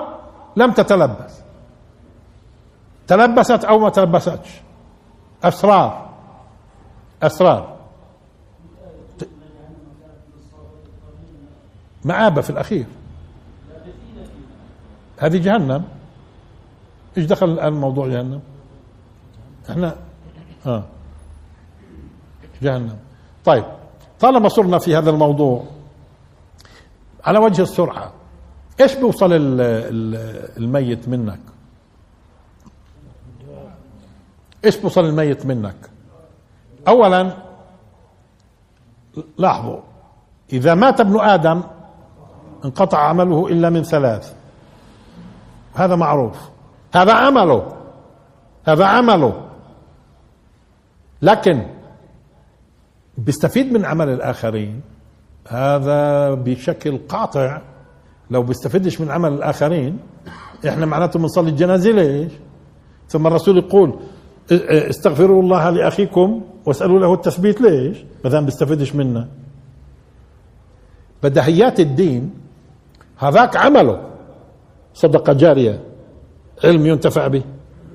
لم 0.56 0.72
تتلبس. 0.72 1.40
تلبست 3.06 3.64
أو 3.64 3.78
ما 3.78 3.88
تلبستش. 3.88 4.60
أسرار. 5.44 6.10
أسرار. 7.22 7.76
معابه 12.04 12.40
في 12.40 12.50
الأخير. 12.50 12.86
هذه 15.18 15.36
جهنم. 15.36 15.84
إيش 17.16 17.24
دخل 17.24 17.46
الآن 17.50 17.72
موضوع 17.72 18.08
جهنم؟ 18.08 18.40
إحنا 19.70 19.96
آه. 20.66 20.84
جهنم. 22.62 22.96
طيب 23.44 23.64
طالما 24.20 24.48
صرنا 24.48 24.78
في 24.78 24.96
هذا 24.96 25.10
الموضوع 25.10 25.64
على 27.24 27.38
وجه 27.38 27.62
السرعة 27.62 28.12
إيش 28.80 28.94
بيوصل 28.94 29.28
الميت 30.56 31.08
منك؟ 31.08 31.40
إيش 34.64 34.76
بيوصل 34.76 35.04
الميت 35.04 35.46
منك؟ 35.46 35.90
اولا 36.88 37.36
لاحظوا 39.38 39.80
إذا 40.52 40.74
مات 40.74 41.00
ابن 41.00 41.20
آدم 41.20 41.62
انقطع 42.64 42.98
عمله 42.98 43.48
إلا 43.48 43.70
من 43.70 43.82
ثلاث. 43.82 44.34
هذا 45.74 45.96
معروف. 45.96 46.55
هذا 46.96 47.12
عمله. 47.12 47.72
هذا 48.64 48.84
عمله. 48.84 49.48
لكن 51.22 51.62
بيستفيد 53.18 53.72
من 53.72 53.84
عمل 53.84 54.08
الآخرين. 54.08 54.80
هذا 55.48 56.34
بشكل 56.34 56.98
قاطع. 57.08 57.60
لو 58.30 58.42
بيستفيدش 58.42 59.00
من 59.00 59.10
عمل 59.10 59.32
الآخرين 59.32 59.98
إحنا 60.68 60.86
معناته 60.86 61.18
بنصلي 61.18 61.50
الجنازة 61.50 61.90
ليش؟ 61.90 62.32
ثم 63.08 63.26
الرسول 63.26 63.58
يقول 63.58 63.98
استغفروا 64.90 65.42
الله 65.42 65.70
لأخيكم 65.70 66.42
واسألوا 66.66 67.00
له 67.00 67.14
التثبيت 67.14 67.60
ليش؟ 67.60 67.98
ما 68.24 68.30
دام 68.30 68.44
بيستفيدش 68.44 68.94
منا 68.94 69.28
بدهيات 71.22 71.80
الدين 71.80 72.34
هذاك 73.18 73.56
عمله. 73.56 74.10
صدقة 74.94 75.32
جارية. 75.32 75.80
علم 76.64 76.86
ينتفع 76.86 77.26
به. 77.26 77.42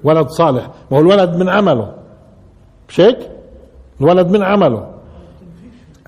ولد 0.03 0.28
صالح. 0.28 0.68
ما 0.91 0.97
هو 0.97 1.01
الولد 1.01 1.36
من 1.36 1.49
عمله. 1.49 1.93
مش 2.89 2.99
هيك 2.99 3.18
الولد 4.01 4.28
من 4.28 4.43
عمله. 4.43 4.88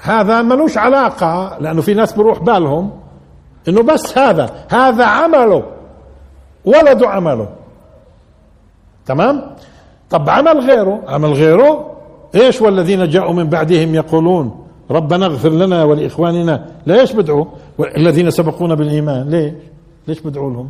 هذا 0.01 0.41
ملوش 0.41 0.77
علاقة 0.77 1.57
لأنه 1.59 1.81
في 1.81 1.93
ناس 1.93 2.13
بروح 2.13 2.39
بالهم 2.39 2.91
إنه 3.67 3.83
بس 3.83 4.17
هذا 4.17 4.49
هذا 4.69 5.05
عمله. 5.05 5.63
ولد 6.65 7.03
عمله. 7.03 7.49
تمام؟ 9.05 9.55
طب 10.09 10.29
عمل 10.29 10.59
غيره. 10.59 11.01
عمل 11.07 11.33
غيره؟ 11.33 11.91
إيش 12.35 12.61
والذين 12.61 13.09
جاءوا 13.09 13.33
من 13.33 13.49
بعدهم 13.49 13.95
يقولون؟ 13.95 14.65
ربنا 14.91 15.25
اغفر 15.25 15.49
لنا 15.49 15.83
ولإخواننا. 15.83 16.65
ليش 16.87 17.11
بدعوا؟ 17.11 17.45
الذين 17.79 18.31
سبقونا 18.31 18.75
بالإيمان. 18.75 19.29
ليش؟ 19.29 19.53
ليش 20.07 20.19
بدعوا 20.19 20.53
لهم؟ 20.53 20.69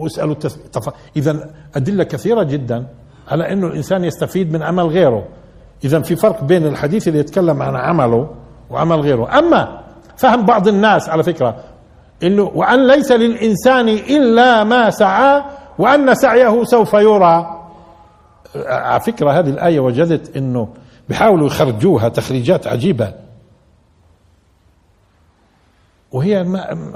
واسألوا 0.00 0.32
التف... 0.32 0.88
اذا 1.16 1.50
أدلة 1.76 2.04
كثيرة 2.04 2.42
جدا 2.42 2.86
على 3.28 3.52
أنه 3.52 3.66
الإنسان 3.66 4.04
يستفيد 4.04 4.52
من 4.52 4.62
عمل 4.62 4.86
غيره. 4.86 5.28
اذا 5.84 6.00
في 6.00 6.16
فرق 6.16 6.44
بين 6.44 6.66
الحديث 6.66 7.08
اللي 7.08 7.18
يتكلم 7.18 7.62
عن 7.62 7.76
عمله 7.76 8.30
وعمل 8.70 9.00
غيره. 9.00 9.38
أما 9.38 9.80
فهم 10.16 10.46
بعض 10.46 10.68
الناس 10.68 11.08
على 11.08 11.22
فكرة 11.22 11.64
إنه 12.22 12.50
وأن 12.54 12.86
ليس 12.86 13.12
للإنسان 13.12 13.88
إلا 13.88 14.64
ما 14.64 14.90
سعى 14.90 15.42
وأن 15.78 16.14
سعيه 16.14 16.64
سوف 16.64 16.94
يرى. 16.94 17.56
على 18.66 19.00
فكرة 19.00 19.30
هذه 19.30 19.50
الآية 19.50 19.80
وجدت 19.80 20.36
إنه 20.36 20.68
بيحاولوا 21.08 21.46
يخرجوها 21.46 22.08
تخريجات 22.08 22.66
عجيبة. 22.66 23.12
وهي 26.12 26.46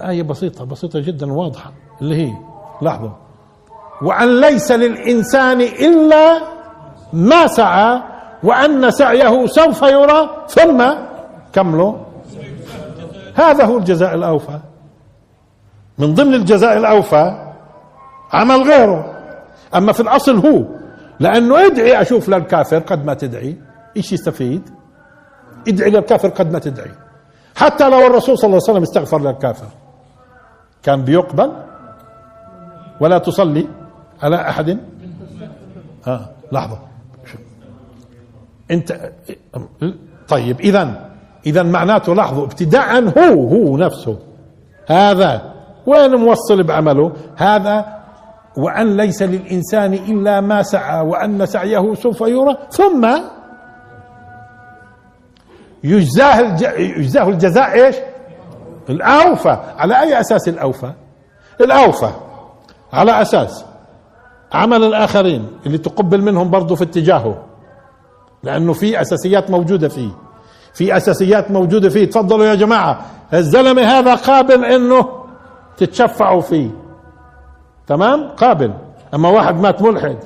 آية 0.09 0.23
بسيطة 0.23 0.65
بسيطة 0.65 1.01
جدا 1.01 1.33
واضحة 1.33 1.73
اللي 2.01 2.27
هي 2.27 2.33
لحظة. 2.83 3.13
وأن 4.03 4.41
ليس 4.41 4.73
للإنسان 4.73 5.61
إلا 5.61 6.41
ما 7.13 7.47
سعى 7.47 8.03
وأن 8.43 8.91
سعيه 8.91 9.47
سوف 9.47 9.83
يرى 9.83 10.31
ثم 10.49 10.85
كملوا 11.53 11.95
هذا 13.35 13.65
هو 13.65 13.79
الجزاء 13.79 14.15
الأوفى. 14.15 14.59
من 15.99 16.15
ضمن 16.15 16.35
الجزاء 16.35 16.77
الأوفى 16.77 17.53
عمل 18.33 18.63
غيره. 18.63 19.15
أما 19.75 19.93
في 19.93 20.01
الأصل 20.01 20.47
هو 20.47 20.65
لأنه 21.21 21.67
ادعي 21.67 22.01
أشوف 22.03 22.29
للكافر 22.29 22.79
قد 22.79 23.07
ما 23.07 23.15
تدعي. 23.15 23.57
إيش 23.97 24.13
يستفيد؟ 24.13 24.71
ادعي 25.69 25.91
للكافر 25.91 26.29
قد 26.29 26.53
ما 26.53 26.59
تدعي. 26.59 26.91
حتى 27.57 27.89
لو 27.89 28.07
الرسول 28.07 28.39
صلى 28.39 28.47
الله 28.49 28.61
عليه 28.69 28.71
وسلم 28.71 28.83
استغفر 28.83 29.19
للكافر 29.19 29.67
كان 30.83 31.03
بيقبل 31.03 31.53
ولا 33.01 33.19
تصلي 33.19 33.69
على 34.23 34.49
أحد. 34.49 34.79
ها 36.07 36.31
لحظة. 36.53 36.79
أنت 38.71 39.13
طيب 40.29 40.61
اذا 40.61 41.11
اذا 41.47 41.63
معناته 41.63 42.15
لاحظوا 42.15 42.45
ابتداء 42.45 43.19
هو 43.19 43.49
هو 43.49 43.77
نفسه. 43.77 44.19
هذا 44.87 45.55
وين 45.87 46.15
موصل 46.15 46.63
بعمله؟ 46.63 47.13
هذا 47.37 47.95
وأن 48.57 48.97
ليس 48.97 49.23
للإنسان 49.23 49.95
إلا 49.95 50.41
ما 50.41 50.63
سعى 50.63 51.01
وأن 51.01 51.47
سعيه 51.47 51.95
سوف 51.95 52.21
يرى. 52.21 52.57
ثم 52.71 53.19
يجزاه 55.85 56.41
يجزاه 56.79 57.29
الجزاء 57.29 57.73
إيش؟ 57.73 57.97
الأوفى. 58.91 59.59
على 59.77 60.01
أي 60.01 60.21
أساس 60.21 60.49
الأوفى؟ 60.49 60.93
الأوفى. 61.61 62.11
على 62.95 63.23
أساس 63.23 63.65
عمل 64.53 64.85
الآخرين 64.85 65.47
اللي 65.67 65.79
تقبل 65.79 66.23
منهم 66.23 66.51
برضه 66.51 66.75
في 66.75 66.85
اتجاهه. 66.85 67.43
لأنه 68.43 68.73
في 68.73 69.01
أساسيات 69.01 69.51
موجودة 69.51 69.89
فيه. 69.89 70.11
في 70.75 70.97
أساسيات 70.97 71.51
موجودة 71.51 71.89
فيه. 71.89 72.11
تفضلوا 72.11 72.45
يا 72.47 72.55
جماعة. 72.55 73.01
الزلمة 73.35 73.83
هذا 73.83 74.15
قابل 74.15 74.65
أنه 74.65 75.09
تتشفعوا 75.77 76.41
فيه. 76.41 76.71
تمام؟ 77.87 78.29
قابل. 78.29 78.75
أما 79.15 79.29
واحد 79.29 79.61
مات 79.61 79.83
ملحد. 79.83 80.19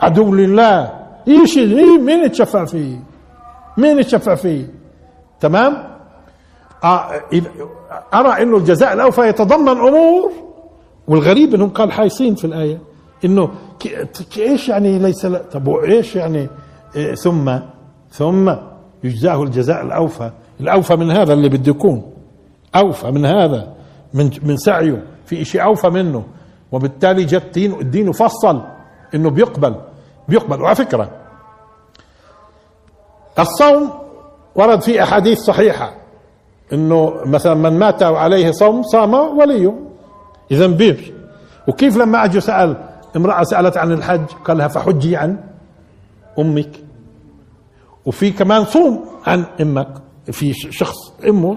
عدو 0.00 0.34
لله. 0.34 0.92
إيش 1.28 1.58
إيه 1.58 1.98
مين 1.98 2.24
يتشفع 2.24 2.64
فيه؟ 2.64 2.98
مين 3.76 3.98
يتشفع 3.98 4.34
فيه؟ 4.34 4.66
تمام؟ 5.40 5.96
آه 6.84 7.10
أرى 8.14 8.42
إنه 8.42 8.56
الجزاء 8.56 8.92
الأوفى 8.92 9.28
يتضمن 9.28 9.68
أمور 9.68 10.32
والغريب 11.08 11.54
إنهم 11.54 11.68
قال 11.68 11.92
حايصين 11.92 12.34
في 12.34 12.44
الآية 12.44 12.78
إنه 13.24 13.50
إيش 14.38 14.68
يعني 14.68 14.98
ليس 14.98 15.26
طب 15.26 15.68
إيش 15.68 16.16
يعني 16.16 16.48
إيه 16.96 17.14
ثم 17.14 17.58
ثم 18.10 18.54
يجزاه 19.04 19.42
الجزاء 19.42 19.82
الأوفى. 19.82 20.30
الأوفى 20.60 20.96
من 20.96 21.10
هذا 21.10 21.32
اللي 21.32 21.48
بده 21.48 21.70
يكون. 21.70 22.12
أوفى 22.76 23.10
من 23.10 23.26
هذا 23.26 23.74
من 24.14 24.30
من 24.42 24.56
سعيه. 24.56 25.04
في 25.26 25.44
شيء 25.44 25.64
أوفى 25.64 25.88
منه. 25.88 26.24
وبالتالي 26.72 27.24
جاء 27.24 27.42
الدين 27.42 27.80
الدين 27.80 28.12
فصل 28.12 28.62
إنه 29.14 29.30
بيقبل. 29.30 29.74
بيقبل. 30.28 30.62
وعلى 30.62 30.74
فكرة 30.74 31.10
الصوم 33.38 33.90
ورد 34.54 34.80
في 34.80 35.02
أحاديث 35.02 35.38
صحيحة 35.38 35.94
إنه 36.72 37.12
مثلا 37.24 37.54
من 37.54 37.78
مات 37.78 38.02
عليه 38.02 38.50
صوم 38.50 38.82
صام 38.82 39.14
وليه. 39.14 39.85
اذا 40.50 40.66
بيمشي 40.66 41.12
وكيف 41.68 41.96
لما 41.96 42.24
اجوا 42.24 42.40
سأل 42.40 42.76
امرأة 43.16 43.42
سألت 43.42 43.76
عن 43.76 43.92
الحج 43.92 44.24
قال 44.44 44.58
لها 44.58 44.68
فحجي 44.68 45.16
عن 45.16 45.38
أمك. 46.38 46.70
وفي 48.06 48.30
كمان 48.30 48.64
صوم 48.64 49.04
عن 49.26 49.44
أمك 49.60 49.88
في 50.32 50.52
شخص 50.52 50.96
أمه. 51.28 51.56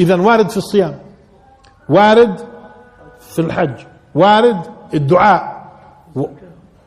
اذا 0.00 0.20
وارد 0.20 0.48
في 0.50 0.56
الصيام. 0.56 0.98
وارد 1.88 2.40
في 3.20 3.38
الحج. 3.38 3.74
وارد 4.14 4.60
الدعاء. 4.94 5.68
و... 6.16 6.24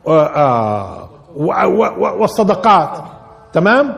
آه 0.08 1.08
والصدقات. 2.20 2.98
تمام؟ 3.52 3.94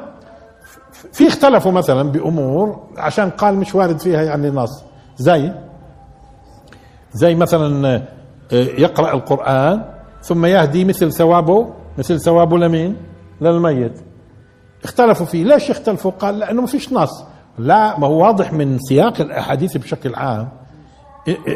في 1.13 1.29
اختلفوا 1.29 1.73
مثلا 1.73 2.03
بأمور 2.03 2.83
عشان 2.97 3.31
قال 3.31 3.55
مش 3.55 3.75
وارد 3.75 3.99
فيها 3.99 4.23
يعني 4.23 4.51
نص. 4.51 4.83
زي 5.17 5.53
زي 7.15 7.35
مثلا 7.35 7.97
آه، 7.97 8.03
يقرأ 8.53 9.15
القرآن 9.15 9.85
ثم 10.23 10.47
يهدي 10.47 10.85
مثل 10.85 11.12
ثوابه 11.12 11.75
مثل 11.99 12.21
ثوابه 12.21 12.59
لمين؟ 12.59 12.97
للميت. 13.41 14.01
اختلفوا 14.85 15.27
فيه. 15.27 15.45
ليش 15.45 15.71
اختلفوا 15.71 16.11
قال 16.11 16.39
لأنه 16.39 16.61
ما 16.61 16.67
فيش 16.67 16.93
نص. 16.93 17.25
لا 17.59 17.99
ما 17.99 18.07
هو 18.07 18.23
واضح 18.23 18.53
من 18.53 18.79
سياق 18.79 19.21
الأحاديث 19.21 19.77
بشكل 19.77 20.15
عام 20.15 20.49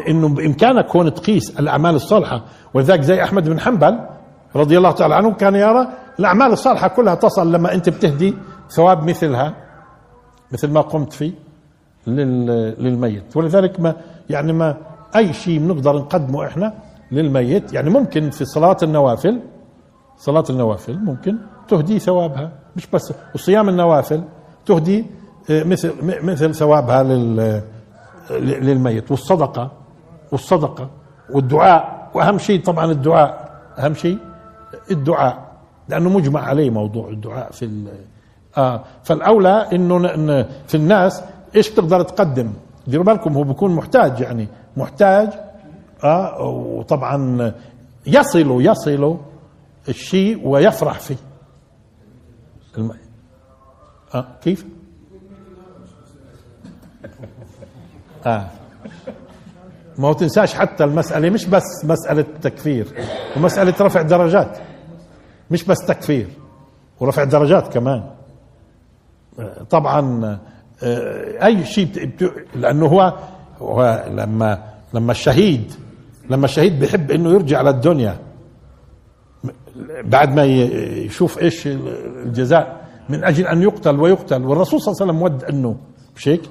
إنه 0.09 0.29
بإمكانك 0.29 0.95
هون 0.95 1.13
تقيس 1.13 1.59
الأعمال 1.59 1.95
الصالحة. 1.95 2.45
ولذلك 2.73 3.01
زي 3.01 3.23
أحمد 3.23 3.49
بن 3.49 3.59
حنبل 3.59 3.99
رضي 4.55 4.77
الله 4.77 4.91
تعالى 4.91 5.15
عنه 5.15 5.33
كان 5.33 5.55
يرى 5.55 5.87
الأعمال 6.19 6.51
الصالحة 6.51 6.87
كلها 6.87 7.15
تصل 7.15 7.51
لما 7.51 7.73
أنت 7.73 7.89
بتهدي 7.89 8.35
ثواب 8.69 9.03
مثلها 9.09 9.55
مثل 10.51 10.71
ما 10.71 10.81
قمت 10.81 11.13
فيه 11.13 11.31
للميت. 12.07 13.37
ولذلك 13.37 13.79
ما 13.79 13.95
يعني 14.29 14.53
ما 14.53 14.77
أي 15.15 15.33
شيء 15.33 15.59
بنقدر 15.59 15.95
نقدمه 15.95 16.45
إحنا 16.45 16.73
للميت. 17.11 17.73
يعني 17.73 17.89
ممكن 17.89 18.29
في 18.29 18.45
صلاة 18.45 18.77
النوافل 18.83 19.39
صلاة 20.17 20.43
النوافل 20.49 20.99
ممكن 20.99 21.37
تهدي 21.67 21.99
ثوابها 21.99 22.51
مش 22.75 22.87
بس. 22.87 23.13
وصيام 23.35 23.69
النوافل 23.69 24.23
تهدي 24.65 25.05
آه، 25.49 25.63
مثل 25.63 25.93
مثل 26.23 26.55
ثوابها 26.55 27.03
لل 27.03 27.61
للميت. 28.39 29.11
والصدقة 29.11 29.71
والصدقة 30.31 30.89
والدعاء. 31.29 32.09
وأهم 32.13 32.37
شيء 32.37 32.63
طبعا 32.63 32.91
الدعاء. 32.91 33.59
أهم 33.77 33.93
شيء 33.93 34.17
الدعاء. 34.91 35.49
لأنه 35.89 36.09
مجمع 36.09 36.41
عليه 36.41 36.69
موضوع 36.69 37.09
الدعاء 37.09 37.51
في 37.51 37.87
آه 38.57 38.83
فالأولى 39.03 39.67
إنه 39.73 40.43
في 40.67 40.75
الناس 40.75 41.23
إيش 41.55 41.69
بتقدر 41.69 42.01
تقدم؟ 42.01 42.53
ديروا 42.87 43.05
بالكم 43.05 43.33
هو 43.33 43.43
بيكون 43.43 43.75
محتاج 43.75 44.19
يعني 44.19 44.47
محتاج 44.79 45.29
آه 46.03 46.41
وطبعا 46.41 47.51
يصل 48.07 48.61
يصل 48.61 49.17
الشيء 49.89 50.47
ويفرح 50.47 50.99
فيه. 50.99 51.15
الم... 52.77 52.91
آه 54.15 54.25
كيف؟ 54.43 54.65
آه. 58.25 58.47
ما 59.97 60.13
تنساش 60.13 60.53
حتى 60.53 60.83
المسألة 60.83 61.29
مش 61.29 61.45
بس 61.45 61.63
مسألة 61.85 62.25
تكفير 62.41 62.87
ومسألة 63.37 63.73
رفع 63.81 64.01
درجات 64.01 64.57
مش 65.51 65.63
بس 65.63 65.77
تكفير 65.77 66.27
ورفع 66.99 67.23
درجات 67.23 67.73
كمان. 67.73 68.03
آه، 69.39 69.63
طبعا 69.69 70.23
آه، 70.83 71.45
أي 71.45 71.65
شيء 71.65 71.85
بت- 71.85 72.33
هو 72.55 72.81
هو 72.81 73.17
لما 74.09 74.63
لما 74.93 75.11
الشهيد 75.11 75.73
لما 76.29 76.45
الشهيد 76.45 76.79
بيحب 76.79 77.11
إنه 77.11 77.29
يرجع 77.29 77.61
للدنيا 77.61 78.17
بعد 80.03 80.35
ما 80.35 80.43
يشوف 80.45 81.39
إيش 81.39 81.67
الجزاء 82.25 82.81
من 83.09 83.23
أجل 83.23 83.47
أن 83.47 83.61
يقتل 83.61 83.99
ويقتل 83.99 84.45
والرسول 84.45 84.81
صلى 84.81 84.91
الله 84.91 85.01
عليه 85.03 85.11
وسلم 85.11 85.23
ود 85.23 85.43
إنه 85.43 85.77
مش 86.15 86.27
هيك 86.27 86.41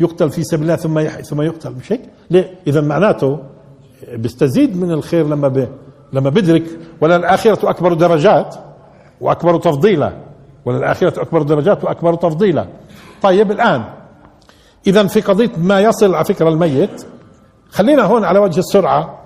يقتل 0.00 0.30
في 0.30 0.42
سبيل 0.42 0.62
الله 0.62 0.76
ثم 0.76 0.98
يحيى 0.98 1.22
ثم 1.22 1.42
يقتل 1.42 1.72
مش 1.72 1.92
هيك 1.92 2.00
ليه؟ 2.30 2.50
إذا 2.66 2.80
معناته 2.80 3.38
بيستزيد 4.14 4.76
من 4.76 4.90
الخير 4.92 5.26
لما 5.28 5.48
ب... 5.48 5.68
لما 6.12 6.30
بدرك. 6.30 6.64
وللآخرة 7.00 7.70
أكبر 7.70 7.92
درجات 7.94 8.54
وأكبر 9.20 9.58
تفضيلا 9.58 10.12
وللآخرة 10.64 11.22
أكبر 11.22 11.42
درجات 11.42 11.84
وأكبر 11.84 12.14
تفضيلا 12.14 12.66
طيب 13.22 13.50
الآن 13.50 13.84
إذا 14.86 15.06
في 15.06 15.20
قضية 15.20 15.50
ما 15.56 15.80
يصل 15.80 16.14
على 16.14 16.24
فكرة 16.24 16.48
الميت 16.48 17.06
خلينا 17.70 18.02
هون 18.02 18.24
على 18.24 18.38
وجه 18.38 18.58
السرعة. 18.58 19.18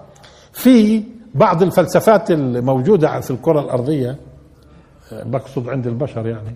في 0.52 1.04
بعض 1.34 1.62
الفلسفات 1.62 2.30
الموجودة 2.30 3.20
في 3.20 3.30
الكرة 3.30 3.60
الأرضية 3.60 4.16
آه، 5.12 5.22
بقصد 5.22 5.68
عند 5.68 5.86
البشر 5.86 6.26
يعني 6.26 6.54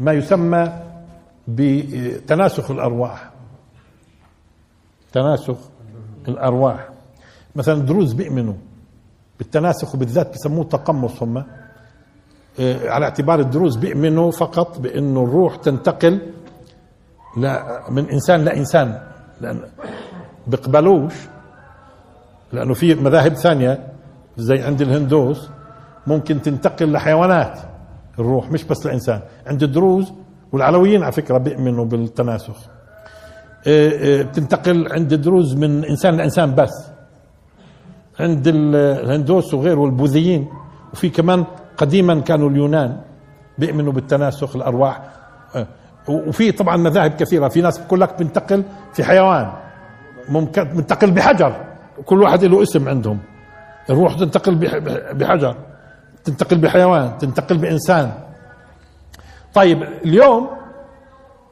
ما 0.00 0.12
يسمى 0.12 0.72
بتناسخ 1.48 2.70
الأرواح. 2.70 3.30
تناسخ 5.12 5.56
الأرواح. 6.28 6.88
مثلا 7.56 7.74
الدروز 7.74 8.12
بيؤمنوا 8.12 8.54
بالتناسخ 9.38 9.94
وبالذات 9.94 10.34
بسموه 10.34 10.64
تقمص 10.64 11.22
هم. 11.22 11.44
آه، 12.60 12.90
على 12.90 13.04
اعتبار 13.04 13.40
الدروز 13.40 13.76
بيؤمنوا 13.76 14.30
فقط 14.30 14.78
بأنه 14.78 15.24
الروح 15.24 15.56
تنتقل 15.56 16.20
لا 17.36 17.82
من 17.90 18.10
إنسان 18.10 18.44
لانسان 18.44 19.00
لأن 19.40 19.60
بيقبلوش 20.46 21.14
لأنه 22.52 22.74
في 22.74 22.94
مذاهب 22.94 23.34
ثانية 23.34 23.86
زي 24.36 24.62
عند 24.62 24.80
الهندوس 24.82 25.50
ممكن 26.06 26.42
تنتقل 26.42 26.92
لحيوانات 26.92 27.58
الروح 28.18 28.50
مش 28.50 28.64
بس 28.64 28.86
لإنسان. 28.86 29.20
عند 29.46 29.62
الدروز 29.62 30.12
والعلويين 30.52 31.02
على 31.02 31.12
فكرة 31.12 31.38
بيؤمنوا 31.38 31.84
بالتناسخ. 31.84 32.56
آه، 33.66 33.88
آه، 34.20 34.22
بتنتقل 34.22 34.92
عند 34.92 35.12
الدروز 35.12 35.54
من 35.54 35.84
إنسان 35.84 36.16
لإنسان 36.16 36.54
بس. 36.54 36.90
عند 38.20 38.46
ال- 38.48 38.76
الهندوس 38.76 39.54
وغيره 39.54 39.78
والبوذيين 39.80 40.48
وفي 40.92 41.08
كمان 41.10 41.44
قديما 41.76 42.20
كانوا 42.20 42.50
اليونان 42.50 43.00
بيؤمنوا 43.58 43.92
بالتناسخ 43.92 44.56
الأرواح. 44.56 45.02
آه، 45.56 45.66
وفي 46.08 46.52
طبعا 46.52 46.76
مذاهب 46.76 47.10
كثيرة. 47.10 47.48
في 47.48 47.60
ناس 47.60 47.78
بقول 47.78 48.00
لك 48.00 48.18
بنتقل 48.18 48.64
في 48.92 49.04
حيوان. 49.04 49.52
ممكن 50.28 50.64
بنتقل 50.64 51.10
بحجر. 51.10 51.64
كل 52.06 52.22
واحد 52.22 52.44
له 52.44 52.62
اسم 52.62 52.88
عندهم. 52.88 53.18
الروح 53.90 54.14
تنتقل 54.18 54.54
بح- 54.54 54.78
بح- 54.78 55.12
بحجر. 55.12 55.56
تنتقل 56.24 56.58
بحيوان. 56.58 57.18
تنتقل 57.18 57.58
بإنسان. 57.58 58.12
طيب 59.54 59.82
اليوم 59.82 60.48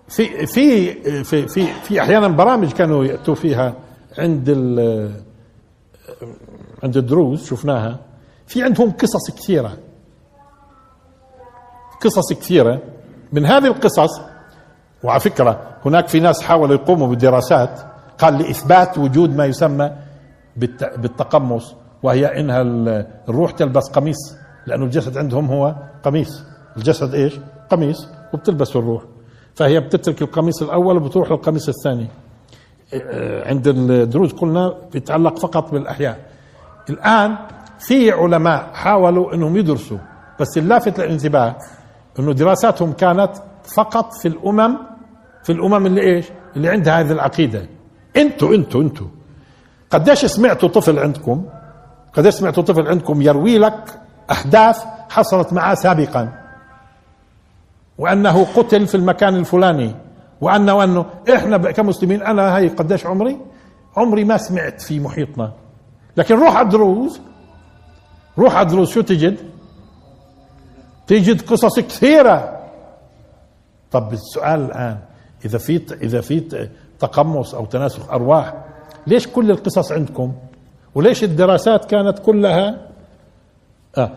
في 0.08 0.46
في 0.46 0.92
في 1.24 1.48
في, 1.48 1.66
في 1.66 2.00
أحيانا 2.00 2.28
برامج 2.28 2.72
كانوا 2.72 3.04
يأتوا 3.04 3.34
فيها 3.34 3.74
عند 4.18 4.44
ال 4.48 5.10
عند 6.82 6.96
الدروز 6.96 7.46
شفناها. 7.46 7.98
في 8.46 8.62
عندهم 8.62 8.90
قصص 8.90 9.30
كثيرة. 9.30 9.76
قصص 12.00 12.32
كثيرة. 12.32 12.82
من 13.32 13.46
هذه 13.46 13.66
القصص 13.66 14.20
وعلى 15.02 15.20
فكرة 15.20 15.60
هناك 15.84 16.08
في 16.08 16.20
ناس 16.20 16.42
حاولوا 16.42 16.74
يقوموا 16.74 17.06
بالدراسات 17.06 17.80
قال 18.18 18.38
لإثبات 18.38 18.98
وجود 18.98 19.36
ما 19.36 19.44
يسمى 19.46 19.90
بالت- 20.56 20.98
بالتقمص 20.98 21.74
وهي 22.02 22.40
إنها 22.40 22.62
ال- 22.62 23.06
الروح 23.28 23.50
تلبس 23.50 23.90
قميص 23.90 24.16
لأنه 24.66 24.84
الجسد 24.84 25.18
عندهم 25.18 25.46
هو 25.46 25.74
قميص. 26.02 26.42
الجسد 26.76 27.14
إيش؟ 27.14 27.40
قميص 27.70 28.08
وبتلبس 28.34 28.76
الروح. 28.76 29.02
فهي 29.54 29.80
بتترك 29.80 30.22
القميص 30.22 30.62
الأول 30.62 30.96
وبتروح 30.96 31.30
للقميص 31.30 31.68
الثاني. 31.68 32.06
عند 33.46 33.68
الدروز 33.68 34.32
قلنا 34.32 34.74
بيتعلق 34.92 35.38
فقط 35.38 35.70
بالأحياء. 35.72 36.18
الآن 36.90 37.36
في 37.78 38.10
علماء 38.10 38.70
حاولوا 38.72 39.34
إنهم 39.34 39.56
يدرسوا 39.56 39.98
بس 40.40 40.58
اللافت 40.58 40.98
للانتباه 41.00 41.56
إنه 42.18 42.32
دراساتهم 42.32 42.92
كانت 42.92 43.30
فقط 43.74 44.14
في 44.22 44.28
الأمم 44.28 44.76
في 45.42 45.52
الأمم 45.52 45.86
اللي 45.86 46.00
إيش؟ 46.00 46.26
اللي 46.56 46.68
عندها 46.68 47.00
هذه 47.00 47.12
العقيدة. 47.12 47.68
أنتوا 48.16 48.54
أنتوا 48.54 48.82
أنتوا. 48.82 49.06
قديش 49.90 50.24
سمعتوا 50.24 50.68
طفل 50.68 50.98
عندكم؟ 50.98 51.44
قديش 52.12 52.34
سمعتوا 52.34 52.62
طفل 52.62 52.88
عندكم 52.88 53.22
يروي 53.22 53.58
لك 53.58 54.00
أحداث 54.30 54.84
حصلت 55.10 55.52
معه 55.52 55.74
سابقا؟ 55.74 56.32
وأنه 57.98 58.44
قتل 58.44 58.86
في 58.86 58.94
المكان 58.94 59.36
الفلاني. 59.36 59.94
وأنه 60.40 60.74
وأنه 60.74 61.06
إحنا 61.34 61.56
كمسلمين 61.58 62.22
أنا 62.22 62.58
هي 62.58 62.68
قديش 62.68 63.06
عمري؟ 63.06 63.38
عمري 63.96 64.24
ما 64.24 64.36
سمعت 64.36 64.82
في 64.82 65.00
محيطنا. 65.00 65.52
لكن 66.16 66.34
روح 66.34 66.56
على 66.56 66.64
الدروز 66.64 67.20
روح 68.38 68.54
على 68.54 68.66
الدروز 68.66 68.90
شو 68.90 69.00
تجد؟ 69.00 69.36
تجد 71.06 71.40
قصص 71.40 71.80
كثيرة. 71.80 72.55
طب 73.92 74.12
السؤال 74.12 74.60
الآن 74.60 74.98
إذا 75.44 75.58
في 75.58 75.82
إذا 76.02 76.20
في 76.20 76.68
تقمص 76.98 77.54
أو 77.54 77.64
تناسخ 77.64 78.10
أرواح 78.10 78.54
ليش 79.06 79.28
كل 79.28 79.50
القصص 79.50 79.92
عندكم؟ 79.92 80.32
وليش 80.94 81.24
الدراسات 81.24 81.84
كانت 81.84 82.18
كلها 82.18 82.78
آه. 83.98 84.10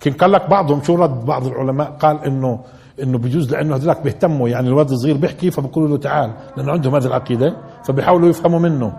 كان 0.00 0.12
قال 0.12 0.32
لك 0.32 0.50
بعضهم 0.50 0.82
شو 0.82 0.94
رد 0.94 1.24
بعض 1.24 1.46
العلماء 1.46 1.90
قال 1.90 2.24
إنه 2.24 2.60
إنه 3.02 3.18
بيجوز 3.18 3.52
لأنه 3.52 3.76
هذولك 3.76 4.00
بيهتموا 4.00 4.48
يعني 4.48 4.68
الولد 4.68 4.90
الصغير 4.90 5.16
بيحكي 5.16 5.50
فبقولوا 5.50 5.88
له 5.88 5.96
تعال 5.96 6.30
لأنه 6.56 6.72
عندهم 6.72 6.94
هذه 6.94 7.06
العقيدة 7.06 7.56
فبيحاولوا 7.84 8.28
يفهموا 8.28 8.58
منه 8.58 8.92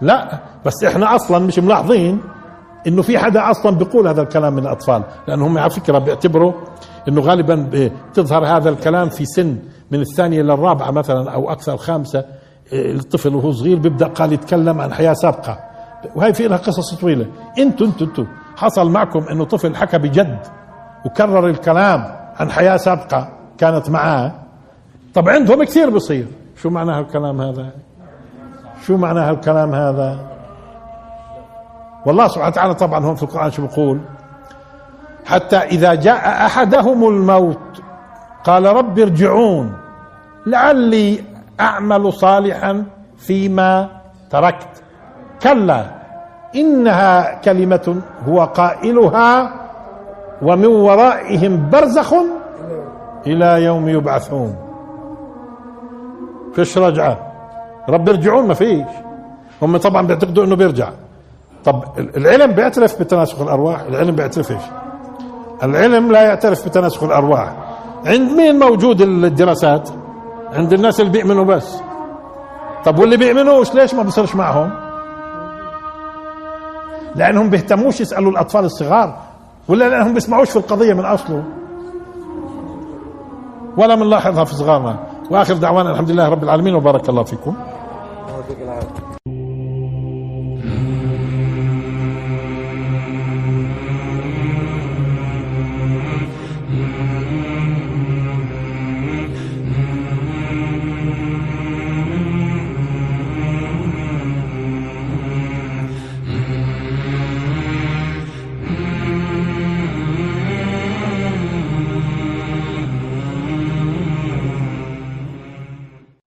لا 0.00 0.38
بس 0.66 0.84
إحنا 0.84 1.16
أصلا 1.16 1.38
مش 1.38 1.58
ملاحظين 1.58 2.20
إنه 2.86 3.02
في 3.02 3.18
حدا 3.18 3.50
أصلا 3.50 3.76
بيقول 3.76 4.08
هذا 4.08 4.22
الكلام 4.22 4.52
من 4.52 4.62
الأطفال. 4.62 5.02
لأنه 5.28 5.46
هم 5.46 5.58
على 5.58 5.70
فكره 5.70 5.98
بيعتبروا 5.98 6.52
إنه 7.08 7.20
غالبا 7.20 7.68
بتظهر 7.72 8.46
هذا 8.46 8.70
الكلام 8.70 9.08
في 9.08 9.24
سن 9.24 9.58
من 9.90 10.00
الثانية 10.00 10.42
للرابعه 10.42 10.90
مثلا 10.90 11.30
أو 11.30 11.52
أكثر 11.52 11.76
خامسة. 11.76 12.24
إيه، 12.72 12.92
الطفل 12.92 13.34
وهو 13.34 13.52
صغير 13.52 13.78
بيبدأ 13.78 14.06
قال 14.06 14.32
يتكلم 14.32 14.80
عن 14.80 14.92
حياة 14.92 15.12
سابقة. 15.12 15.58
وهي 16.16 16.34
في 16.34 16.48
لها 16.48 16.56
قصص 16.56 16.94
طويلة. 16.94 17.26
إنتوا 17.58 17.86
إنتوا 17.86 18.06
إنتوا. 18.06 18.24
حصل 18.56 18.90
معكم 18.90 19.24
إنه 19.30 19.44
طفل 19.44 19.76
حكى 19.76 19.98
بجد 19.98 20.38
وكرر 21.06 21.48
الكلام 21.48 22.04
عن 22.36 22.50
حياة 22.50 22.76
سابقة 22.76 23.28
كانت 23.58 23.90
معاه. 23.90 24.32
طب 25.14 25.28
عندهم 25.28 25.64
كثير 25.64 25.90
بصير 25.90 26.26
شو 26.56 26.70
معنى 26.70 26.92
هالكلام 26.92 27.40
هذا؟ 27.40 27.70
شو 28.86 28.96
معنى 28.96 29.20
هالكلام 29.20 29.74
هذا؟ 29.74 30.33
والله 32.06 32.28
سبحانه 32.28 32.48
وتعالى 32.48 32.74
طبعا 32.74 33.04
هون 33.04 33.14
في 33.14 33.22
القرآن 33.22 33.50
شو 33.50 33.66
بيقول؟ 33.66 34.00
حتى 35.26 35.56
إذا 35.56 35.94
جاء 35.94 36.46
أحدهم 36.46 37.08
الموت 37.08 37.82
قال 38.44 38.66
رب 38.66 38.98
ارجعون 38.98 39.72
لعلي 40.46 41.24
أعمل 41.60 42.12
صالحا 42.12 42.84
فيما 43.16 43.88
تركت. 44.30 44.82
كلا 45.42 45.86
إنها 46.54 47.40
كلمة 47.40 48.02
هو 48.28 48.44
قائلها 48.44 49.54
ومن 50.42 50.66
ورائهم 50.66 51.70
برزخ 51.70 52.14
إلى 53.26 53.64
يوم 53.64 53.88
يبعثون. 53.88 54.56
فيش 56.54 56.78
رجعة. 56.78 57.18
رب 57.88 58.08
ارجعون 58.08 58.48
ما 58.48 58.54
فيش. 58.54 58.86
هم 59.62 59.76
طبعا 59.76 60.06
بيعتقدوا 60.06 60.44
إنه 60.44 60.56
بيرجع. 60.56 60.88
طب 61.64 61.84
العلم 61.98 62.52
بيعترف 62.52 63.00
بتناسخ 63.00 63.40
الأرواح 63.40 63.80
العلم 63.80 64.16
بيعترفش 64.16 64.64
العلم 65.62 66.12
لا 66.12 66.22
يعترف 66.22 66.66
بتناسخ 66.68 67.02
الأرواح. 67.02 67.52
عند 68.06 68.32
مين 68.32 68.58
موجود 68.58 69.00
الدراسات؟ 69.00 69.90
عند 70.52 70.72
الناس 70.72 71.00
اللي 71.00 71.12
بيؤمنوا 71.12 71.44
بس. 71.44 71.76
طب 72.84 72.98
واللي 72.98 73.16
بيؤمنوش 73.16 73.74
ليش 73.74 73.94
ما 73.94 74.02
بصيرش 74.02 74.34
معهم؟ 74.34 74.70
لأنهم 77.14 77.50
بيهتموش 77.50 78.00
يسألوا 78.00 78.32
الأطفال 78.32 78.64
الصغار 78.64 79.18
ولا 79.68 79.88
لأنهم 79.88 80.14
بيسمعوش 80.14 80.50
في 80.50 80.56
القضية 80.56 80.94
من 80.94 81.04
أصله. 81.04 81.44
ولا 83.76 83.94
بنلاحظها 83.94 84.44
في 84.44 84.54
صغارنا. 84.54 84.96
وآخر 85.30 85.54
دعوانا 85.54 85.90
الحمد 85.90 86.10
لله 86.10 86.28
رب 86.28 86.44
العالمين 86.44 86.74
وبارك 86.74 87.08
الله 87.08 87.22
فيكم. 87.22 87.54